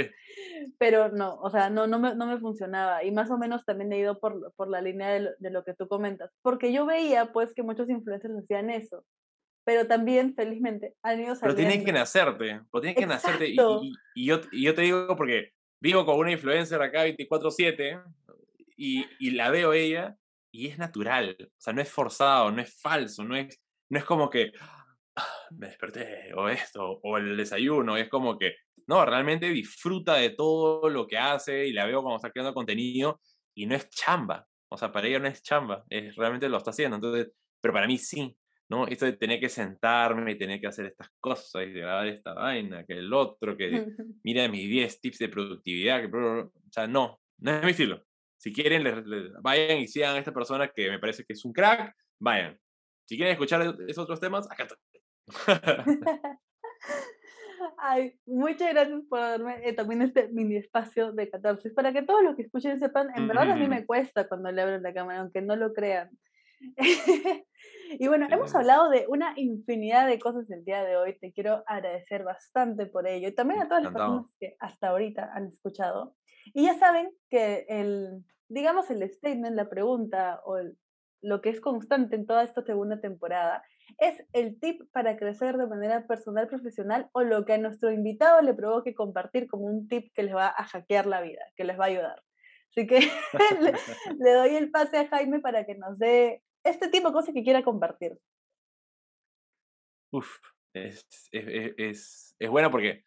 pero 0.78 1.11
no, 1.11 1.34
o 1.34 1.51
sea, 1.51 1.68
no, 1.68 1.86
no, 1.86 1.99
me, 1.99 2.14
no 2.14 2.26
me 2.26 2.38
funcionaba, 2.38 3.05
y 3.05 3.11
más 3.11 3.30
o 3.30 3.36
menos 3.36 3.64
también 3.66 3.92
he 3.92 3.99
ido 3.99 4.18
por, 4.18 4.55
por 4.55 4.68
la 4.68 4.80
línea 4.80 5.09
de 5.09 5.20
lo, 5.20 5.30
de 5.38 5.51
lo 5.51 5.64
que 5.64 5.74
tú 5.74 5.86
comentas, 5.86 6.30
porque 6.40 6.72
yo 6.72 6.86
veía, 6.86 7.32
pues, 7.32 7.53
que 7.53 7.62
muchos 7.62 7.90
influencers 7.90 8.34
hacían 8.34 8.70
eso, 8.70 9.05
pero 9.64 9.86
también, 9.86 10.34
felizmente, 10.34 10.94
han 11.03 11.20
ido 11.20 11.34
saliendo. 11.34 11.57
Pero 11.57 11.68
tienen 11.68 11.84
que 11.84 11.92
nacerte, 11.92 12.61
o 12.70 12.80
tienen 12.80 12.97
que 12.97 13.07
nacerte, 13.07 13.49
y, 13.49 13.57
y, 14.14 14.26
yo, 14.26 14.40
y 14.51 14.62
yo 14.64 14.74
te 14.74 14.82
digo 14.82 15.14
porque 15.14 15.51
vivo 15.78 16.07
con 16.07 16.16
una 16.18 16.32
influencer 16.32 16.80
acá 16.80 17.05
24/7, 17.05 18.03
y, 18.78 19.05
y 19.18 19.30
la 19.32 19.51
veo 19.51 19.72
ella, 19.72 20.16
y 20.57 20.68
es 20.68 20.78
natural, 20.78 21.36
o 21.38 21.46
sea, 21.59 21.72
no 21.74 21.82
es 21.82 21.90
forzado, 21.90 22.50
no 22.50 22.62
es 22.62 22.80
falso, 22.80 23.22
no 23.24 23.36
es, 23.36 23.61
no 23.90 23.98
es 23.98 24.04
como 24.04 24.30
que 24.30 24.52
ah, 25.16 25.34
me 25.50 25.68
desperté 25.68 26.32
o 26.34 26.48
esto, 26.48 27.00
o 27.02 27.18
el 27.18 27.36
desayuno, 27.36 27.96
es 27.96 28.09
como 28.09 28.38
que, 28.38 28.54
no, 28.86 29.04
realmente 29.04 29.50
disfruta 29.50 30.14
de 30.14 30.30
todo 30.30 30.88
lo 30.88 31.07
que 31.07 31.18
hace 31.18 31.66
y 31.66 31.72
la 31.72 31.86
veo 31.86 32.02
como 32.02 32.16
está 32.16 32.30
creando 32.30 32.54
contenido 32.54 33.20
y 33.54 33.66
no 33.66 33.74
es 33.74 33.90
chamba, 33.90 34.46
o 34.68 34.78
sea, 34.78 34.90
para 34.92 35.07
ella 35.09 35.18
no 35.18 35.28
es 35.28 35.42
chamba, 35.42 35.84
es, 35.90 36.16
realmente 36.16 36.48
lo 36.48 36.57
está 36.57 36.70
haciendo, 36.70 36.96
entonces, 36.96 37.32
pero 37.61 37.74
para 37.74 37.86
mí 37.86 37.98
sí, 37.98 38.34
¿no? 38.70 38.86
Esto 38.86 39.04
de 39.04 39.12
tener 39.12 39.38
que 39.38 39.50
sentarme 39.50 40.32
y 40.32 40.38
tener 40.38 40.61
que 40.61 40.68
hacer 40.68 40.86
estas 40.86 41.11
cosas 41.20 41.66
y 41.66 41.72
grabar 41.72 42.07
esta 42.09 42.32
vaina, 42.32 42.84
que 42.86 42.94
el 42.94 43.12
otro, 43.12 43.57
que 43.57 43.68
mira 44.24 44.48
mis 44.48 44.68
10 44.68 45.00
tips 45.02 45.18
de 45.18 45.28
productividad, 45.28 46.00
que, 46.00 46.16
o 46.16 46.50
sea, 46.70 46.86
no, 46.86 47.20
no 47.38 47.50
es 47.50 47.62
mi 47.62 47.70
estilo. 47.72 48.05
Si 48.39 48.53
quieren, 48.53 48.84
vayan 49.43 49.78
y 49.78 49.89
sigan 49.89 50.16
a 50.16 50.18
esta 50.18 50.32
persona 50.32 50.68
que 50.68 50.91
me 50.91 50.99
parece 50.99 51.24
que 51.24 51.32
es 51.32 51.45
un 51.45 51.53
crack, 51.53 51.95
vayan. 52.20 52.59
si 53.07 53.16
quieren 53.16 53.32
escuchar 53.32 53.62
esos 53.89 54.05
otros 54.05 54.20
temas, 54.20 54.51
acá 54.51 54.64
estoy. 54.64 54.78
Ay, 57.78 58.18
muchas 58.26 58.72
gracias 58.72 59.01
por 59.09 59.20
darme 59.20 59.68
eh, 59.68 59.72
también 59.72 60.03
este 60.03 60.28
mini 60.28 60.57
espacio 60.57 61.12
de 61.12 61.30
14. 61.30 61.70
Para 61.70 61.93
que 61.93 62.03
todos 62.03 62.22
los 62.22 62.37
que 62.37 62.43
escuchen 62.43 62.78
sepan, 62.78 63.09
en 63.16 63.28
verdad 63.28 63.51
a 63.51 63.57
mí 63.57 63.68
me 63.68 63.87
cuesta 63.87 64.28
cuando 64.28 64.51
le 64.53 64.62
abro 64.62 64.78
la 64.78 64.93
cámara, 64.93 65.20
aunque 65.20 65.41
no 65.43 65.57
lo 65.57 65.72
crean. 65.72 66.11
y 67.99 68.09
bueno, 68.09 68.26
hemos 68.30 68.55
hablado 68.55 68.91
de 68.91 69.07
una 69.09 69.32
infinidad 69.37 70.07
de 70.07 70.18
cosas 70.18 70.51
el 70.51 70.64
día 70.64 70.84
de 70.84 70.97
hoy. 70.97 71.18
Te 71.18 71.32
quiero 71.32 71.62
agradecer 71.66 72.24
bastante 72.24 72.87
por 72.87 73.07
ello. 73.07 73.28
Y 73.28 73.34
también 73.34 73.61
a 73.61 73.68
todas 73.68 73.84
las 73.84 73.93
personas 73.93 74.26
que 74.39 74.57
hasta 74.59 74.89
ahorita 74.89 75.30
han 75.34 75.47
escuchado. 75.47 76.14
Y 76.55 76.64
ya 76.64 76.78
saben 76.78 77.11
que 77.30 77.66
el, 77.68 78.24
digamos, 78.49 78.90
el 78.90 79.09
statement, 79.09 79.57
la 79.57 79.68
pregunta 79.68 80.40
o 80.44 80.59
lo 81.22 81.40
que 81.40 81.51
es 81.51 81.61
constante 81.61 82.16
en 82.16 82.26
toda 82.26 82.44
esta 82.44 82.62
segunda 82.62 83.01
temporada 83.01 83.62
es 83.99 84.22
el 84.32 84.59
tip 84.61 84.82
para 84.92 85.16
crecer 85.16 85.57
de 85.57 85.66
manera 85.66 86.07
personal, 86.07 86.49
profesional 86.49 87.09
o 87.12 87.22
lo 87.22 87.44
que 87.44 87.55
a 87.55 87.59
nuestro 87.59 87.90
invitado 87.90 88.42
le 88.42 88.55
provoque 88.55 88.94
compartir 88.94 89.47
como 89.47 89.64
un 89.64 89.88
tip 89.88 90.12
que 90.14 90.22
les 90.22 90.34
va 90.34 90.49
a 90.49 90.64
hackear 90.64 91.07
la 91.07 91.20
vida, 91.22 91.42
que 91.57 91.64
les 91.64 91.78
va 91.78 91.84
a 91.84 91.88
ayudar. 91.88 92.22
Así 92.70 92.86
que 92.86 93.01
le, 94.18 94.32
doy 94.32 94.57
el 94.57 94.70
pase 94.70 94.99
a 94.99 95.09
Jaime 95.09 95.40
para 95.40 95.64
que 95.64 95.74
nos 95.74 95.99
dé 95.99 96.42
este 96.64 96.88
tipo 96.88 97.09
de 97.09 97.14
cosas 97.14 97.34
que 97.34 97.42
quiera 97.42 97.62
compartir. 97.62 98.18
Uf, 100.12 100.38
es, 100.74 101.07
es, 101.32 102.36
es, 102.38 102.51
bueno 102.51 102.70
porque, 102.70 103.03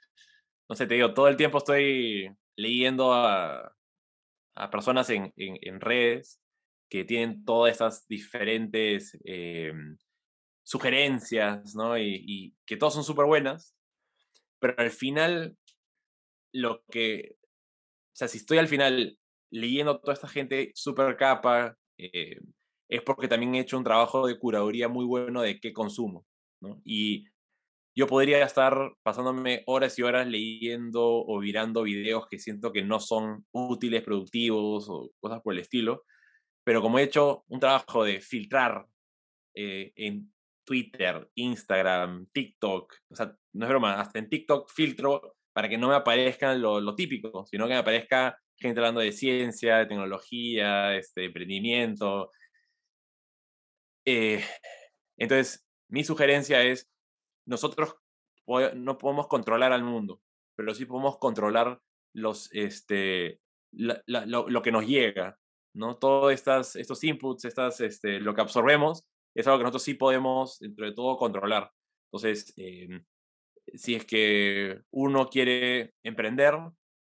no 0.69 0.75
sé, 0.75 0.87
te 0.87 0.95
digo, 0.95 1.13
todo 1.13 1.27
el 1.27 1.37
tiempo 1.37 1.59
estoy 1.59 2.35
leyendo 2.59 3.13
a, 3.13 3.73
a 4.55 4.69
personas 4.69 5.09
en, 5.09 5.31
en, 5.37 5.79
redes 5.79 6.41
que 6.89 7.05
tienen 7.05 7.45
todas 7.45 7.71
estas 7.71 8.07
diferentes 8.07 9.17
em, 9.23 9.97
sugerencias, 10.63 11.73
¿no? 11.75 11.97
Y, 11.97 12.53
que 12.65 12.75
todas 12.75 12.93
son 12.93 13.03
súper 13.05 13.25
buenas, 13.25 13.75
pero 14.59 14.75
al 14.77 14.91
final, 14.91 15.57
lo 16.53 16.83
que, 16.91 17.37
o 17.37 18.15
sea, 18.15 18.27
si 18.27 18.39
estoy 18.39 18.57
al 18.57 18.67
final 18.67 19.17
leyendo 19.51 19.99
toda 19.99 20.13
esta 20.13 20.27
gente 20.27 20.71
súper 20.75 21.15
capa, 21.15 21.77
eh, 21.97 22.39
es 22.89 23.01
porque 23.03 23.29
también 23.29 23.55
he 23.55 23.61
hecho 23.61 23.77
un 23.77 23.83
trabajo 23.85 24.27
de 24.27 24.37
curaduría 24.37 24.89
muy 24.89 25.05
bueno 25.05 25.41
de 25.41 25.59
qué 25.59 25.71
consumo, 25.71 26.25
¿no? 26.61 26.81
Y 26.83 27.25
yo 27.99 28.07
podría 28.07 28.41
estar 28.45 28.93
pasándome 29.03 29.63
horas 29.65 29.99
y 29.99 30.03
horas 30.03 30.25
leyendo 30.25 31.05
o 31.05 31.41
mirando 31.41 31.83
videos 31.83 32.27
que 32.29 32.39
siento 32.39 32.71
que 32.71 32.81
no 32.81 33.01
son 33.01 33.45
útiles, 33.51 34.03
productivos 34.03 34.87
o 34.87 35.11
cosas 35.19 35.41
por 35.41 35.53
el 35.53 35.59
estilo, 35.59 36.05
pero 36.63 36.81
como 36.81 36.97
he 36.97 37.03
hecho 37.03 37.43
un 37.49 37.59
trabajo 37.59 38.05
de 38.05 38.21
filtrar 38.21 38.85
eh, 39.53 39.91
en 39.97 40.31
Twitter, 40.65 41.29
Instagram, 41.35 42.27
TikTok, 42.31 42.95
o 43.09 43.15
sea, 43.17 43.35
no 43.51 43.65
es 43.65 43.69
broma, 43.69 43.99
hasta 43.99 44.19
en 44.19 44.29
TikTok 44.29 44.69
filtro 44.71 45.35
para 45.51 45.67
que 45.67 45.77
no 45.77 45.89
me 45.89 45.95
aparezcan 45.95 46.61
lo, 46.61 46.95
típico, 46.95 47.45
sino 47.47 47.65
que 47.65 47.73
me 47.73 47.79
aparezca 47.79 48.39
gente 48.55 48.79
hablando 48.79 49.01
de 49.01 49.11
ciencia, 49.11 49.75
de 49.79 49.87
tecnología, 49.87 50.95
este, 50.95 51.25
emprendimiento. 51.25 52.31
Eh, 54.05 54.41
entonces, 55.17 55.65
mi 55.89 56.05
sugerencia 56.05 56.63
es, 56.63 56.89
nosotros 57.49 57.95
no 58.75 58.97
podemos 58.97 59.27
controlar 59.27 59.73
al 59.73 59.83
mundo, 59.83 60.21
pero 60.55 60.73
sí 60.73 60.85
podemos 60.85 61.17
controlar 61.17 61.79
los, 62.13 62.49
este, 62.53 63.39
lo, 63.71 64.61
que 64.61 64.71
nos 64.71 64.87
llega, 64.87 65.37
¿no? 65.75 65.97
Todos 65.97 66.33
estos 66.33 67.03
inputs, 67.03 67.45
estas, 67.45 67.81
este, 67.81 68.19
lo 68.19 68.33
que 68.33 68.41
absorbemos, 68.41 69.05
es 69.35 69.45
algo 69.47 69.59
que 69.59 69.63
nosotros 69.63 69.83
sí 69.83 69.93
podemos, 69.93 70.59
dentro 70.59 70.85
de 70.85 70.93
todo, 70.93 71.17
controlar. 71.17 71.71
Entonces, 72.11 72.53
em, 72.57 73.05
si 73.73 73.95
es 73.95 74.05
que 74.05 74.81
uno 74.91 75.29
quiere 75.29 75.93
emprender, 76.03 76.55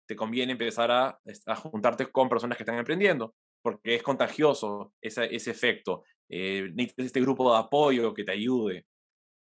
te 0.07 0.15
conviene 0.15 0.51
empezar 0.53 0.91
a, 0.91 1.19
a, 1.45 1.55
juntarte 1.55 2.07
con 2.07 2.29
personas 2.29 2.57
que 2.57 2.63
están 2.63 2.77
emprendiendo, 2.77 3.35
porque 3.61 3.95
es 3.95 4.03
contagioso 4.03 4.93
ese, 5.01 5.33
ese 5.33 5.51
efecto. 5.51 6.03
Eh, 6.29 6.69
necesitas 6.73 7.05
este 7.07 7.21
grupo 7.21 7.51
de 7.51 7.59
apoyo 7.59 8.13
que 8.13 8.23
te 8.23 8.33
ayude. 8.33 8.85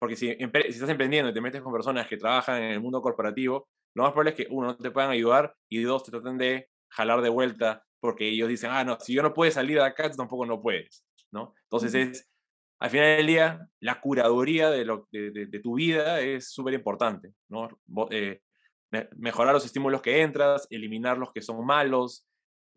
Porque 0.06 0.16
si, 0.16 0.28
si, 0.28 0.44
estás 0.44 0.90
emprendiendo 0.90 1.32
y 1.32 1.34
te 1.34 1.42
metes 1.42 1.64
con 1.64 1.74
personas 1.74 2.08
que 2.08 2.16
trabajan 2.16 2.62
en 2.62 2.74
el 2.74 2.80
mundo 2.80 3.02
corporativo, 3.02 3.68
lo 3.96 4.04
más 4.04 4.12
probable 4.12 4.30
es 4.30 4.36
que, 4.36 4.48
uno, 4.52 4.68
no 4.68 4.78
te 4.78 4.92
puedan 4.92 5.10
ayudar 5.10 5.56
y 5.68 5.82
dos, 5.82 6.04
te 6.04 6.12
traten 6.12 6.38
de 6.38 6.70
jalar 6.90 7.24
de 7.24 7.30
vuelta 7.30 7.84
porque 8.00 8.30
ellos 8.30 8.48
dicen, 8.48 8.70
ah, 8.72 8.84
no, 8.84 9.00
si 9.00 9.16
yo 9.16 9.24
no 9.24 9.34
puedo 9.34 9.50
salir 9.50 9.78
de 9.78 9.84
acá, 9.84 10.12
tú 10.12 10.16
tampoco 10.16 10.46
no 10.46 10.62
puedes, 10.62 11.04
¿no? 11.32 11.56
Entonces 11.64 11.96
es 11.96 12.30
al 12.78 12.92
final 12.92 13.18
del 13.18 13.26
día, 13.26 13.68
la 13.80 14.00
curaduría 14.00 14.70
de, 14.70 14.86
lo, 14.86 15.08
de, 15.12 15.60
tu 15.64 15.74
vida 15.74 16.22
es 16.22 16.52
súper 16.52 16.76
importante, 16.76 17.34
¿no? 17.50 17.68
Eh, 18.12 18.42
mejorar 19.16 19.56
los 19.56 19.66
estímulos 19.66 20.04
que 20.04 20.22
entras, 20.22 20.68
eliminar 20.70 21.18
los 21.18 21.32
que 21.34 21.42
son 21.42 21.66
malos, 21.66 22.28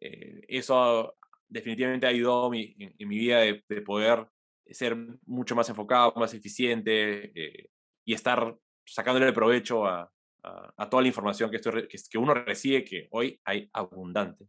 eh, 0.01 0.41
eso 0.49 1.15
definitivamente 1.47 2.07
ha 2.07 2.09
ayudado 2.09 2.47
en, 2.55 2.95
mi 3.07 3.19
vida 3.19 3.41
de, 3.41 3.83
poder 3.83 4.27
ser 4.71 4.97
mucho 5.27 5.55
más 5.55 5.69
enfocado, 5.69 6.13
más 6.17 6.35
eficiente 6.35 7.33
eh, 7.35 7.71
y 8.05 8.15
estar 8.15 8.57
sacándole 8.85 9.33
provecho 9.33 9.87
a, 9.87 10.11
a, 10.43 10.89
toda 10.89 11.03
la 11.03 11.09
información 11.09 11.51
que, 11.51 11.57
estoy, 11.57 11.89
que 11.89 12.19
uno 12.19 12.35
recibe, 12.35 12.85
que 12.85 13.09
hoy 13.11 13.41
hay 13.45 13.69
abundante. 13.73 14.47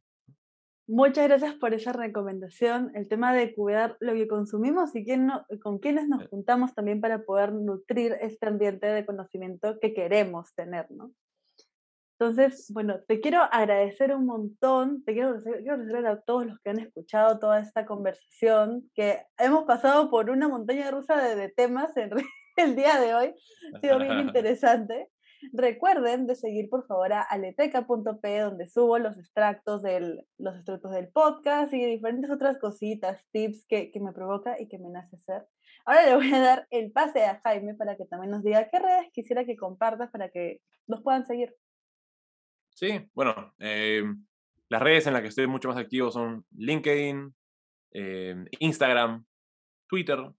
Muchas 0.87 1.27
gracias 1.27 1.53
por 1.53 1.73
esa 1.75 1.93
recomendación. 1.93 2.91
El 2.95 3.07
tema 3.07 3.31
de 3.31 3.53
cuidar 3.53 3.95
lo 3.99 4.13
que 4.13 4.27
consumimos 4.27 4.95
y 4.95 5.03
quién 5.03 5.29
con 5.61 5.77
quiénes 5.77 6.07
nos 6.07 6.27
juntamos 6.29 6.73
también 6.73 6.99
para 6.99 7.23
poder 7.23 7.53
nutrir 7.53 8.17
este 8.21 8.47
ambiente 8.47 8.87
de 8.87 9.05
conocimiento 9.05 9.79
que 9.79 9.93
queremos 9.93 10.53
tener, 10.55 10.89
¿no? 10.89 11.11
Entonces, 12.19 12.69
bueno, 12.73 12.99
te 13.07 13.21
quiero 13.21 13.41
agradecer 13.43 14.13
un 14.13 14.25
montón, 14.25 15.05
te 15.05 15.13
quiero 15.13 15.29
agradecer, 15.29 16.05
a 16.05 16.19
todos 16.19 16.45
los 16.47 16.59
que 16.59 16.71
han 16.71 16.79
escuchado 16.79 17.39
toda 17.39 17.61
esta 17.61 17.85
conversación, 17.85 18.89
que 18.93 19.21
hemos 19.37 19.63
pasado 19.63 20.09
por 20.09 20.29
una 20.29 20.49
montaña 20.49 20.91
rusa 20.91 21.15
de, 21.15 21.37
de 21.37 21.47
temas 21.47 21.95
en 21.95 22.09
el 22.57 22.75
día 22.75 22.99
de 22.99 23.13
hoy, 23.13 23.33
ha 23.73 23.79
sido 23.79 23.99
bien 23.99 24.19
interesante. 24.27 25.07
Recuerden 25.53 26.27
de 26.27 26.35
seguir 26.35 26.69
por 26.69 26.85
favor 26.87 27.13
a 27.13 27.21
aleteca.p 27.21 28.39
donde 28.39 28.67
subo 28.67 28.99
los 28.99 29.17
extractos 29.17 29.81
del, 29.81 30.27
los 30.37 30.57
extractos 30.57 30.91
del 30.91 31.07
podcast 31.07 31.73
y 31.73 31.85
diferentes 31.85 32.29
otras 32.29 32.57
cositas, 32.57 33.23
tips 33.31 33.65
que, 33.65 33.91
que 33.93 33.99
me 34.01 34.11
provoca 34.11 34.59
y 34.59 34.67
que 34.67 34.77
me 34.77 34.89
nace 34.89 35.15
hacer. 35.15 35.47
Ahora 35.85 36.05
le 36.05 36.15
voy 36.15 36.33
a 36.33 36.41
dar 36.41 36.67
el 36.69 36.91
pase 36.91 37.23
a 37.23 37.39
Jaime 37.45 37.75
para 37.75 37.95
que 37.95 38.03
también 38.03 38.31
nos 38.31 38.43
diga 38.43 38.67
qué 38.67 38.79
redes 38.79 39.07
quisiera 39.13 39.45
que 39.45 39.55
compartas 39.55 40.11
para 40.11 40.27
que 40.27 40.59
nos 40.85 41.01
puedan 41.01 41.25
seguir. 41.25 41.55
Sí, 42.79 43.09
bueno, 43.13 43.53
eh, 43.59 44.03
las 44.69 44.81
redes 44.81 45.05
en 45.05 45.11
las 45.11 45.21
que 45.21 45.27
estoy 45.27 45.47
mucho 45.47 45.67
más 45.67 45.75
activo 45.75 46.11
son 46.11 46.45
LinkedIn, 46.55 47.35
eh, 47.91 48.45
Instagram, 48.59 49.25
Twitter. 49.85 50.31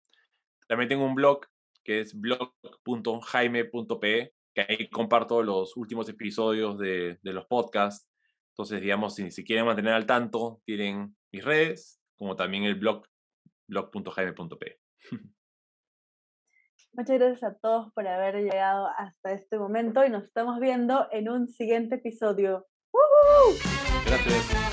También 0.66 0.88
tengo 0.88 1.04
un 1.04 1.14
blog 1.14 1.40
que 1.84 2.00
es 2.00 2.18
blog.jaime.pe 2.18 4.32
que 4.54 4.60
ahí 4.62 4.88
comparto 4.88 5.42
los 5.42 5.76
últimos 5.76 6.08
episodios 6.08 6.78
de, 6.78 7.18
los 7.24 7.44
podcasts. 7.44 8.08
Entonces, 8.52 8.80
digamos, 8.80 9.16
si, 9.16 9.30
si, 9.30 9.44
quieren 9.44 9.66
mantener 9.66 9.92
al 9.92 10.06
tanto, 10.06 10.62
tienen 10.64 11.14
mis 11.32 11.44
redes, 11.44 12.00
como 12.16 12.36
también 12.36 12.64
el 12.64 12.76
blog, 12.76 13.06
blog.jaime.p. 13.68 14.80
Muchas 16.92 17.18
gracias 17.18 17.44
a 17.44 17.54
todos 17.54 17.92
por 17.92 18.06
haber 18.06 18.36
llegado 18.36 18.88
hasta 18.98 19.32
este 19.32 19.58
momento 19.58 20.04
y 20.04 20.10
nos 20.10 20.24
estamos 20.24 20.58
viendo 20.58 21.06
en 21.12 21.28
un 21.28 21.48
siguiente 21.48 21.96
episodio. 21.96 22.66
Gracias. 24.06 24.70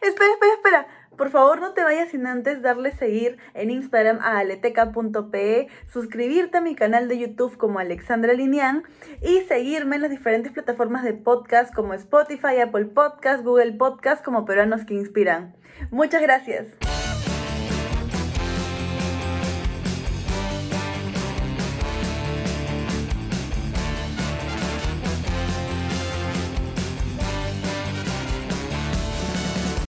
Espera, 0.00 0.32
espera, 0.32 0.52
espera. 0.54 0.86
Por 1.16 1.30
favor, 1.30 1.60
no 1.60 1.74
te 1.74 1.84
vayas 1.84 2.10
sin 2.10 2.26
antes 2.26 2.60
darle 2.60 2.92
seguir 2.92 3.38
en 3.54 3.70
Instagram 3.70 4.18
a 4.20 4.38
aleteca.pe, 4.38 5.68
suscribirte 5.92 6.58
a 6.58 6.60
mi 6.60 6.74
canal 6.74 7.08
de 7.08 7.18
YouTube 7.18 7.56
como 7.56 7.78
Alexandra 7.78 8.32
Linian 8.32 8.82
y 9.22 9.40
seguirme 9.42 9.96
en 9.96 10.02
las 10.02 10.10
diferentes 10.10 10.52
plataformas 10.52 11.04
de 11.04 11.14
podcast 11.14 11.72
como 11.72 11.94
Spotify, 11.94 12.60
Apple 12.60 12.86
Podcast, 12.86 13.44
Google 13.44 13.72
Podcast 13.74 14.24
como 14.24 14.44
Peruanos 14.44 14.84
que 14.84 14.94
Inspiran. 14.94 15.56
Muchas 15.90 16.20
gracias. 16.20 16.66